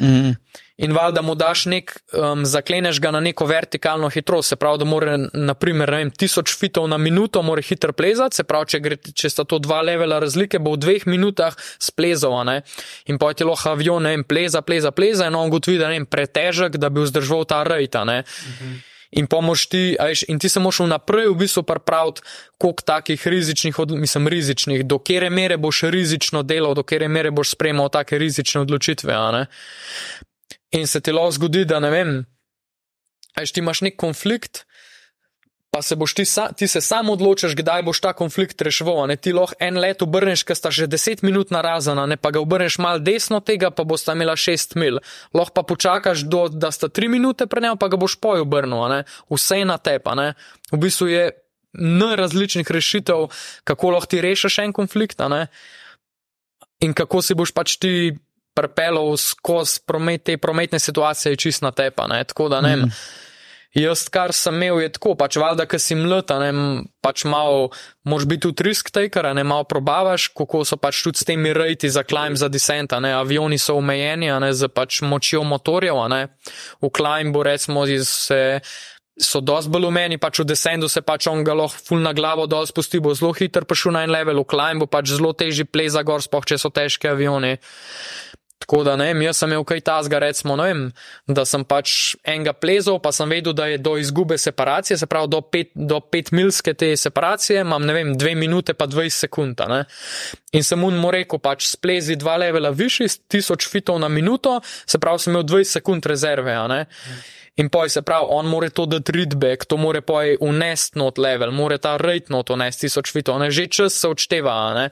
[0.00, 4.78] Mhm in valjda mu daš nek, um, zakleneš ga na neko vertikalno hitrost, se pravi,
[4.78, 8.98] da mora, naprimer, vem, tisoč fitov na minuto, mora hitro plezati, se pravi, če, gre,
[8.98, 12.60] če sta to dva levela razlike, bo v dveh minutah splezal, ne?
[13.08, 16.04] in pa ti lahko avion, ne vem, pleza, pleza, pleza, in on gotovi, da vem,
[16.06, 18.22] pretežek, da bi vzdržal ta rejta, ne.
[18.24, 18.76] Mhm.
[19.16, 22.20] In pomoč ti, ajš, in ti se moraš vnaprej v bistvu pripraviti,
[22.58, 27.30] koliko takih rizičnih, od, mislim, rizičnih, do kere mere boš rizično delal, do kere mere
[27.30, 29.14] boš sprejemal take rizične odločitve.
[30.74, 32.16] In se ti lahko zgodi, da ne vem,
[33.38, 34.64] ajš ti imaš nek konflikt,
[35.70, 39.02] pa se boš ti, sa, ti se sam odločiš, kdaj boš ta konflikt reševal.
[39.10, 42.40] Ne ti lahko en let obrneš, ker sta že deset minut narazana, ne pa ga
[42.40, 45.02] obrneš mal desno tega, pa boš tam imela šest mil.
[45.36, 49.64] Lahko pa počakaš, do, da sta tri minute prenel, pa ga boš poj obrnil, vse
[49.68, 50.16] na tepa.
[50.16, 50.32] Ne?
[50.72, 51.28] V bistvu je
[51.76, 53.28] n različnih rešitev,
[53.68, 55.20] kako lahko ti rešiš en konflikt.
[56.80, 58.16] In kako si boš pač ti
[58.56, 62.08] pripeljal skozi promet, te prometne situacije, čist na tepa.
[62.10, 62.24] Ne?
[62.24, 62.76] Tako da ne.
[62.76, 62.98] Mm.
[63.76, 67.66] Jaz, kar sem imel, je tako, pač valjda, ker si mlada, ne, pač malo,
[68.08, 71.90] moš biti tudi risk taker, ne, malo probavaš, kako so pač tudi s temi rejti
[71.92, 76.22] za climb, za descent, ne, avioni so omejeni, ne, z pač močjo motorjev, ne,
[76.80, 78.40] v climbu recimo se,
[79.16, 82.44] so dosti bolj umeni, pač v descentu se pač on ga lahko full na glavo
[82.48, 86.00] dol spusti, bo zelo hiter prišel na en level, v climbu pač zelo teži pleza
[86.04, 87.56] gor, spoh, če so težke avioni.
[88.58, 90.88] Tako da ne, jaz sem imel kaj tasga, recimo, ne
[91.28, 95.28] da sem pač enega plezal, pa sem vedel, da je do izgube separacije, se pravi
[95.30, 99.60] do, pet, do pet milske te separacije, imam ne vem, dve minute pa 20 sekund.
[99.68, 99.84] Ne?
[100.56, 105.26] In sem mu rekel, pač splezi dva levela višji, tisoč fitov na minuto, se pravi,
[105.26, 106.56] sem imel 20 sekund rezerve.
[107.56, 111.50] In poj se pravi, on more to dati readback, to more poj unest not level,
[111.50, 114.90] more ta rate not unest tisoč fitov, ne, že čas se odšteva, ne.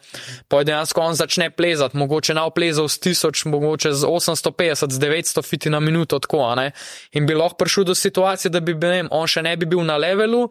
[0.48, 5.44] Poj dejansko on začne plezati, mogoče na oplezal s tisoč, mogoče z 850, z 900
[5.44, 6.70] fiti na minuto, tako, ne.
[7.12, 9.84] In bi lahko prišel do situacije, da bi, ne vem, on še ne bi bil
[9.84, 10.48] na levelu,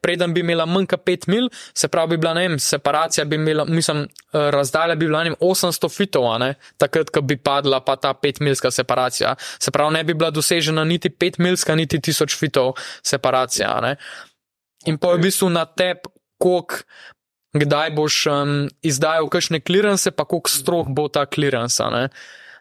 [0.00, 3.36] preden bi imela manj kot 5 mil, se pravi, bi bila, ne vem, separacija bi
[3.36, 6.28] imela, mislim, eh, razdalja bi bila, ne vem, 800 fitov,
[6.76, 9.34] takrat, ko bi padla pa ta 5 milska separacija.
[9.58, 13.96] Se pravi, ne bi bila dosežena niti 5 milska, niti 1000 fitov separacija, ne.
[14.86, 16.06] In pa je v bistvu na tep,
[16.38, 16.84] koliko,
[17.56, 22.08] kdaj boš um, izdajal kakšne klirance, pa koliko strok bo ta kliransa, ne.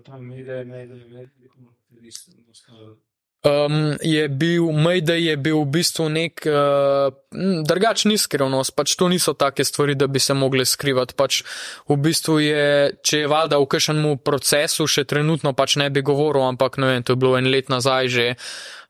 [3.39, 7.15] Um, je bil, Mayday je bil v bistvu nek uh,
[7.63, 11.15] drugačni skrivnost, pač to niso take stvari, da bi se mogli skrivati.
[11.15, 11.45] Pač
[11.87, 12.67] v bistvu je,
[12.99, 17.07] če je valjda v kakšnem procesu, še trenutno pač ne bi govoril, ampak ne vem,
[17.07, 18.27] to je bilo en let nazaj že.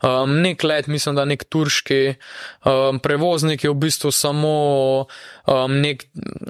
[0.03, 2.15] Um, nek let, mislim, da nek turški
[2.63, 4.51] um, prevoznik je v bistvu samo
[5.47, 6.05] um, nek,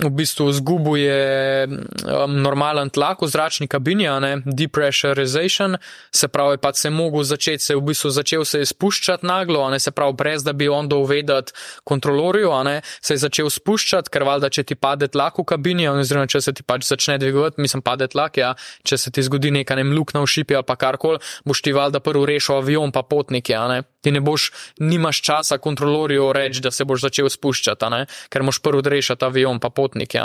[0.05, 5.79] v bistvu zgubuje um, normalen tlak v zračni kabini, ne, depressurization,
[6.13, 9.65] se pravi, pa se je mogel začeti, se je v bistvu začel se spuščati naglo,
[9.73, 11.57] ne, se pravi, brez da bi on dol vedeti
[11.89, 16.29] kontrolorju, ne, se je začel spuščati, ker valjda, če ti pade tlak v kabini, oziroma
[16.29, 18.53] če se ti pač začne dvigovati, mislim, pade tlak, ja,
[18.85, 22.05] če se ti zgodi neka ne mlukna v šipi ali pa karkoli, boš ti valjda
[22.05, 23.38] prvo rešil avion pa potnik
[23.69, 23.83] ne.
[24.03, 24.51] Ti ne boš,
[24.81, 29.71] nimaš časa kontrolorju reči, da se boš začel spuščati, ker moš prvo rešiti avion pa
[29.71, 30.19] potniki.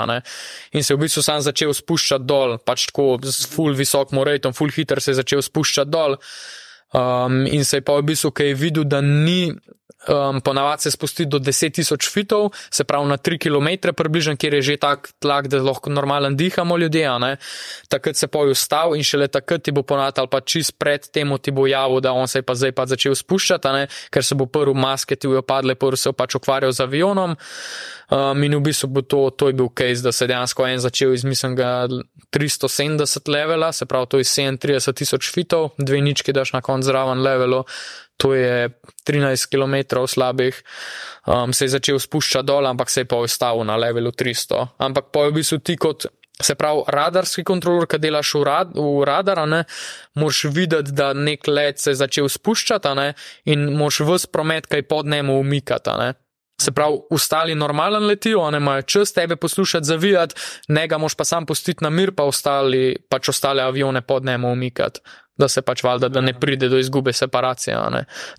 [0.74, 4.72] In se v bistvu sam začel spuščati dol, pač tako z full visok moretom, full
[4.72, 6.18] hiter se je začel spuščati dol.
[6.94, 9.50] Um, in se je pa v bistvu, ki je videl, da ni
[10.08, 14.62] um, ponavadi se spusti do 10.000 fitov, se pravi na 3 km približno, kjer je
[14.62, 17.10] že tak tlak, da lahko normalen dihamo ljudje.
[17.88, 21.38] Takrat se poju stav in šele takrat ti bo ponavadi ali pa čist pred tem
[21.42, 24.46] ti bo javil, da on se je pa zdaj pa začel spuščati, ker se bo
[24.46, 27.36] prvi maske ti upadle, prvi se je pač ukvarjal z avionom.
[28.14, 31.14] Um, in v bistvu bo to, to je bil case, da se dejansko en začel
[31.16, 36.62] iz, mislim, 370 levela, se pravi, to je 37 tisoč fitov, dve nički daš na
[36.62, 37.64] konc zraven levelu,
[38.24, 38.70] to je
[39.04, 40.64] 13 km slabih,
[41.28, 44.68] um, se je začel spuščati dol, ampak se je pa ustavil na levelu 300.
[44.80, 46.08] Ampak pa je v bistvu ti kot.
[46.42, 49.62] Se pravi, radarski kontrolor, ki delaš v, rad, v radar, ne,
[50.18, 53.12] moš videti, da nek let se je začel spuščati ne,
[53.46, 55.94] in moš vse promet, kaj pod njemu umikati.
[56.00, 56.14] Ne.
[56.64, 60.36] Se pravi, ostali normalen letijo, ne imajo čas tebe poslušati, zavijati,
[60.74, 64.52] ne ga moš pa sam pustiti na mir, pa ostali, pač ostale avione pod njemu
[64.52, 65.04] umikati
[65.38, 67.78] da se pač valjda, da ne pride do izgube separacije.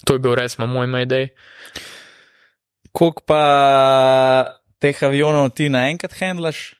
[0.05, 1.29] To je bil res moj idej.
[2.93, 3.43] Koliko pa
[4.79, 6.75] teh avionov ti naenkrat handlaš?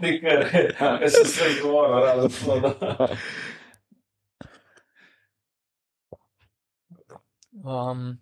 [0.00, 0.44] Nekaj,
[0.78, 2.30] kar se vse govori, ali
[7.60, 8.18] Um,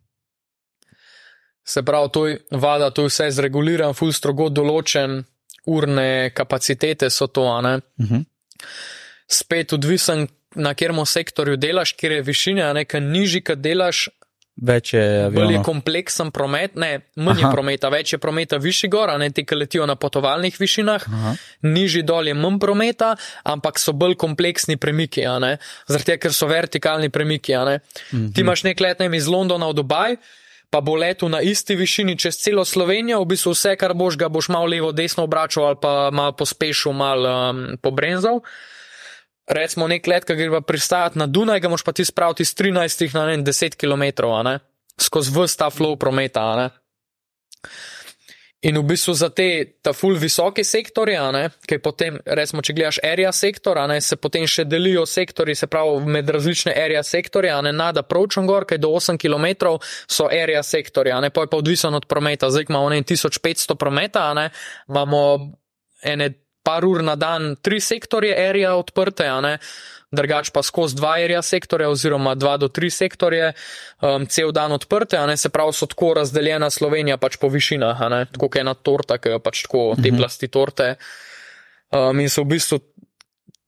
[1.65, 5.20] se pravi, to je vada, to je vse zreguliran, ful strogo določen,
[5.70, 7.74] urne kapacitete so to, a ne.
[7.77, 8.15] Uh mhm.
[8.15, 8.24] -huh
[9.29, 14.09] spet odvisen, na katerem sektorju delaš, kjer je višina, nekaj nižji, kad delaš.
[14.59, 15.37] Več je avionov.
[15.37, 19.45] Bolj je kompleksen promet, ne, manj je prometa, več je prometa višji gor, ne ti,
[19.47, 21.35] ki letijo na potovalnih višinah, Aha.
[21.69, 23.13] nižji dol je manj prometa,
[23.47, 27.55] ampak so bolj kompleksni premiki, zaradi tega, ker so vertikalni premiki.
[27.55, 28.33] Mhm.
[28.35, 30.19] Ti imaš nek let, ne iz Londona v Dubaj.
[30.70, 34.28] Pa bo letel na isti višini čez celo Slovenijo, v bistvu vse, kar boš, ga
[34.28, 38.45] boš malo levo, desno obračal ali pa malo pospešil, malo um, pobrenzal
[39.49, 43.15] recimo nek let, ki gre pristajati na Dunaj, ga moš pa ti spraviti iz 13
[43.16, 44.05] na ne, 10 km,
[45.01, 46.45] skozi vse ta flow prometa.
[46.57, 46.69] Ne.
[48.67, 51.21] In v bistvu za te, ta full visoke sektorje,
[51.63, 56.01] ki potem, recimo, če gledaš area sektor, ne, se potem še delijo sektori, se pravi,
[56.11, 59.77] med različne area sektorje, ne, nada pročon gor, kaj do 8 km
[60.11, 64.27] so area sektorje, ne, pa je pa odvisen od prometa, zdaj imamo ne 1500 prometa,
[64.35, 64.49] ne,
[64.91, 65.23] imamo
[66.03, 66.33] ene
[66.69, 69.24] par ur na dan tri sektorje erija odprte,
[70.12, 75.20] drugač pa skozi dva erija sektorja oziroma dva do tri sektorje um, cel dan odprte,
[75.36, 79.40] se pravi, so tako razdeljena Slovenija pač po višinah, tako kot ena torta, ki je
[79.40, 80.20] pač tako te mhm.
[80.20, 80.95] plasti torte.
[81.89, 82.81] Um, in so v bistvu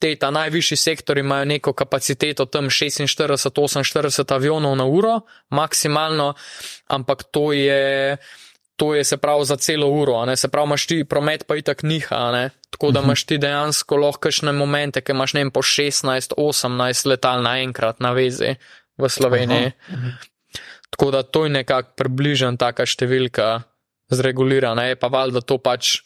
[0.01, 5.21] te ta najvišji sektori imajo neko kapaciteto tam 46-48 avionov na uro,
[5.57, 6.35] maksimalno,
[6.89, 8.17] ampak to je
[8.81, 10.37] to je se pravi za celo uro, ne?
[10.37, 12.51] se pravi, imaš ti promet pa itak niha, ne?
[12.71, 13.09] tako da mhm.
[13.09, 18.15] imaš ti dejansko lahko kakšne momente, ki imaš ne vem po 16-18 letal naenkrat na
[18.17, 18.55] vezi
[18.97, 19.73] v Sloveniji.
[19.93, 20.13] Aha.
[20.91, 23.51] Tako da to je nekako približen taka številka
[24.11, 25.99] zregulirana, je pa valjda to pač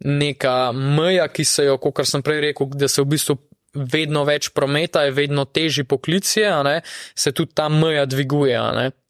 [0.00, 3.36] neka meja, ki se jo, kot sem prej rekel, da se v bistvu
[3.76, 6.48] vedno več prometa, je vedno težji poklicije,
[7.12, 8.56] se tudi ta meja dviguje.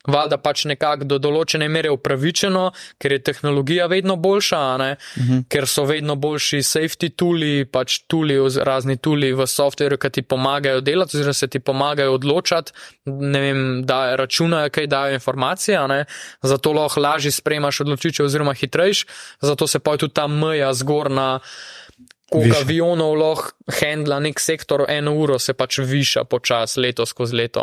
[0.06, 2.70] Valjda pač nekako do določene mere upravičeno,
[3.02, 5.32] ker je tehnologija vedno boljša, uh mhm.
[5.32, 5.44] -huh.
[5.48, 10.80] ker so vedno boljši safety tuli, pač tuli, razni tuli v softveru, ki ti pomagajo
[10.80, 12.72] delati, oziroma se ti pomagajo odločati,
[13.04, 16.04] ne vem, da računajo, kaj dajo informacije, ne?
[16.42, 19.06] zato lahko lažje spremaš odločitve oziroma hitrejš,
[19.40, 21.40] zato se pa tudi ta meja zgorna.
[22.30, 27.62] Koliko avionov lahko handla nek sektor, eno uro se pač viša počas leto skozi leto.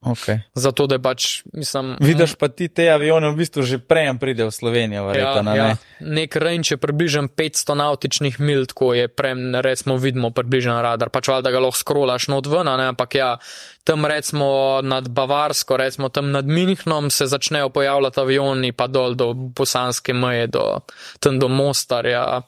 [0.00, 0.40] Okay.
[0.54, 1.96] Zato, da pač, mislim.
[2.00, 5.52] Vidiš pa ti te avione v bistvu že prej pride v Slovenijo, verjetno.
[5.52, 5.76] Ja, ja.
[6.00, 11.28] Nek range je približno 500 nautičnih mil, tako je prej, recimo, vidimo približno radar, pač
[11.28, 12.88] valjda ga lahko skrolaš not ven, ne?
[12.96, 13.36] ampak ja,
[13.84, 19.34] tam recimo nad Bavarsko, recimo tam nad Minhnom se začnejo pojavljati avioni, pa dol do
[19.36, 20.80] bosanske meje, do,
[21.20, 22.40] tam do Mostarja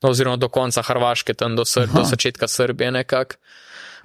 [0.00, 3.36] no, oziroma do konca Hrvaške, tam do, Sr do začetka Srbije, nekako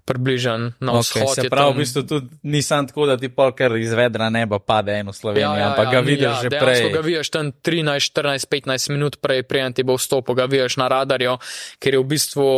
[0.05, 1.35] približen na okay, vzhod.
[1.35, 1.75] Se pravi, tam...
[1.75, 5.59] v bistvu tudi nisem tako, da ti polkar iz vedra neba pade eno Slovenijo, ja,
[5.59, 6.81] ja, ampak ja, ga vidiš ja, že prej.
[6.83, 10.77] Ja, ga vidiš tam 13, 14, 15 minut prej, preden ti bo vstopil, ga vidiš
[10.77, 11.37] na radarju,
[11.79, 12.49] ker je v bistvu.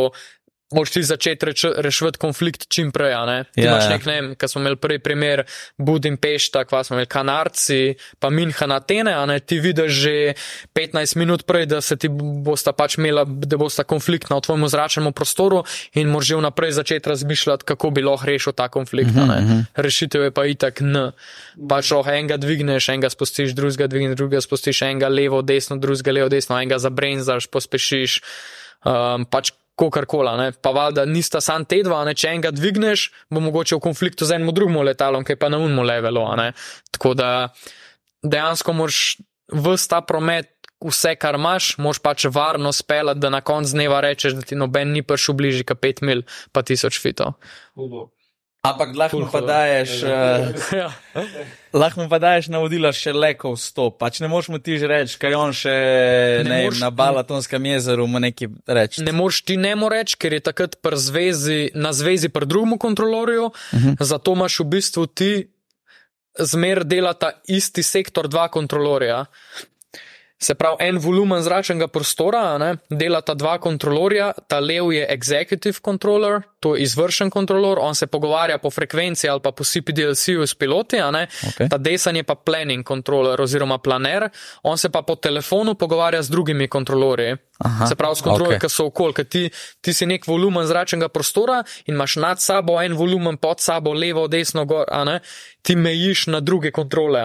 [0.74, 3.14] Moraš ti začeti reč, reševati konflikt čim prej.
[3.26, 3.44] Ne?
[3.54, 3.90] Ti Ja, imaš ja.
[3.90, 5.44] nek, ne vem, kar smo imeli prvi primer,
[5.78, 10.34] Budimpešta, kva smo imeli Kanarci, pa Minhan Atene, a ne ti vidiš že
[10.74, 15.12] 15 minut prej, da se ti bosta pač imela, da bosta konfliktna v tvojem zračnem
[15.12, 15.62] prostoru
[15.94, 19.14] in moraš že vnaprej začeti razmišljati, kako bi lahko rešil ta konflikt.
[19.16, 19.66] a ne.
[19.76, 21.12] Rešitev je pa itak n.
[21.68, 26.28] Pač lahko enega dvigneš, enega spustiš, drugega dvigneš, drugega spustiš, enega levo, desno, drugega levo,
[26.28, 28.18] desno, enega zabrenzaš, pospešiš.
[28.86, 30.52] Um, pač Kokarkola, ne?
[30.62, 32.14] pa valjda nista sam te dva, ne?
[32.16, 35.60] če enega dvigneš, bo mogoče v konfliktu z enim drugim letalom, ki je pa na
[35.60, 36.24] unmu levelu.
[36.96, 37.30] Tako da
[38.24, 39.00] dejansko moraš
[39.52, 40.50] vse ta promet,
[40.84, 44.92] vse kar imaš, moraš pač varno spelati, da na koncu dneva rečeš, da ti noben
[44.96, 47.36] ni prišel bližje kot 5 mil, pa 1000 fitov.
[47.76, 48.08] Hudo.
[48.66, 50.10] Ampak lahko mu pa daješ, uh,
[50.72, 50.88] Ja.
[51.72, 53.98] lahko mu pa daješ navodila še leko vstop.
[53.98, 55.74] Pač ne moš mu ti že reči, kaj on še
[56.42, 59.02] Ne ne, moreš- na Balatonskem jezeru mu nekaj reči.
[59.02, 62.78] Ne moreš ti ne mo reči, ker je takrat pri zvezi, na zvezi pri drugemu
[62.78, 63.88] kontrolorju, uh Mhm.
[63.88, 64.02] -huh.
[64.02, 65.32] zato imaš v bistvu ti
[66.38, 69.24] zmer delata isti sektor, dva kontrolorja.
[70.38, 76.42] Se pravi, en volumen zračnega prostora, ne, delata dva kontrolorja, ta lev je executive controller,
[76.60, 80.96] to je izvršen kontrolor, on se pogovarja po frekvenci ali pa po CPDLC-ju s piloti,
[81.00, 81.68] Okej.
[81.68, 84.28] ta desen je pa planning controller oziroma planer,
[84.62, 87.36] on se pa po telefonu pogovarja z drugimi kontrolorji.
[87.58, 88.68] Aha, Se pravi, s kontrolorji, okej.
[88.68, 89.50] ki so okoli, ker ti,
[89.80, 94.26] ti si nek volumen zračnega prostora in imaš nad sabo en volumen, pod sabo levo,
[94.28, 95.20] desno, gor, a ne,
[95.66, 97.18] ti mejiš na druge kontrole.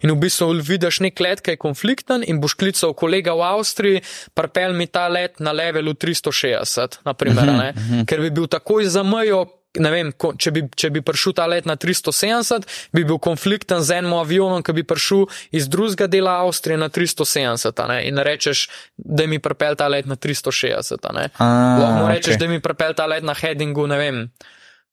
[0.00, 4.00] In v bistvu vidiš nek let, ki je konflikten in boš klical kolega v Avstriji,
[4.32, 7.68] prepel mi ta let na levelu 360, naprimer, a ne,
[8.08, 9.44] ker bi bil takoj za mejo.
[9.76, 12.64] Vem, ko, če, bi, če bi prišel ta let na 370,
[12.96, 17.76] bi bil konflikten z enim avionom, ki bi prišel iz drugega dela Avstrije na 370.
[17.84, 20.96] a ne, In rečeš, da mi prepel ta let na 360.
[20.96, 21.28] a ne.
[21.36, 21.44] A,
[21.76, 22.40] Lahko rečeš, okej.
[22.40, 24.22] da mi prepel ta let na headingu, ne vem,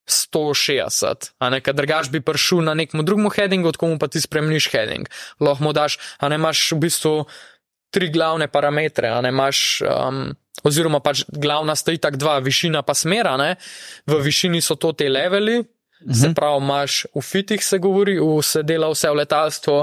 [0.09, 4.19] 160, a ne, ker drugač bi prišel na nekem drugem headingu, tako mu pa ti
[4.19, 5.07] spremeniš heading.
[5.39, 7.13] Lahko mu daš, a ne imaš v bistvu
[7.93, 9.81] tri glavne parametre, a ne imaš.
[9.88, 13.34] Um, Oziroma, pač glavna sta itak dva, višina pa smera.
[13.35, 13.57] Ne?
[14.07, 15.57] V višini so to te leveli,
[16.11, 19.75] se pravi, imaš v fitih se govori, v, se dela vse v letalstvu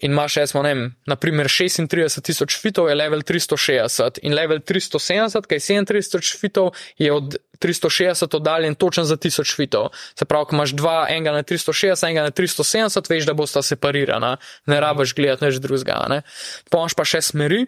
[0.00, 5.46] in imaš, recimo, ne vem, naprimer 36 tisoč fitov je level 360 in level 370,
[5.46, 9.90] kaj je 37 tisoč fitov, je od 360 oddaljen točen za 1000 fitov.
[10.18, 14.36] Se pravi, ko imaš dva, enega na 360, enega na 370, veš, da bosta separirana,
[14.66, 16.06] ne rabiš gledati nič drugega.
[16.08, 16.22] Ne?
[16.70, 17.66] Pomaš pa še smeri.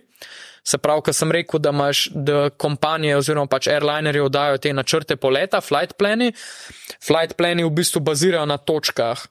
[0.64, 5.16] Se pravi, ko sem rekel, da imaš, da kompanije oziroma pač airlinerji oddajo te načrte
[5.16, 6.32] poleta, flight plani.
[7.02, 9.26] Flight plani v bistvu bazirajo na točkah.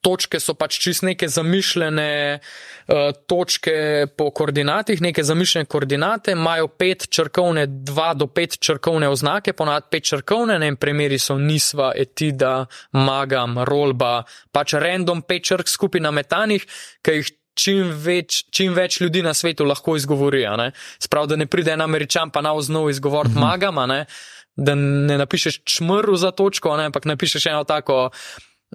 [0.00, 7.06] Točke so pač čist neke zamišljene uh, točke po koordinatih, neke zamišljene koordinate, imajo pet
[7.08, 12.66] črkovne, dva do pet črkovne oznake, ponad pet črkovne, ne vem, primeri so Nisva, Etida,
[12.92, 16.66] Magam, Rolba, pač random pet črk skupaj na metanih,
[17.00, 20.44] ki jih čim več, čim več ljudi na svetu lahko izgovori.
[21.02, 23.48] Sprav, da ne pride en američan pa na oznov izgovoriti mm -hmm.
[23.50, 24.04] Magam, a ne,
[24.56, 28.10] da ne napišeš čmrl za točko, ne, ampak napišeš eno tako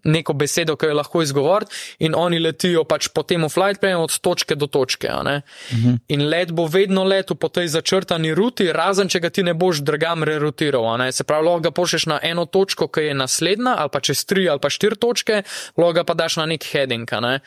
[0.03, 1.65] neko besedo, ki jo lahko izgovori,
[1.99, 5.07] in oni letijo pač po tem flight planu od točke do točke.
[5.07, 5.97] -huh.
[6.07, 9.77] In let bo vedno letel po tej začrtani ruti, razen če ga ti ne boš
[9.77, 11.11] drugam rerutiral.
[11.11, 14.49] Se pravi, lahko ga pošleš na eno točko, ki je naslednja, ali pa čez tri
[14.49, 15.43] ali pa štiri točke,
[15.77, 17.11] lahko ga pa daš na nek heading.
[17.21, 17.39] ne.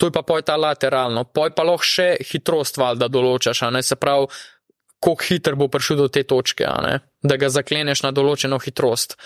[0.00, 3.98] To je pa poj ta lateralno, poj pa lahko še hitrost valjda določaš, ne se
[4.00, 4.30] pravi,
[5.00, 6.64] koliko hiter bo prišel do te točke,
[7.22, 9.16] da ga zakleneš na določeno hitrost.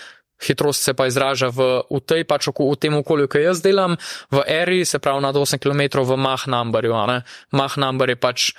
[0.43, 3.95] Hitrost se pa izraža v, v tej pač oku- v tem okolju, ki jaz delam,
[4.35, 6.91] v eri, se pravi nad 8 km v mah numberju.
[7.55, 8.51] Mah number je pač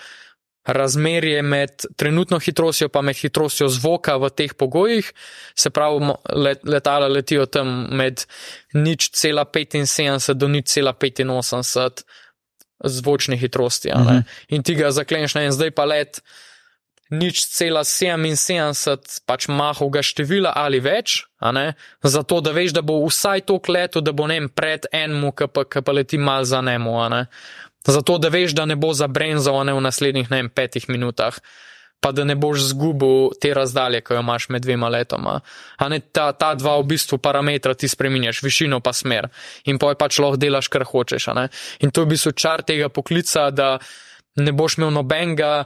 [0.66, 5.12] razmerje med trenutno hitrostjo pa med hitrostjo zvoka v teh pogojih,
[5.54, 8.24] se pravi, let, letala letijo tam med
[8.74, 12.02] nič cela 75 do nič cela 85
[12.84, 13.90] zvočne hitrosti.
[13.92, 14.22] a ne.
[14.48, 16.20] In ti ga zakleneš na en, zdaj pa let
[17.10, 21.22] nič cela 77 pač mahovega števila ali več,
[22.02, 25.64] zato da veš, da bo vsaj to leto, da bo ne pred enim, ki pa,
[25.64, 27.22] ki pa leti mal za nemo, a ne.
[27.86, 31.38] Zato da veš, da ne bo zabrenzal ne v naslednjih ne vem, petih minutah.
[32.00, 35.38] Pa da ne boš zgubil te razdalje, ki jo imaš med dvema letoma.
[35.80, 39.30] A ne ta, ta dva v bistvu parametra ti spreminjaš, višino pa smer.
[39.64, 41.30] In poj pač lahko delaš, kar hočeš.
[41.80, 43.78] In to je v bistvu čar tega poklica, da
[44.36, 45.64] ne boš imel nobenega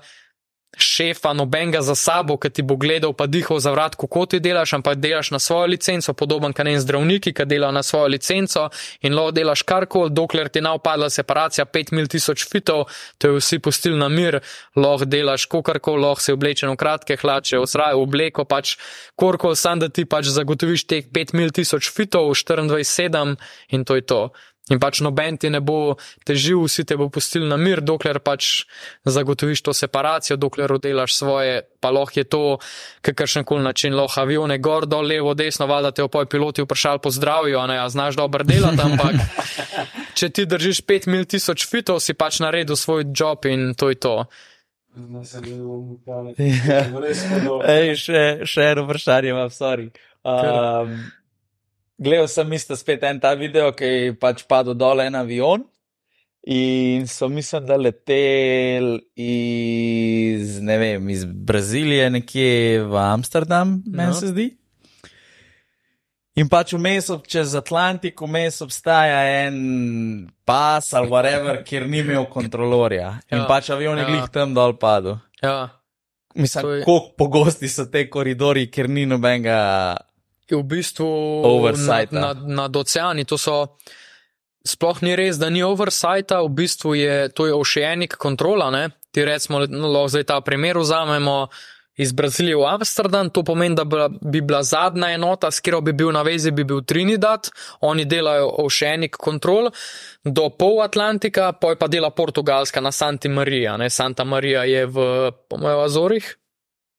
[0.83, 4.73] šefa, nobenega za sabo, ki ti bo gledal, pa dihal za vrat, kako ti delaš,
[4.79, 8.69] ampak delaš na svojo licenco, podoben kot en zdravnik, ki dela na svojo licenco
[9.03, 12.87] in lahko delaš karkoli, dokler ti ne upadla separacija 5000 fitov,
[13.19, 14.41] te vsi pustili na mir,
[14.77, 18.77] lahko delaš kokarkoli, lahko se oblečen v kratke hlače, v sraj, v obleko, pač
[19.17, 23.37] korkoli, sam da ti pač zagotoviš teh 5000 fitov, 24-7
[23.71, 24.23] in to je to.
[24.71, 28.65] In pač noben ti ne bo težil, vsi te bo pustili na mir, dokler pač
[29.03, 32.43] zagotoviš to separacijo, dokler oddelaš svoje, pa lahko je to
[33.03, 37.11] kakršen koli način, lahko avione gor, dol, levo, desno, valjda te opoj piloti vprašali po
[37.11, 39.19] zdravju, a ne, a znaš dobro delati, ampak
[40.19, 43.99] če ti držiš 5 mil tisoč fitov, si pač naredil svoj job in to je
[43.99, 44.17] to.
[47.67, 49.91] Ej, še, še eno vprašanje imam, sorry.
[50.27, 50.99] Um,
[52.01, 55.67] Gledal sem isto spet en ta video, ki je pač padel dol en avion
[56.49, 58.87] in so mislim, da letel
[59.21, 64.17] iz, ne vem, iz Brazilije nekje v Amsterdam, meni No.
[64.17, 64.47] se zdi.
[66.41, 69.59] In pač vmes, čez Atlantik, vmes obstaja en
[70.47, 73.19] pas ali whatever, kjer ni imel kontrolorja.
[73.31, 74.09] In Ja, pač avion je ja.
[74.09, 75.19] glih tam dol padel.
[75.43, 75.69] Ja.
[76.35, 79.97] Mislim, je- koliko pogosti so te koridori, ker ni nobenega.
[80.51, 81.07] Je v bistvu
[81.45, 82.15] Oversighta.
[82.15, 83.25] nad, nad, nad oceani.
[83.25, 83.77] To so,
[84.67, 88.71] sploh ni res, da ni oversighta, v bistvu je to je oceanic kontrola.
[88.71, 88.91] Ne?
[89.11, 91.49] Ti recimo, no, lahko zdaj ta primer vzamemo
[92.01, 95.93] iz Brazilije v Amsterdam, to pomeni, da bi- bi bila zadnja enota, s katero bi
[95.93, 97.51] bil na vezi, bi bil Trinidad,
[97.81, 99.69] oni delajo oceanic control
[100.25, 103.77] do pol Atlantika, poj pa dela Portugalska na Santa Maria.
[103.77, 103.91] Ne?
[103.91, 104.97] Santa Maria je v,
[105.49, 106.37] po mojem, Azorih.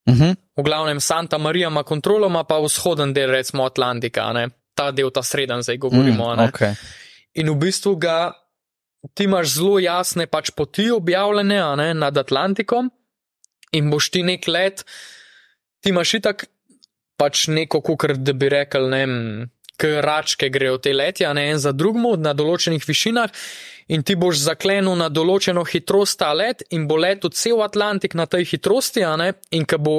[0.09, 0.35] Uh -huh.
[0.57, 4.49] V glavnem Santa Maria ima kontrolo, ima pa vzhoden del, recimo Atlantika, ne?
[4.73, 6.35] ta del, ta sreden, zdaj govorimo.
[6.35, 6.47] ne.
[6.47, 6.75] okay.
[7.33, 8.33] In v bistvu ga
[9.13, 12.91] ti imaš zelo jasne pač poti objavljene ne, nad Atlantikom,
[13.71, 14.85] in boš ti nek let,
[15.81, 16.45] ti imaš itak
[17.17, 19.17] pač neko, kukr, da bi rekel, ne vem,
[19.77, 23.31] k račke grejo te letje, ne en za drugmu na določenih višinah.
[23.91, 28.25] In ti boš zaklenil na določeno hitrost ta let, in bo letel cel Atlantik na
[28.25, 29.95] tej hitrosti, ne, in ko bo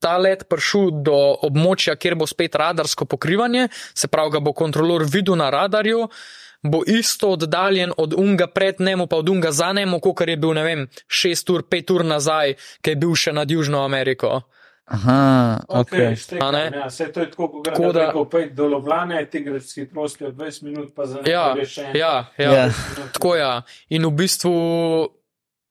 [0.00, 1.18] ta let prišel do
[1.48, 6.08] območja, kjer bo spet radarsko pokrivanje, se pravi, ga bo kontrolor videl na radarju,
[6.64, 10.56] bo isto oddaljen od unga pred njemu, pa od unga za njemu, kot je bil,
[10.56, 14.40] ne vem, 6 ur, 5 ur nazaj, ki je bil še nad Južno Ameriko.
[14.86, 16.12] Aha, okay.
[16.12, 16.70] Okay, A ne?
[16.74, 20.28] ja, saj to je tako, kot Tako da- pet do Ljubljane, ti greš s hitrostjo
[20.28, 21.96] 20 minut, pa za Ja, nekaj greš še en.
[21.96, 22.52] ja, ja.
[22.52, 22.68] Ja.
[23.12, 23.62] Tako ja.
[23.88, 24.54] In v bistvu.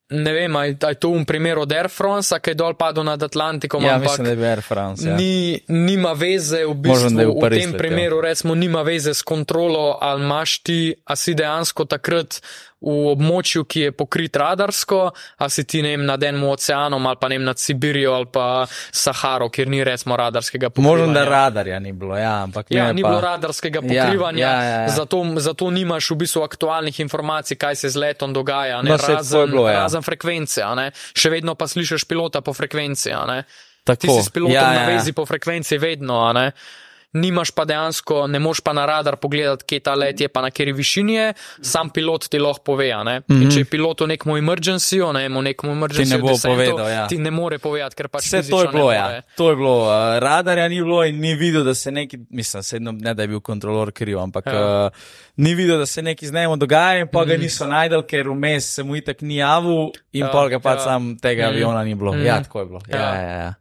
[0.05, 3.17] Ne vem, ali je to v primeru od Air France, ki je dol padel nad
[3.17, 5.01] Atlantikom, Ja, mislim, da je Air France.
[5.01, 5.15] Ja.
[5.15, 7.79] ni, nima veze v Možem, je bistvu v v Pariz tem letel.
[7.79, 12.41] primeru, recimo, nima veze s kontrolo, ali imaš ti, a si dejansko takrat
[12.83, 14.99] v območju, ki je pokrit radarsko,
[15.37, 18.27] a si ti ne vem nad enim oceanom ali pa ne vem nad Sibirijo ali
[18.31, 21.05] pa Saharo, kjer ni recimo radarskega pokrivanja.
[21.07, 23.09] Možem, da radarja ni bilo, ja, ampak Ja, ni pa...
[23.09, 24.89] bilo radarskega Ja, pokrivanja, ja, ja, ja.
[24.89, 29.49] Zato, zato nimaš v bistvu aktualnih informacij, kaj se z letom dogaja, ne, No, razen,
[29.49, 29.79] bilo, ja.
[29.85, 30.91] razen frekvence, ne.
[31.15, 33.09] še vedno pa slišiš pilota po frekvenci.
[33.83, 34.95] Tako, Ti si s pilotom ja, na ja, ja.
[34.95, 36.51] vezi po frekvenci vedno, ne.
[37.13, 40.49] Nimaš pa dejansko, ne moš pa na radar pogledati, kje ta let je, pa na
[40.49, 42.83] kateri višini je, sam pilot ti lahko pove.
[42.85, 42.97] Mm
[43.29, 43.53] -hmm.
[43.53, 46.09] Če je pilot v nekem emergency, ne v nekem emergency, Mhm.
[46.11, 47.07] ne bo descentu, povedal, ja.
[47.07, 49.21] ti ne more povedati, ker pač Vse to je bilo, ja.
[49.37, 49.77] To je bilo.
[49.79, 53.27] Uh, radarja ni bilo in ni videl, da se neki, mislim, sedno, ne da je
[53.27, 54.85] bil kontrolor kriv, ampak Ja.
[54.85, 54.91] uh,
[55.37, 57.41] ni videl, da se nekaj z njim dogaja in pa ga Mhm.
[57.41, 60.83] niso najdel, ker vmes se mu itak ni javil in Ja, pol ga pač ja.
[60.83, 61.53] sam tega Mhm.
[61.53, 62.13] aviona ni bilo.
[62.13, 62.25] Mhm.
[62.25, 62.81] Ja, tako je bilo.
[62.89, 63.13] Ja, Ja.
[63.13, 63.37] ja, ja.
[63.37, 63.53] ja.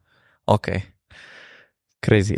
[2.02, 2.34] Crazy.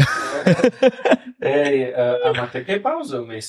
[1.40, 3.48] Ej, uh, a imate kaj pauze vmes?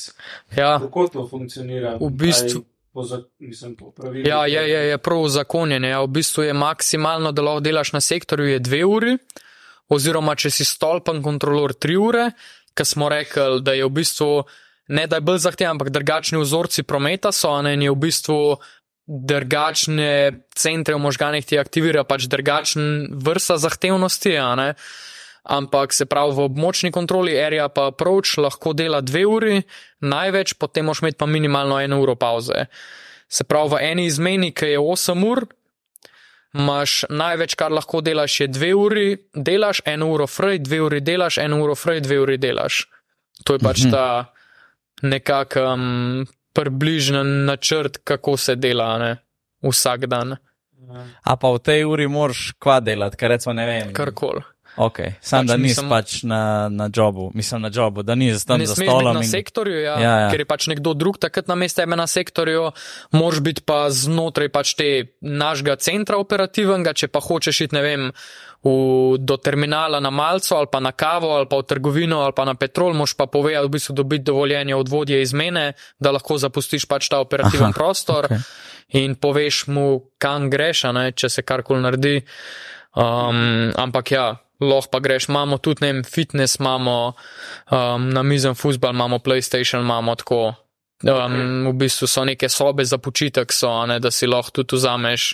[0.55, 0.79] Ja.
[0.79, 1.97] Kako to funkcionira?
[1.99, 2.63] V bistvu-
[2.95, 4.23] Po, za, mislim, po pravilih.
[4.27, 5.87] Ja, je, je, je prav zakonjeno.
[5.87, 5.99] Ja.
[6.01, 9.17] V bistvu je maksimalno, da lahko delaš na sektorju, je dve uri,
[9.91, 12.29] oziroma če si stolpen kontrolor, tri ure,
[12.71, 14.29] ker smo rekli, da je v bistvu
[14.95, 17.99] ne da je bolj zahteven, ampak drugačni vzorci prometa so, a ne in je v
[17.99, 18.39] bistvu
[19.07, 24.69] drugačne centre v možganih ti aktivira, pač drugačen vrsta zahtevnosti, a ne.
[25.45, 29.59] Ampak se pravi, v območni kontroli area pa approach lahko dela dve uri,
[30.01, 32.65] največ, potem moš imeti pa minimalno eno uro pauze.
[33.30, 35.45] Se pravi, v eni izmeni, ki je 8 ur,
[36.55, 39.05] imaš največ, kar lahko delaš, je 2 uri,
[39.35, 42.85] delaš eno uro fraj, 2 uri delaš, eno uro fraj, 2 uri delaš.
[43.43, 43.91] To je pač Mhm.
[43.91, 44.31] ta
[45.03, 49.17] nekak um, približen načrt, kako se dela ne?
[49.61, 50.38] vsak dan.
[51.26, 53.93] A pa v tej uri moraš kva delati, ker recimo ne vem.
[53.93, 54.41] karkoli.
[54.77, 58.43] Ok, sam Pač da nisi nisem- pač na, na jobu, mislim na jobu, da nisi
[58.43, 59.14] tam za stolom.
[59.14, 60.30] na in- sektorju, ja, Ja, ja.
[60.30, 62.72] ker je pač nekdo drug takrat na mestu tebe na sektorju,
[63.11, 64.89] moraš biti pa znotraj pač te
[65.22, 68.02] našega centra operativnega, če pa hočeš iti, ne vem,
[68.61, 68.69] v,
[69.18, 72.53] do terminala na malco ali pa na kavo ali pa v trgovino ali pa na
[72.53, 77.07] petrol, moš pa povedati, v bistvu dobiti dovoljenje od vodje izmene, da lahko zapustiš pač
[77.07, 78.38] ta operativen Aha, prostor okej.
[78.97, 79.88] in poveš mu,
[80.18, 82.26] kam greš, a ne, če se karkoli naredi.
[82.93, 87.14] Um, ampak ja, lahko pa greš, imamo tudi ne vem, fitness, imamo
[87.72, 90.53] um, na mizen futbal, imamo PlayStation, imamo tako.
[91.03, 95.26] Um, v bistvu so neke sobe za počitek, so, ne, da si lahko tudi vzameš,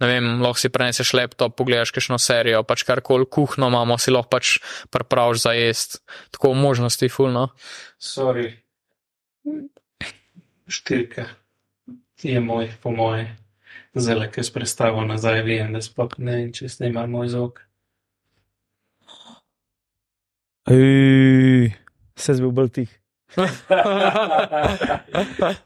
[0.00, 4.30] ne vem, lahko si preneseš laptop, pogledaš kakšno serijo, pač karkoli kuhno imamo, si lahko
[4.38, 4.54] pač
[4.94, 6.00] pripraviš za jesti.
[6.30, 7.48] Tako možnosti fulno.
[8.00, 8.52] Sorry.
[10.70, 11.26] Štirka
[12.22, 13.36] je moj, po moje.
[13.94, 17.64] Zdaj, ki s predstavo nazaj, vem, da sploh ne vem, če snima moj zvok.
[20.68, 21.72] Ej,
[22.16, 22.90] Se zbil bolj tih.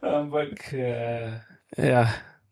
[0.02, 1.32] Ampak, uh,
[1.80, 2.04] ja.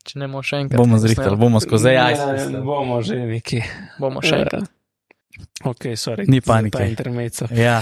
[0.03, 0.81] Če ne bomo še enkrat.
[0.81, 2.17] Bomo zrihtali, bomo skozi AI.
[2.19, 3.61] Ja, bomo že neki.
[4.03, 4.67] Bomo še enkrat.
[5.65, 6.27] Ok, sorry.
[6.27, 6.75] Ni panike.
[6.81, 7.47] Ta intermezzo.
[7.55, 7.79] Ja,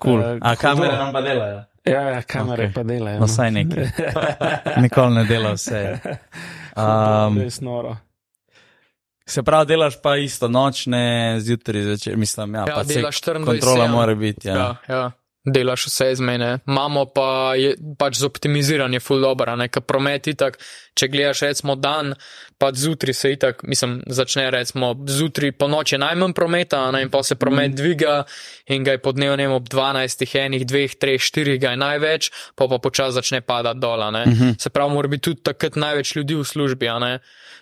[0.00, 0.20] kul.
[0.20, 0.98] Eh, A kamere hudo.
[1.00, 1.62] nam pa delajo?
[1.88, 2.70] Ja, ja, kamere Ok.
[2.70, 2.74] okay.
[2.76, 3.18] pa delajo.
[3.24, 3.88] No, vsaj nekaj.
[4.84, 5.80] Nikoli ne dela vse.
[6.76, 7.96] Um, Um, Res noro.
[9.26, 13.44] Se pravi, delaš pa isto noč, ne zjutraj, zvečer, mislim, ja, Ja, delaš 24.
[13.44, 14.48] kontrola mora biti.
[14.48, 14.56] Ja.
[14.56, 15.10] Ja, ja.
[15.44, 16.58] Delaš vse iz mene.
[16.66, 20.60] Imamo pa je, pač z optimiziranjem ful dobro, ne, ker promet itak,
[20.94, 22.12] če gledaš recimo dan,
[22.62, 27.24] pa zjutraj se itak, mislim, začne recimo zjutraj po noči najmanj prometa, ne, in pa
[27.26, 28.20] se promet dviga
[28.70, 31.82] in ga je po dnevu, ne vem, ob 12, enih, dveh, treh, štirih ga je
[31.82, 34.26] največ, pa pa počasi začne padati dol, ne.
[34.30, 34.56] Mhm.
[34.62, 37.12] Se pravi, mora biti tudi takrat največ ljudi v službi, a ne.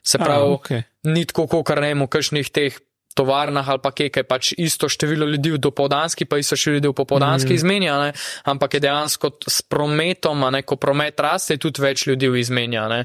[0.05, 0.90] Se pravi, okay.
[1.09, 2.79] Ni tako, kot ne vem, v kakšnih teh
[3.15, 6.91] tovarnah ali pa kje, kaj pač isto število ljudi v dopoldanski, pa isto število ljudi
[6.93, 7.59] v popoldanski mm.
[7.59, 8.13] izmenja, ne?
[8.45, 12.87] ampak je dejansko s prometom, ne, ko promet raste, tudi več ljudi izmenja.
[12.89, 13.01] Ne?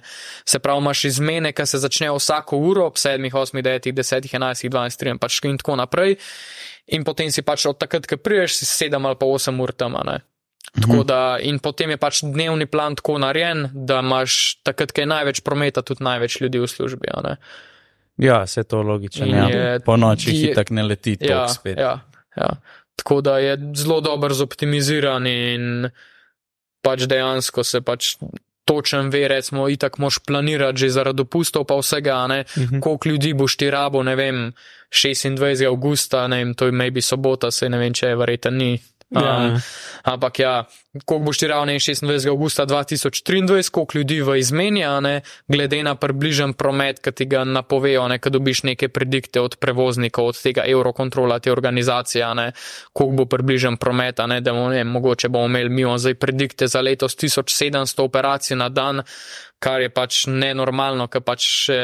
[0.46, 4.70] Se pravi, imaš izmene, ki se začnejo vsako uro ob 7, 8, 9, 10, 11,
[4.70, 6.18] 12, 13 pač in tako naprej.
[6.94, 9.98] In potem si pač od takrat, ko priješ, si 7 ali pa 8 ur tam.
[10.06, 10.22] ne.
[10.76, 15.08] Tako da, in potem je pač dnevni plan tako narejen, da imaš takrat, ko je
[15.08, 17.16] največ prometa, tudi največ ljudi v službi.
[17.24, 17.38] ne.
[18.18, 19.26] Ja, vse to logično.
[19.26, 19.48] In Ja.
[19.48, 21.78] je- Po noči je- hitak ne leti to Ja, spet.
[21.78, 22.00] ja,
[22.38, 22.50] ja.
[22.96, 25.90] Tako da je zelo dober zoptimiziran in
[26.82, 28.16] pač dejansko se pač
[28.66, 32.80] točen ve, recimo, itak moš planirati že zaradi dopustov pa vsega, a ne, Mhm.
[32.80, 34.54] koliko ljudi boš ti rabo, ne vem,
[34.92, 35.66] 26.
[35.66, 38.80] augusta, ne vem, to je maybe sobota, se ne vem, če je verjetno ni.
[39.10, 39.38] Ja.
[39.38, 39.62] Um,
[40.04, 40.64] ampak ja,
[41.06, 42.30] koliko boš ti ravno 26.
[42.30, 48.08] augusta 2023, koliko ljudi v izmenja, ne, glede na približen promet, ki ti ga napovejo,
[48.08, 52.52] ne, kad dobiš neke predikte od prevoznikov, od tega eurokontrola, te organizacije, ne,
[52.94, 56.82] koliko bo približen promet, ne, da bomo, ne, mogoče bomo imeli mi zdaj predikte za
[56.82, 59.04] letos 1700 operacij na dan,
[59.66, 61.80] kar je pač nenormalno, ker pač še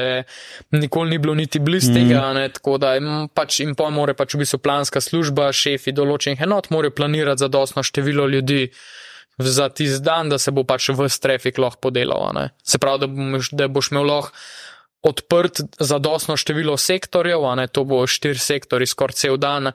[0.77, 1.97] nikoli ni bilo niti blizu Mhm.
[1.97, 5.49] tega, a ne, tako da im pač in pol more pač v bistvu planska služba,
[5.51, 8.69] šefi določenih enot morajo planirati zadostno število ljudi
[9.41, 12.29] za tisti dan, da se bo pač vse trafik lahko podelal.
[12.37, 12.49] ne.
[12.63, 14.35] Se pravi, da, boš, da boš imel lahko
[15.01, 19.71] odprt zadostno število sektorjev, a ne to bo štiri sektori skoraj cel dan,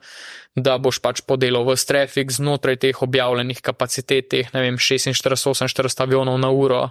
[0.55, 6.39] da boš pač podelal vse trafik znotraj teh objavljenih kapacitet, teh ne vem, 46-48 avionov
[6.39, 6.85] na uro,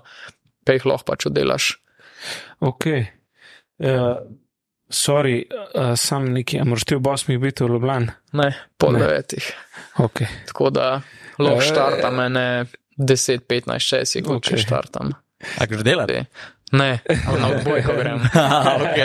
[0.66, 1.70] ki jih lahko pač oddelaš.
[2.60, 2.86] Ok.
[3.78, 4.18] Uh,
[4.90, 5.44] sorry,
[5.76, 8.08] uh, sam neki, a moraš ti ob 8 biti v Ljubljani?
[8.34, 9.00] Ne, pol Ne.
[9.00, 9.52] devetih.
[10.00, 10.22] Ok.
[10.48, 11.02] Tako da
[11.40, 11.68] lahko Eh.
[11.68, 12.66] štartam ene
[12.98, 14.62] 10, 15, 6, kot če Ok.
[14.62, 15.14] štartam.
[15.60, 16.26] A greš delati?
[16.78, 18.22] Ne, ali na odbojko grem.
[18.86, 18.98] ok.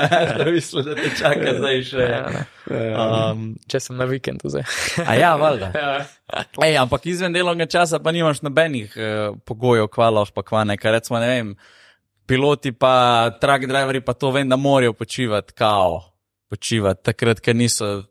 [0.54, 2.08] Mislim, da te čaka zdaj še.
[2.10, 2.42] Ja, ne.
[2.70, 4.66] Um, Če sem na vikendu zdaj.
[5.06, 5.70] a ja, valjda.
[5.74, 5.94] Ja.
[6.64, 10.98] Ej, ampak izven delovnega časa pa nimaš nobenih uh, pogojev, kvalov, pa kva nekaj.
[10.98, 11.54] Recimo, ne vem,
[12.26, 16.02] piloti pa, truck driveri pa to vem, da morajo počivati, kao,
[16.50, 18.04] počivati takrat, ker niso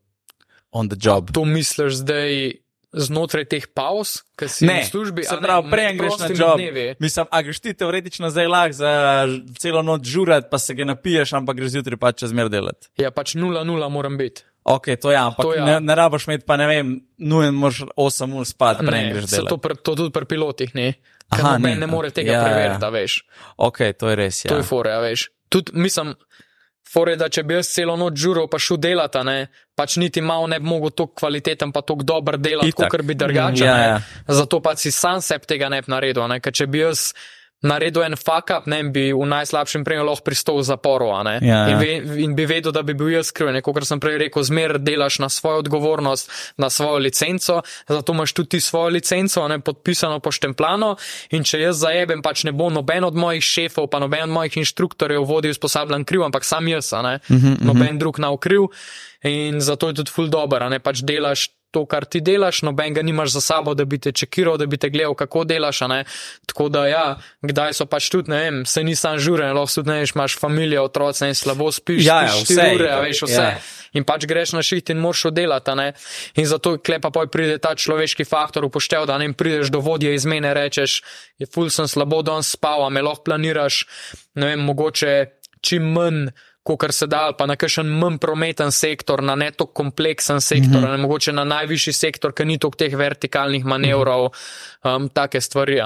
[0.71, 1.31] on the job.
[1.35, 2.64] To misliš zdaj
[2.97, 5.23] znotraj teh pauz, ki si Ne, v službi?
[5.23, 6.55] se ne, pravi, med preden greš na job.
[6.55, 6.95] dnevi?
[6.97, 8.91] Mislim, a greš ti teoretično zdaj lahko za
[9.55, 12.87] celo noč žurat, pa se ga napiješ, ampak greš zjutraj pa čez mer delati.
[12.95, 14.43] Ja, pač 0-0 moram biti.
[14.65, 15.65] Ok, to je, ampak To to ja.
[15.65, 16.87] ne, ne rabaš imeti pa ne vem,
[17.19, 19.61] nujen moraš 8 ur spati, preden Ne, greš se to, delati.
[19.61, 20.93] pr, to tudi pri pilotih ne.
[21.27, 21.75] Ker Aha, ne.
[21.75, 22.45] ne more tega Ja, ja.
[22.45, 23.13] preveriti, a veš.
[23.57, 24.41] Ok, to je res.
[24.41, 24.57] To Ja.
[24.57, 25.29] je fore, a veš.
[25.47, 26.15] Tudi, mislim,
[26.93, 29.37] fore, da če bi jaz celo noč žural pa šel delati, ne,
[29.75, 33.65] pač niti malo ne bi mogel tako kvaliteten pa tako dober delati, kot bi drugače.
[33.65, 33.87] Ja, ne.
[33.87, 34.35] ja.
[34.41, 36.39] Zato pa si sam seb tega ne bi naredil, ne?
[36.39, 37.09] ker če bi jaz
[37.63, 41.09] naredil en fuck up, ne in bi v najslabšem primeru lahko pristal v zaporu.
[41.15, 41.59] Ja, ja.
[41.71, 43.53] In, ve, in bi vedel, da bi bil jaz kriv.
[43.63, 48.61] Kot sem prej rekel, zmer delaš na svojo odgovornost, na svojo licenco, zato imaš tudi
[48.61, 50.95] svojo licenco, ne podpisano, poštempljano.
[51.37, 54.61] In če jaz zajebem, pač ne bo noben od mojih šefov, pa noben od mojih
[54.63, 57.19] inštruktorjev vodil usposabljan kriv, ampak sam jaz, ne.
[57.29, 57.67] Mhm, mhm.
[57.67, 58.69] Noben drug na kriv.
[59.25, 61.49] In zato je tudi full dober, a ne pač delaš.
[61.75, 64.77] To, kar ti delaš, noben ga nimaš za sabo, da bi te čekiral, da bi
[64.77, 65.81] te gledal, kako delaš.
[65.81, 66.05] ne.
[66.47, 67.05] Tako da, ja,
[67.41, 70.83] kdaj so pač tudi, ne vem, se nisem žuren, lahko tudi ne veš, imaš družino,
[70.83, 73.41] otroci in slabo spiš, Ja, ja, spiš vse, ure, a itak, veš vse.
[73.43, 73.59] ja.
[73.93, 75.75] In pač greš na šiht in moraš oddelati.
[75.75, 75.89] ne.
[76.35, 80.53] In zato klepa poj pride ta človeški faktor upoštev, da ne prideš do vodje izmene,
[80.53, 81.01] rečeš,
[81.39, 83.83] je ful sem slabo danes spal, a me lahko planiraš,
[84.35, 85.25] ne vem, mogoče
[85.61, 86.29] čim manj.
[86.65, 90.81] Kar se da, ali pa na kakšen manj prometen sektor, na ne tako kompleksen sektor,
[90.81, 90.91] mm -hmm.
[90.91, 94.31] ne mogoče na najvišji sektor, ker ni toliko teh vertikalnih manevrov,
[94.83, 95.81] um, take stvari.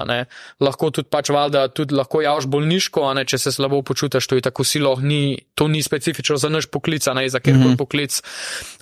[0.60, 4.42] Lahko tudi pač valjda, tudi lahko javš bolniško, ne, če se slabo počutiš, to je
[4.42, 7.78] tako silo, ni, to ni specifično za naš poklic, ne za kjerkoli mm -hmm.
[7.78, 8.22] poklic.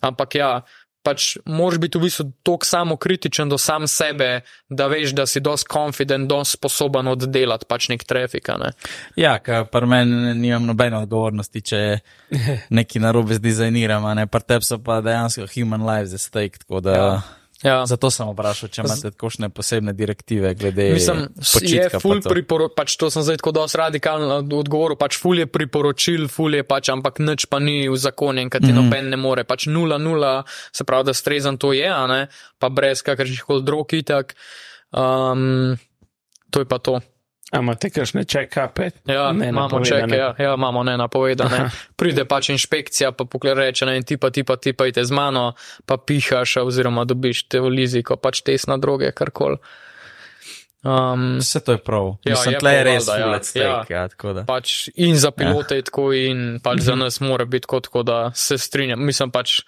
[0.01, 0.61] Ampak ja,
[1.03, 5.69] pač moraš biti v bistvu toliko samokritičen do sam sebe, da veš, da si dosti
[5.73, 8.51] confident, dosti sposoben oddelati pač nek trafik.
[8.59, 8.73] Ne.
[9.15, 11.81] Ja, ker pri meni nimam nobene odgovornosti, če
[12.77, 16.83] nekaj narobe zdizajniram, a ne, pri tebi so pa dejansko human lives at stake, tako
[16.83, 16.97] da.
[16.97, 17.11] Ja.
[17.65, 17.85] Ja.
[17.89, 22.01] Zato sem vprašal, če imate kakšne posebne direktive glede Mislim, je počitka.
[22.03, 26.27] ful pa priporočil, pač to sem zdaj tako dosti radikalno odgovoril, pač ful je priporočil,
[26.29, 28.77] ful je pač, ampak nič pa ni v zakonjen, kaj ti mm.
[28.77, 28.85] -hmm.
[28.85, 32.27] noben ne more, pač nula, nula, se pravi, da strezen to je, ne,
[32.59, 34.35] pa brez kakršnih koli drog itak.
[34.93, 35.77] Um,
[36.51, 37.01] to je pa to.
[37.51, 38.89] A imate kakšne check-upe?
[39.07, 41.57] Ja, imamo čeke, ja, ja, imamo ne napovedane.
[41.57, 41.69] Aha.
[41.95, 45.05] Pride pač inšpekcija, pa pokler reče, ne, in ti pa ti pa ti pa idete
[45.07, 45.53] z mano,
[45.85, 49.61] pa pihaš, oziroma dobiš te v liziko, pač test na droge, karkoli.
[50.83, 52.15] Um, Vse to je prav.
[52.23, 53.25] Ja, Mislim, je tle je prav, res valjda, ja.
[53.25, 54.43] full at stake, ja, tako da.
[54.47, 58.17] pač in za pilote je tako, in pač za nas mora biti tako, tako da
[58.35, 59.05] se strinjam.
[59.05, 59.61] Mislim pač.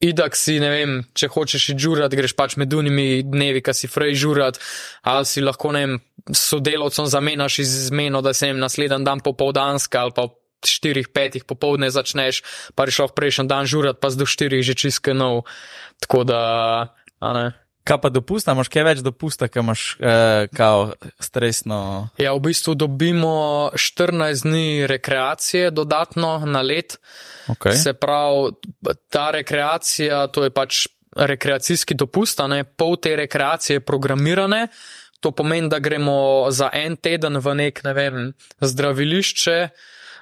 [0.00, 3.90] Idak si, ne vem, če hočeš iti žurat, greš pač med unimi dnevi, ki si
[3.90, 4.56] frej žurat,
[5.04, 5.98] ali si lahko, ne vem,
[6.32, 10.36] sodelovcem zamenjaš izmeno, da se jim naslednji dan popoldanska ali pa ob
[10.66, 12.42] štirih, petih popovdne začneš,
[12.74, 15.48] pa reš lahko prejšnji dan žurat, pa do štirih že čisto nov.
[16.00, 16.40] Tako da,
[17.20, 17.46] a ne.
[17.84, 22.10] Kaj pa dopusta, imaš kaj več dopusta, ker imaš eh, kao stresno.
[22.20, 27.00] Ja, v bistvu dobimo 14 dni rekreacije dodatno na let.
[27.48, 27.72] Okay.
[27.72, 28.52] Se pravi,
[29.08, 30.86] ta rekreacija, to je pač
[31.16, 34.68] rekreacijski dopust, ne pol te rekreacije je programirane.
[35.20, 38.20] To pomeni, da gremo za en teden v nek, ne vem,
[38.60, 39.58] zdravilišče.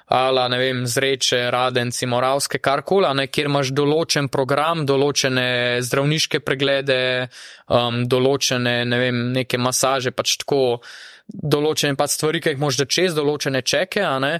[0.09, 7.29] Ali, ne vem, zreče, radenci, moravske, karkoli, kjer imaš določen program, določene zdravniške preglede,
[7.69, 10.81] um, določene, ne vem, neke masaže, pač tako,
[11.29, 14.31] določene pač stvari, ki jih moš čez, določene čeke, ne,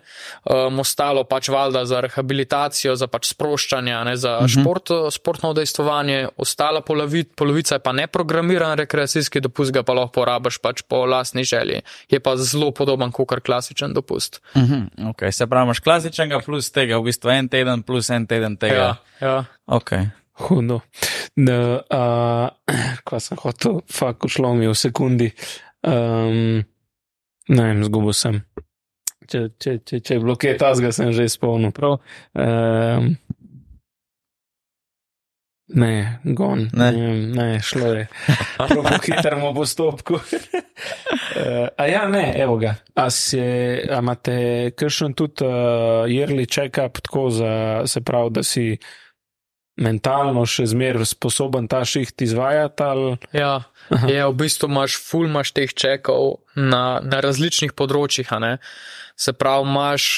[0.49, 4.53] um, ostalo pač valjda za rehabilitacijo, za pač sproščanje, ne, za uh -huh.
[4.53, 10.57] šport, sportno udejstvovanje, ostala polovica, polovica je pa neprogramiran rekreacijski dopust, ga pa lahko porabiš
[10.57, 11.81] pač po lastni želji.
[12.09, 14.41] Je pa zelo podoben kot klasičen dopust.
[14.55, 15.13] Uh -huh.
[15.13, 15.31] okay.
[15.31, 18.75] Se pravi, imaš klasičnega plus tega, v bistvu en teden plus en teden tega.
[18.75, 19.45] Ja, ja.
[19.67, 20.09] Okay.
[20.33, 20.79] Hudo.
[21.35, 25.31] Da, uh, kva sem hotel, fakt ušlo mi je v sekundi.
[25.83, 26.63] Um,
[27.49, 28.41] ne vem, zgubil sem.
[29.29, 31.73] Če, če, če, če je bilo kaj tasga, sem že izpolnil.
[31.75, 31.99] Prav.
[32.33, 33.11] Um,
[35.77, 35.91] ne,
[36.23, 36.65] gon.
[36.73, 36.87] Ne.
[36.95, 38.07] Ne, ne šlo je.
[38.57, 40.17] Prav po hitrem postopku.
[40.17, 42.73] uh, a ja, ne, evo ga.
[42.97, 43.43] A, se,
[43.85, 44.39] a imate
[44.77, 47.53] kakšen tudi uh, yearly check-up, tako za,
[47.85, 48.65] se pravi, da si
[49.79, 52.83] mentalno še zmeraj sposoben ta šiht izvajati?
[52.83, 53.17] Ali...
[53.35, 58.29] Ja, je, v bistvu imaš ful, imaš teh čekov na, na različnih področjih.
[59.19, 60.11] Se pravi, imaš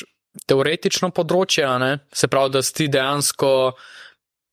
[0.47, 1.67] teoretično področje,
[2.13, 3.51] se pravi, da si dejansko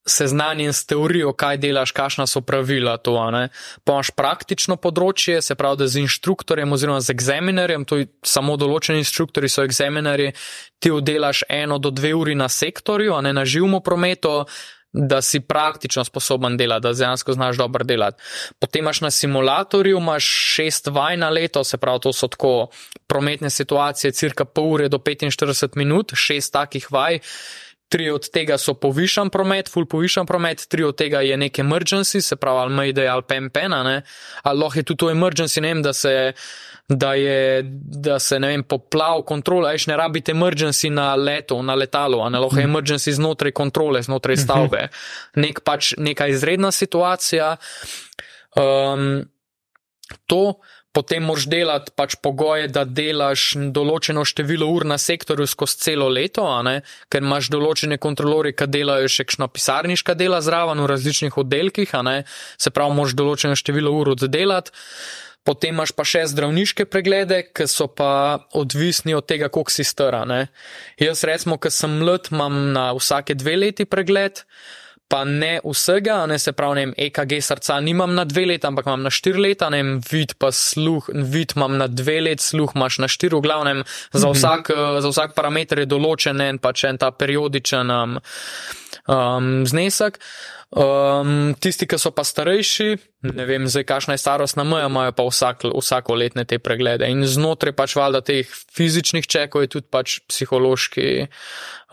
[0.08, 2.96] seznanjen s teorijo, kaj delaš, kakšna so pravila.
[3.04, 3.18] To,
[3.84, 8.56] pa imaš praktično področje, se pravi, da z inštruktorjem oziroma z egzaminerjem, to je samo
[8.60, 10.32] določeni inštruktori so egzaminerji,
[10.80, 14.40] ti oddelaš eno do dve uri na sektorju, a ne na živmu prometu
[14.92, 18.22] da si praktično sposoben delati, da dejansko znaš dobro delati.
[18.58, 20.24] Potem imaš na simulatorju, imaš
[20.54, 22.68] šest vaj na leto, se pravi, to so tako
[23.06, 27.18] prometne situacije, cirka pol ure do 45 minut, šest takih vaj.
[27.88, 32.20] Tri od tega so povišan promet, full povišan promet, tri od tega je nek emergency,
[32.20, 33.56] se pravi, ali Mayday ali PMP,
[34.42, 36.32] ali lahko je tudi to emergency, ne vem, da se
[36.88, 41.74] da je, da se ne vem, poplav kontrola, veš, ne rabite emergency na letu, na
[41.76, 44.88] letalu, a ne lahko je emergency znotraj kontrole, znotraj stavbe.
[45.36, 47.56] Nek pač neka izredna situacija.
[48.56, 49.28] Um,
[50.26, 50.56] to,
[50.96, 56.48] potem moraš delati pač pogoje, da delaš določeno število ur na sektorju skozi celo leto,
[57.12, 61.92] ker imaš določene kontrolori, ki delajo še kakšno pisarniška dela zraven v različnih oddelkih,
[62.56, 64.72] se pravi, moraš določeno število ur oddelati.
[65.48, 70.20] Potem imaš pa še zdravniške preglede, ki so pa odvisni od tega, koliko si stara.
[71.00, 74.44] Jaz, recimo, ker sem mlad, imam na vsake dve leti pregled
[75.08, 78.86] pa ne vsega, ne se pravi, ne vem, EKG srca nimam na dve leta, ampak
[78.86, 82.76] imam na štiri leta, ne vem, vid pa sluh, vid imam na dve let, sluh
[82.76, 84.36] imaš na štiri, v glavnem, za mhm.
[84.36, 84.70] vsak,
[85.00, 88.18] za vsak parameter je določen en pač en ta periodičen um,
[89.08, 90.20] um, znesek.
[90.68, 95.24] Um, tisti, ki so pa starejši, ne vem, zdaj kakšna je starostna meja, imajo pa
[95.24, 97.08] vsak, vsako letne te preglede.
[97.08, 101.06] In znotraj pač valjda teh fizičnih čekov je tudi pač psihološki,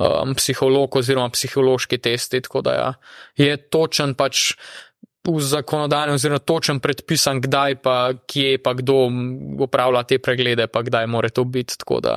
[0.04, 2.90] um, psiholog oziroma psihološki testi, tako da ja,
[3.40, 4.58] je točen pač
[5.28, 9.08] v zakonodajni oziroma točen predpisan, kdaj pa kje pa kdo
[9.66, 11.78] upravlja te preglede, pa kdaj more to biti.
[11.78, 12.16] Tako da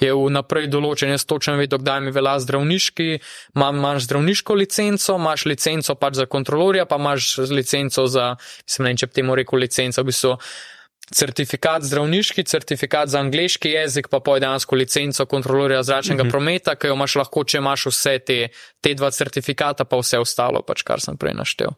[0.00, 3.08] je vnaprej določen, jaz točen vedo, kdaj mi velja zdravniški,
[3.56, 8.34] imam, imaš zdravniško licenco, imaš licenco pač za kontrolorja, pa imaš licenco za,
[8.66, 10.36] mislim, ne vem, če bi temu rekel licenco, v bistvu.
[11.12, 16.28] Certifikat zdravniški, certifikat za angliški jezik, pa poj dejansko licenco kontrolorja zračnega mhm.
[16.28, 16.32] -huh.
[16.32, 18.38] prometa, ki jo imaš lahko, če imaš vse te,
[18.80, 21.76] te dva certifikata, pa vse ostalo, pač kar sem prej naštel.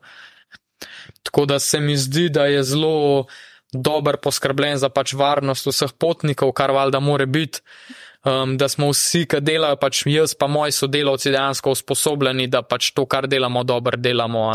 [1.22, 3.26] Tako da se mi zdi, da je zelo
[3.74, 7.62] dober poskrbljen za pač varnost vseh potnikov, kar valjda more biti.
[8.24, 12.88] Um, da smo vsi, ki delajo, pač jaz pa moji sodelavci dejansko usposobljeni, da pač
[12.96, 14.46] to, kar delamo, dobro delamo.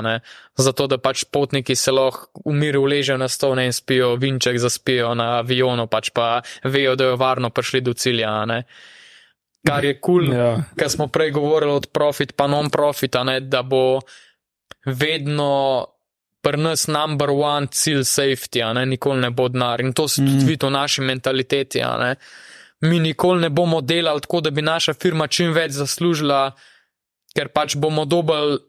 [0.58, 5.14] Zato, da pač potniki se lahko v miru uležejo na stol in spijo, vinček zaspijo
[5.14, 8.34] na avionu, pač pa vejo, da jo varno prišli do cilja.
[9.68, 10.50] Kar je kul, cool, ja.
[10.74, 14.00] kar smo prej govorili od profit pa non-profit, da bo
[14.86, 15.86] vedno
[16.41, 19.82] pri nas number one cilj safety, ne, nikoli ne bo denar.
[19.82, 20.48] In to se tudi mm.
[20.48, 21.84] vidi v naši mentaliteti.
[22.82, 26.52] Mi nikoli ne bomo delali tako, da bi naša firma čim več zaslužila,
[27.36, 28.60] ker pač bomo dobili.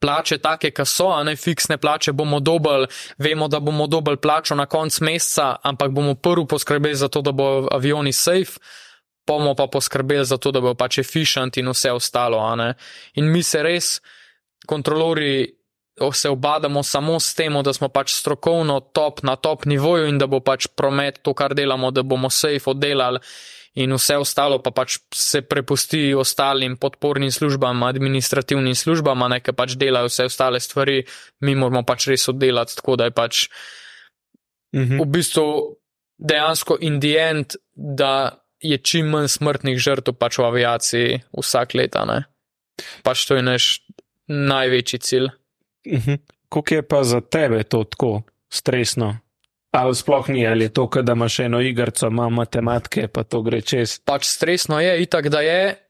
[0.00, 2.86] Plače take, ki so, a ne fiksne plače, bomo dobili,
[3.20, 7.34] vemo, da bomo dobili plačo na konc meseca, ampak bomo prvi poskrbeli za to, da
[7.36, 8.56] bo avioni safe,
[9.28, 12.40] bomo pa poskrbeli za to, da bo pač efficient in vse ostalo.
[13.20, 13.98] In mi se res,
[14.66, 15.44] kontrolori,
[16.12, 20.26] se obadamo samo s tem, da smo pač strokovno top na top nivoju in da
[20.26, 23.20] bo pač promet to, kar delamo, da bomo safe oddelali
[23.74, 30.10] in vse ostalo pa pač se prepusti ostalim podpornim službam, administrativnim službam, nekaj pač delajo
[30.10, 31.04] vse ostale stvari,
[31.40, 33.46] mi moramo pač res oddelati, tako da je pač
[34.76, 35.00] mhm.
[35.00, 35.46] v bistvu
[36.18, 42.04] dejansko indijent, da je čim manj smrtnih žrtev pač v aviaciji vsak leta.
[42.06, 42.22] Ne?
[43.02, 43.64] Pač to je naš
[44.28, 45.32] največji cilj.
[45.86, 46.14] Mhm.
[46.48, 48.22] Kako je pa za tebe to tako
[48.52, 49.18] stresno?
[49.70, 53.60] Ali sploh ni, ali je to, da imaš eno igrico, ima matematike, pa to gre
[53.60, 54.00] čez?
[54.04, 55.88] Pač stresno je, itak da je.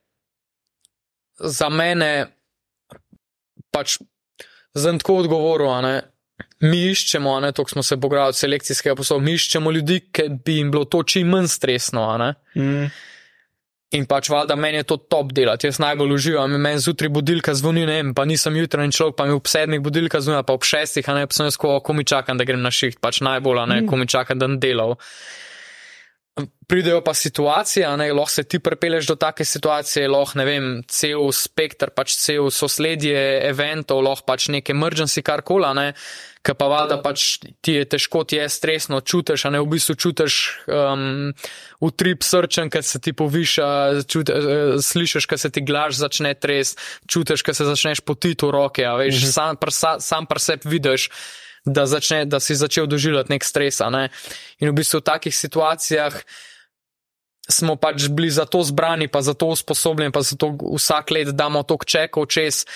[1.39, 2.27] Za mene
[3.73, 3.98] pač
[4.74, 5.97] zem tako odgovoril, ne.
[6.62, 10.60] Mi iščemo, ne, to smo se pogledali od selekcijskega posla, mi iščemo ljudi, ki bi
[10.60, 12.35] jim bilo to čim manj stresno, ne.
[12.55, 12.86] Mm.
[13.93, 17.85] In pač valjda meni je to top delati, jaz najbolj uživam, meni zjutraj budilka zvoni,
[17.85, 21.09] ne vem, pa nisem jutranji človek, pa mi ob sedmih budilka zvoni, pa ob šestih,
[21.12, 23.60] a ne, pa sem jaz ko, ko mi čakam, da grem na šiht, pač najbolj,
[23.60, 23.90] a ne, mm.
[23.90, 24.97] ko mi čakam, da delal.
[26.73, 31.28] Pridejo pa situacije, ne, lahko se ti prepeleš do take situacije, lahko, ne vem, cel
[31.36, 33.20] spektr, pač cel sosledje
[33.51, 35.90] eventov, lahko pač neke emergency karkoli, ne
[36.43, 39.94] ki pa valjda pač ti je težko, ti je stresno, čutiš, a ne v bistvu
[39.94, 41.31] čutiš um,
[41.86, 43.69] utrip srčen, ker se ti poviša,
[44.10, 48.51] čut, uh, slišiš, ker se ti glas začne trest, čutiš, ker se začneš potiti v
[48.59, 49.32] roke, a veš, mm -hmm.
[49.39, 51.10] sam, pr, sa, sam pa sebi vidiš.
[51.64, 53.78] Da, začne, da si začel doživljati nek stres.
[53.78, 54.09] Ne?
[54.59, 56.10] In v bistvu v takih situacijah
[57.48, 61.28] smo pač bili za to zbrani, pa za to usposobljeni, pa za to vsak let
[61.28, 62.66] damo tok čekov čez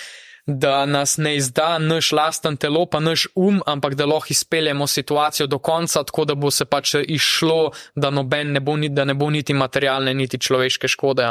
[0.47, 5.47] da nas ne izda naš lasten telo, pa naš um, ampak da lahko izpeljemo situacijo
[5.47, 9.29] do konca, tako da bo se pač išlo, da noben ne bo, da ne bo
[9.29, 11.27] niti materialne, niti človeške škode.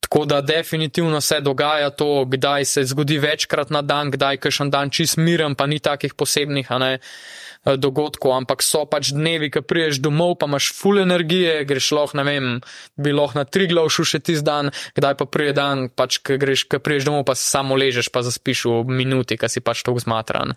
[0.00, 4.90] Tako da definitivno se dogaja to, kdaj se zgodi večkrat na dan, kdaj kašen dan
[4.90, 6.94] čist miren, pa ni takih posebnih, a ne.
[6.94, 12.20] Uh, dogodkov, ampak so pač dnevi, ki priješ domov, pa imaš full energije, greš lahko,
[12.20, 12.46] ne vem,
[12.94, 16.38] bi lahko na tri glav šel še tisti dan, kdaj pa prije dan, pač, ki
[16.38, 19.82] greš, ki priješ domov, pa se samo ležeš, pa zaspiš v minuti, ki si pač
[19.82, 20.54] tako zmatran.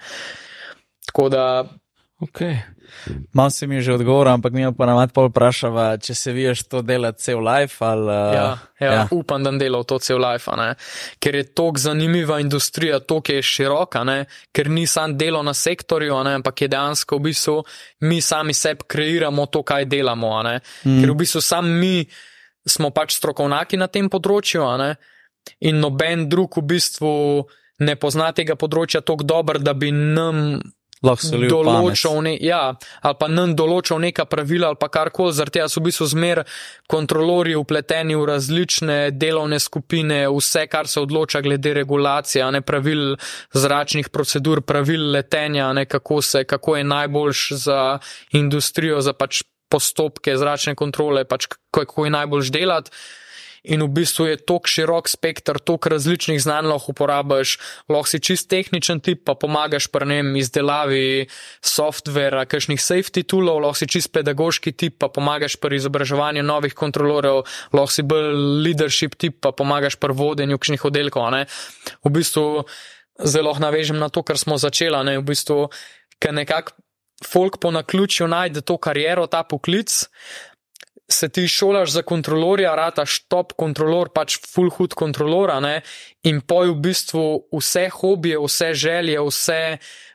[1.09, 1.45] Tako da
[2.19, 2.59] Okay.
[3.33, 6.81] Malo si mi že odgovoril, ampak mi pa navad pol vprašava, če se viješ to
[6.81, 8.07] delati cel life ali.
[8.09, 9.07] Uh, Ja, ja, ja.
[9.11, 10.75] upam, da delal to cel life, ne?
[11.19, 14.25] ker je tako zanimiva industrija, tako je široka, ne?
[14.55, 16.37] ker ni sam delo na sektorju, ne?
[16.39, 17.63] ampak je dejansko v bistvu
[18.01, 20.43] mi sami sebi kreiramo to, kaj delamo.
[20.43, 20.99] Mm.
[21.01, 22.05] Ker v bistvu sam mi
[22.67, 24.65] smo pač strokovnjaki na tem področju
[25.65, 27.13] in noben drug v bistvu
[27.79, 30.59] ne pozna tega področja tako dobro, da bi nam.
[31.01, 35.79] Določal, ne, ja, ali pa nam določal neka pravila ali pa karkoli, zaradi tega so
[35.79, 36.41] v bistvu zmer
[36.91, 43.15] kontrolori upleteni v različne delovne skupine, vse, kar se odloča glede regulacije, ne pravil
[43.55, 47.79] zračnih procedur, pravil letenja, ne kako, se, kako je najboljš za
[48.35, 52.91] industrijo, za pač postopke zračne kontrole, pač kako je najboljš delati.
[53.63, 57.57] In v bistvu je tok širok spektr, tok različnih znanj lahko uporabiš,
[57.91, 61.27] lahko si čist tehničen tip, pa pomagaš pri njem izdelavi
[61.61, 67.43] softvera, kakšnih safety toolov, lahko si čist pedagoški tip, pa pomagaš pri izobraževanju novih kontrolorjev,
[67.75, 68.31] lahko si bolj
[68.63, 71.31] leadership tip, pa pomagaš pri vodenju kakšnih oddelkov.
[71.31, 71.45] ne.
[72.03, 72.63] V bistvu
[73.19, 75.67] zelo navežem na to, kar smo začeli, ne, v bistvu,
[76.19, 76.79] ker nekako
[77.27, 79.91] folk po naključju najde to kariero, ta poklic,
[81.11, 85.81] se ti šolaš za kontrolorja, rataš top kontrolor, pač full hood kontrolora, ne,
[86.23, 87.25] in poj v bistvu
[87.55, 89.61] vse hobije, vse želje, vse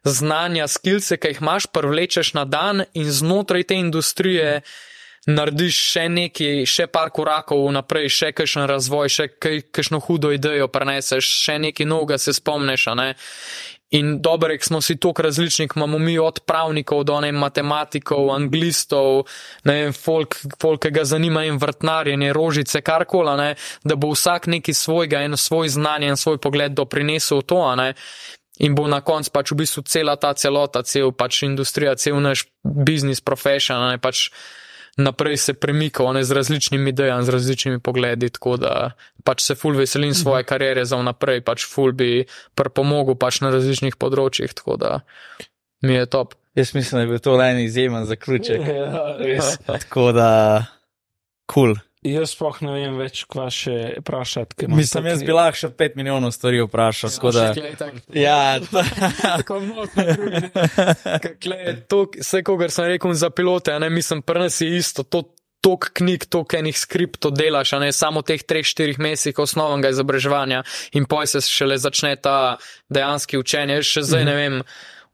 [0.05, 4.61] znanja, skilce, ki jih imaš, prvlečeš na dan in znotraj te industrije
[5.27, 9.29] narediš še nekaj, še par korakov naprej, še kakšen razvoj, še
[9.73, 13.15] kakšno hudo idejo preneseš, še nekaj novega se spomneš, ne.
[13.95, 19.25] In dobro, ker smo si toliko različni, imamo mi od pravnikov do ne matematikov, anglistov,
[19.65, 23.51] ne vem, folk, folk, ki ga zanima in vrtnarjenje, rožice, karkoli, ne,
[23.85, 27.93] da bo vsak neki svojega, eno svoj znanje in svoj pogled doprinesel to, ne.
[28.59, 32.47] In bo na koncu pač v bistvu cela ta celota, cel pač industrija, cel naš
[32.63, 34.29] biznis, profession, a ne pač
[34.97, 38.75] naprej se premikal ne, z različnimi idejami, z različnimi pogledi, tako da
[39.25, 43.97] pač se ful veselim svoje kariere za vnaprej, pač ful bi pripomogel pač na različnih
[44.01, 45.01] področjih, tako da
[45.83, 46.35] mi je top.
[46.55, 48.69] Jaz mislim, da je bil to le en izjemen zaključek.
[48.75, 49.57] Ja, res.
[49.67, 50.31] Tako da,
[51.51, 51.75] kul.
[51.75, 51.83] Cool.
[52.05, 54.69] Jaz sploh ne vem več, kva še vprašati.
[54.69, 57.11] Mislim, jaz tako- bi lahko še pet milijonov stvari vprašal.
[57.11, 57.55] tako da-
[58.13, 58.85] Ja, to-
[59.23, 59.61] Tako
[61.89, 65.91] to, vse, kogar sem rekel za pilote, a ne mislim, prnes je isto, to tok
[65.95, 70.63] knjig, tok enih skriptov delaš, a ne samo teh treh, štirih mesecih osnovnega izobraževanja
[70.93, 72.59] in poj se šele začne ta
[72.89, 73.75] dejanski učenje.
[73.75, 74.63] Jaz Še zdaj ne vem.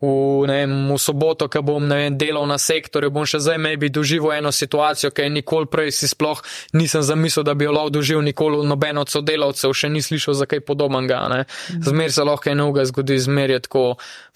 [0.00, 4.32] V, vem, v soboto, ko bom vem, delal na sektorju, bom še zdaj maybe doživel
[4.32, 6.40] eno situacijo, ki je nikoli prej si sploh
[6.72, 10.46] nisem zamislil, da bi jo lahko doživel, nikoli noben od sodelavcev še ni slišal za
[10.46, 11.28] kaj podobnega.
[11.28, 11.44] ne.
[11.84, 13.84] Zmer se lahko novega zgodi, zmer je tako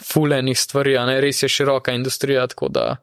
[0.05, 2.97] fulenih stvari, a ne res je široka industrija, tako da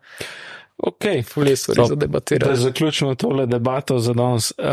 [0.77, 1.21] Okay.
[1.23, 1.87] fulje stvari Top.
[1.87, 2.55] za Da debatirati.
[2.55, 4.51] zaključimo tole debato za danes.
[4.57, 4.65] Uh,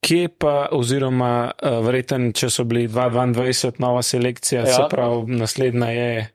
[0.00, 4.68] kje pa, oziroma uh, verjeten, če so bili 2022 nova selekcija, ja.
[4.68, 4.74] Ja.
[4.74, 6.28] se pravi, naslednja je.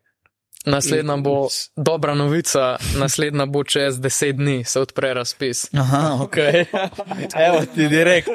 [0.65, 5.69] Naslednja bo dobra novica, naslednja bo čez deset dni, se odpre razpis.
[5.73, 6.37] Aha, ok.
[7.47, 8.29] Evo ti direkt.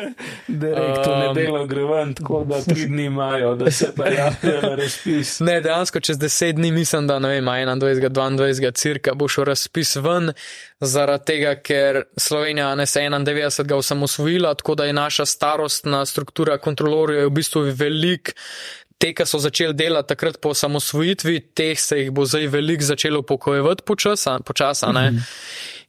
[0.49, 4.75] Direkt v Um, nedeljo gre ven, tako da tri dni imajo, da se prijavijo na
[4.75, 5.41] razpis.
[5.47, 9.45] Ne, dejansko čez deset dni mislim, da ne vem, a 21, 22 cirka bo šel
[9.45, 10.33] razpis ven,
[10.81, 16.59] zaradi tega, ker Slovenija ne se je 91 osamosvojila, tako da je naša starostna struktura
[16.59, 18.35] kontrolorjev v bistvu velik.
[19.03, 23.25] Te, ki so začeli delati takrat po osamosvojitvi, teh se jih bo zdaj veliko začelo
[23.25, 25.09] upokojevati počasa, počasa, ne.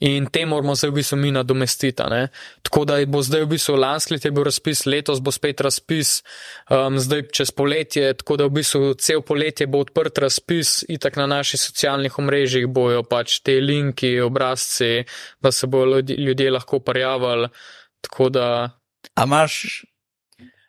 [0.03, 2.03] In te moramo zdaj v bistvu mi nadomestiti.
[2.09, 2.27] ne.
[2.65, 6.23] Tako da bo zdaj v bistvu lansko leto je bil razpis, letos bo spet razpis,
[6.73, 11.29] um, zdaj čez poletje, tako da v bistvu cel poletje bo odprt razpis, itak na
[11.29, 15.05] naših socialnih omrežjih bojo pač te linki, obrazci,
[15.39, 17.53] da se bodo ljudje lahko prijavili.
[18.01, 18.47] Tako da
[19.15, 19.85] A imaš,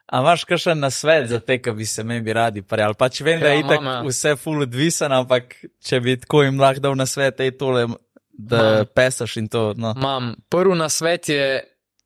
[0.06, 2.94] a imaš kakšen nasvet za te, ki bi se me bi radi prijavili?
[2.98, 5.54] Pač vem, da Ja, je itak vse full odvisen, ampak
[5.84, 7.86] če bi tako jim lahko dal nasvet, je tole,
[8.32, 8.86] da Imam.
[8.94, 9.74] pesaš in to.
[9.76, 9.94] No.
[9.96, 11.62] imam prvi na svet je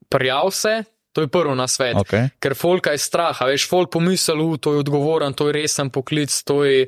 [0.09, 1.97] prijav se, to je prvi na svet.
[1.97, 2.29] Okay.
[2.41, 6.43] ker folka je strah, veš, folk pomisel, "U, to je odgovoren, to je resen poklic,
[6.45, 6.87] to je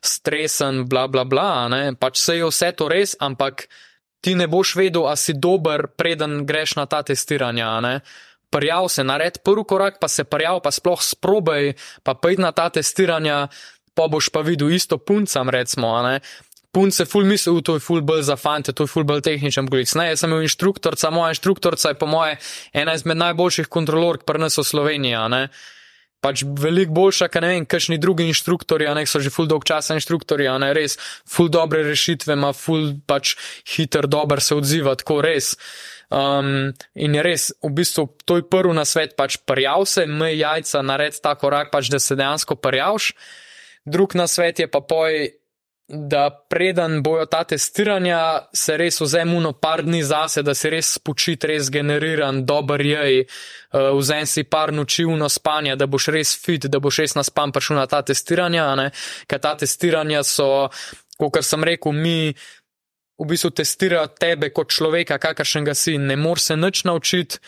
[0.00, 3.66] stresen, bla bla bla, ne, pač se je vse to res, ampak
[4.20, 8.00] ti ne boš vedel, a si dober, preden greš na ta testiranja, ne.
[8.56, 12.70] Prijav se, nared prvi korak, pa se prijav, pa sploh sprobaj, pa pojdi na ta
[12.72, 13.48] testiranja,
[13.92, 16.20] pa boš pa videl isto puncam, recimo, ne.
[16.72, 19.94] Punce ful mislijo, to je ful bolj za fante, to je ful bolj tehničen poklic.
[19.96, 22.36] Ne, jaz sem imel inštruktorca, moja inštruktorca je po moje
[22.76, 25.48] ena izmed najboljših kontrolork pri nas v Sloveniji, ne.
[26.20, 29.64] pač veliko boljša, kot ne vem, kakšni drugi inštruktori, a ne so že full dolg
[29.64, 33.36] časa inštruktori, a ne res, full dobre rešitve, ima full pač
[33.76, 35.54] hiter, dober se odziva, tako res.
[36.10, 40.30] Um, in je res, v bistvu, to je prvi na svet, pač prjav se, me
[40.36, 43.10] jajca, nared ta korak, pač da se dejansko prjavš.
[43.86, 45.34] Drug na svet je pa poj,
[45.88, 51.44] da preden bojo ta testiranja, se res vzemimo par dni zase, da si res spočit,
[51.46, 56.82] res generiran, dober jej, uh, vzem si par nočivno spanja, da boš res fit, da
[56.82, 58.66] boš res naspan prišel na ta testiranja,
[59.30, 60.68] ker ta testiranja so,
[61.18, 62.34] kot sem rekel, mi
[63.18, 67.40] v bistvu testirajo tebe kot človeka, kakršnega si, ne moreš se nič naučiti.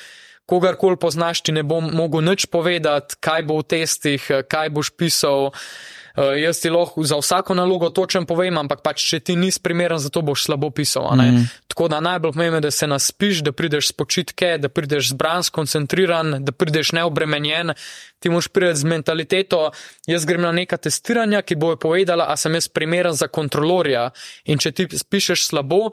[0.48, 5.52] Kogarkoli poznaš, ti ne bom mogel nič povedati, kaj bo v testih, kaj boš pisal.
[5.52, 9.98] Uh, jaz ti lahko za vsako nalogo točen povem, ampak pač, če ti nisi primeren,
[10.02, 11.06] zato boš slabo pisal.
[11.16, 11.46] Mm.
[11.70, 15.46] Tako da najbolj pomembno je, da se naspiš, da prideš z počitke, da prideš zbran,
[15.46, 17.74] skoncentriran, da prideš neobremenjen.
[18.18, 19.70] Ti moš priti z mentaliteto,
[20.10, 24.10] jaz grem na neka testiranja, ki bojo povedala, a sem jaz primeren za kontrolorja.
[24.50, 25.92] In če ti pišeš slabo,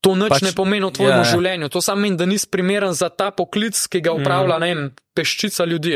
[0.00, 1.28] To nič pač, ne pomeni v tvojem yeah.
[1.28, 4.64] življenju, to samo meni, da nisi primeren za ta poklic, ki ga upravlja mm.
[4.64, 4.78] vem,
[5.12, 5.92] peščica ljudi,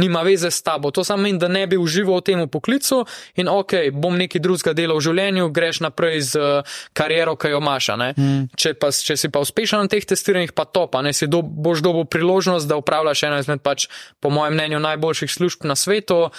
[0.00, 0.88] nima veze s tabo.
[0.96, 3.02] To samo meni, da ne bi užival v tem poklicu
[3.36, 7.60] in ok, bom nekaj drugega delal v življenju, greš naprej z uh, kariero, ki jo
[7.60, 7.90] imaš.
[8.16, 8.48] Mm.
[8.56, 11.42] Če, pa, če si pa uspešen na teh testiranjih, pa to, pa ne si do,
[11.44, 13.90] boš dobil priložnost, da upravljaš eno izmed, pač,
[14.24, 16.30] po mojem mnenju, najboljših služb na svetu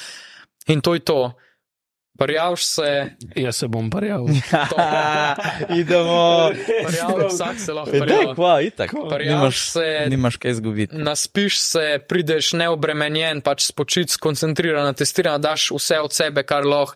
[0.65, 1.21] in to je to.
[2.19, 3.09] Prijavš se.
[3.35, 4.27] Jaz se bom prijavil.
[5.81, 6.49] Idemo.
[6.87, 8.35] Prijavil, vsak se lahko prijavi.
[8.35, 8.93] Kva, itak.
[9.25, 10.95] Nimaš, se, nimaš kaj izgubiti.
[10.95, 16.95] Naspiš se, prideš neobremenjen, pač spočit, skoncentriran na testiranju, daš vse od sebe, kar lahko.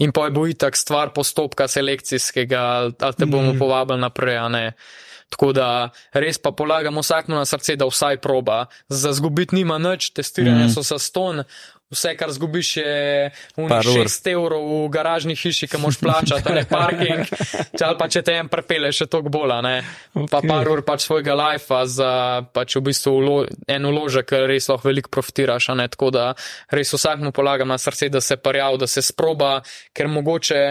[0.00, 2.60] In pa je bo itak stvar postopka selekcijskega,
[3.00, 3.58] ali te bomo mm.
[3.58, 4.72] povabili naprej, a ne.
[5.30, 5.66] Tako da
[6.16, 8.64] res pa polagamo vsakmu na srce, da vsaj proba.
[8.88, 10.72] Za zgubiti nima nič, testiranje mm.
[10.74, 11.44] so za ston,
[11.90, 17.26] Vse, kar zgubiš, je 6 evrov v garažni hiši, ki moš plačati, ne parking,
[17.82, 19.72] ali pa če te en prepele, še toliko bolj, ne.
[20.14, 20.28] Okay.
[20.30, 22.12] Pa par ur pač svojega lajfa za
[22.54, 23.34] pač v bistvu ulo,
[23.66, 25.88] en uložek, ker res lahko veliko profitiraš, ne.
[25.90, 26.28] Tako da
[26.70, 29.56] res vsakmu polagam na srce, da se parjav, da se sproba,
[29.90, 30.62] ker mogoče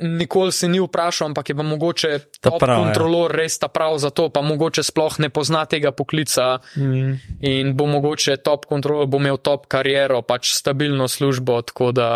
[0.00, 2.10] nikoli se ni vprašal, ampak je pa mogoče
[2.40, 6.58] ta prav, kontrolor res ta prav za to, pa mogoče sploh ne pozna tega poklica
[6.76, 7.14] mm.
[7.40, 12.10] in bo mogoče top kontrolor, bo imel top kariero, pač stabilno službo, tako da.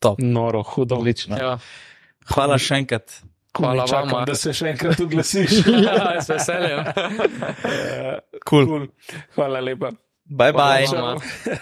[0.00, 0.18] Top.
[0.18, 0.96] Noro, hudo.
[0.96, 1.36] Odlično.
[1.36, 1.58] Ja.
[2.30, 3.20] Hvala še enkrat.
[3.56, 5.58] Hvala vam, da se še enkrat oglasiš.
[5.86, 6.86] ja, z veseljem.
[8.48, 8.70] cool.
[8.70, 8.86] cool.
[9.36, 9.90] Hvala lepa.
[10.30, 10.86] Bye bye.
[10.86, 11.58] bye.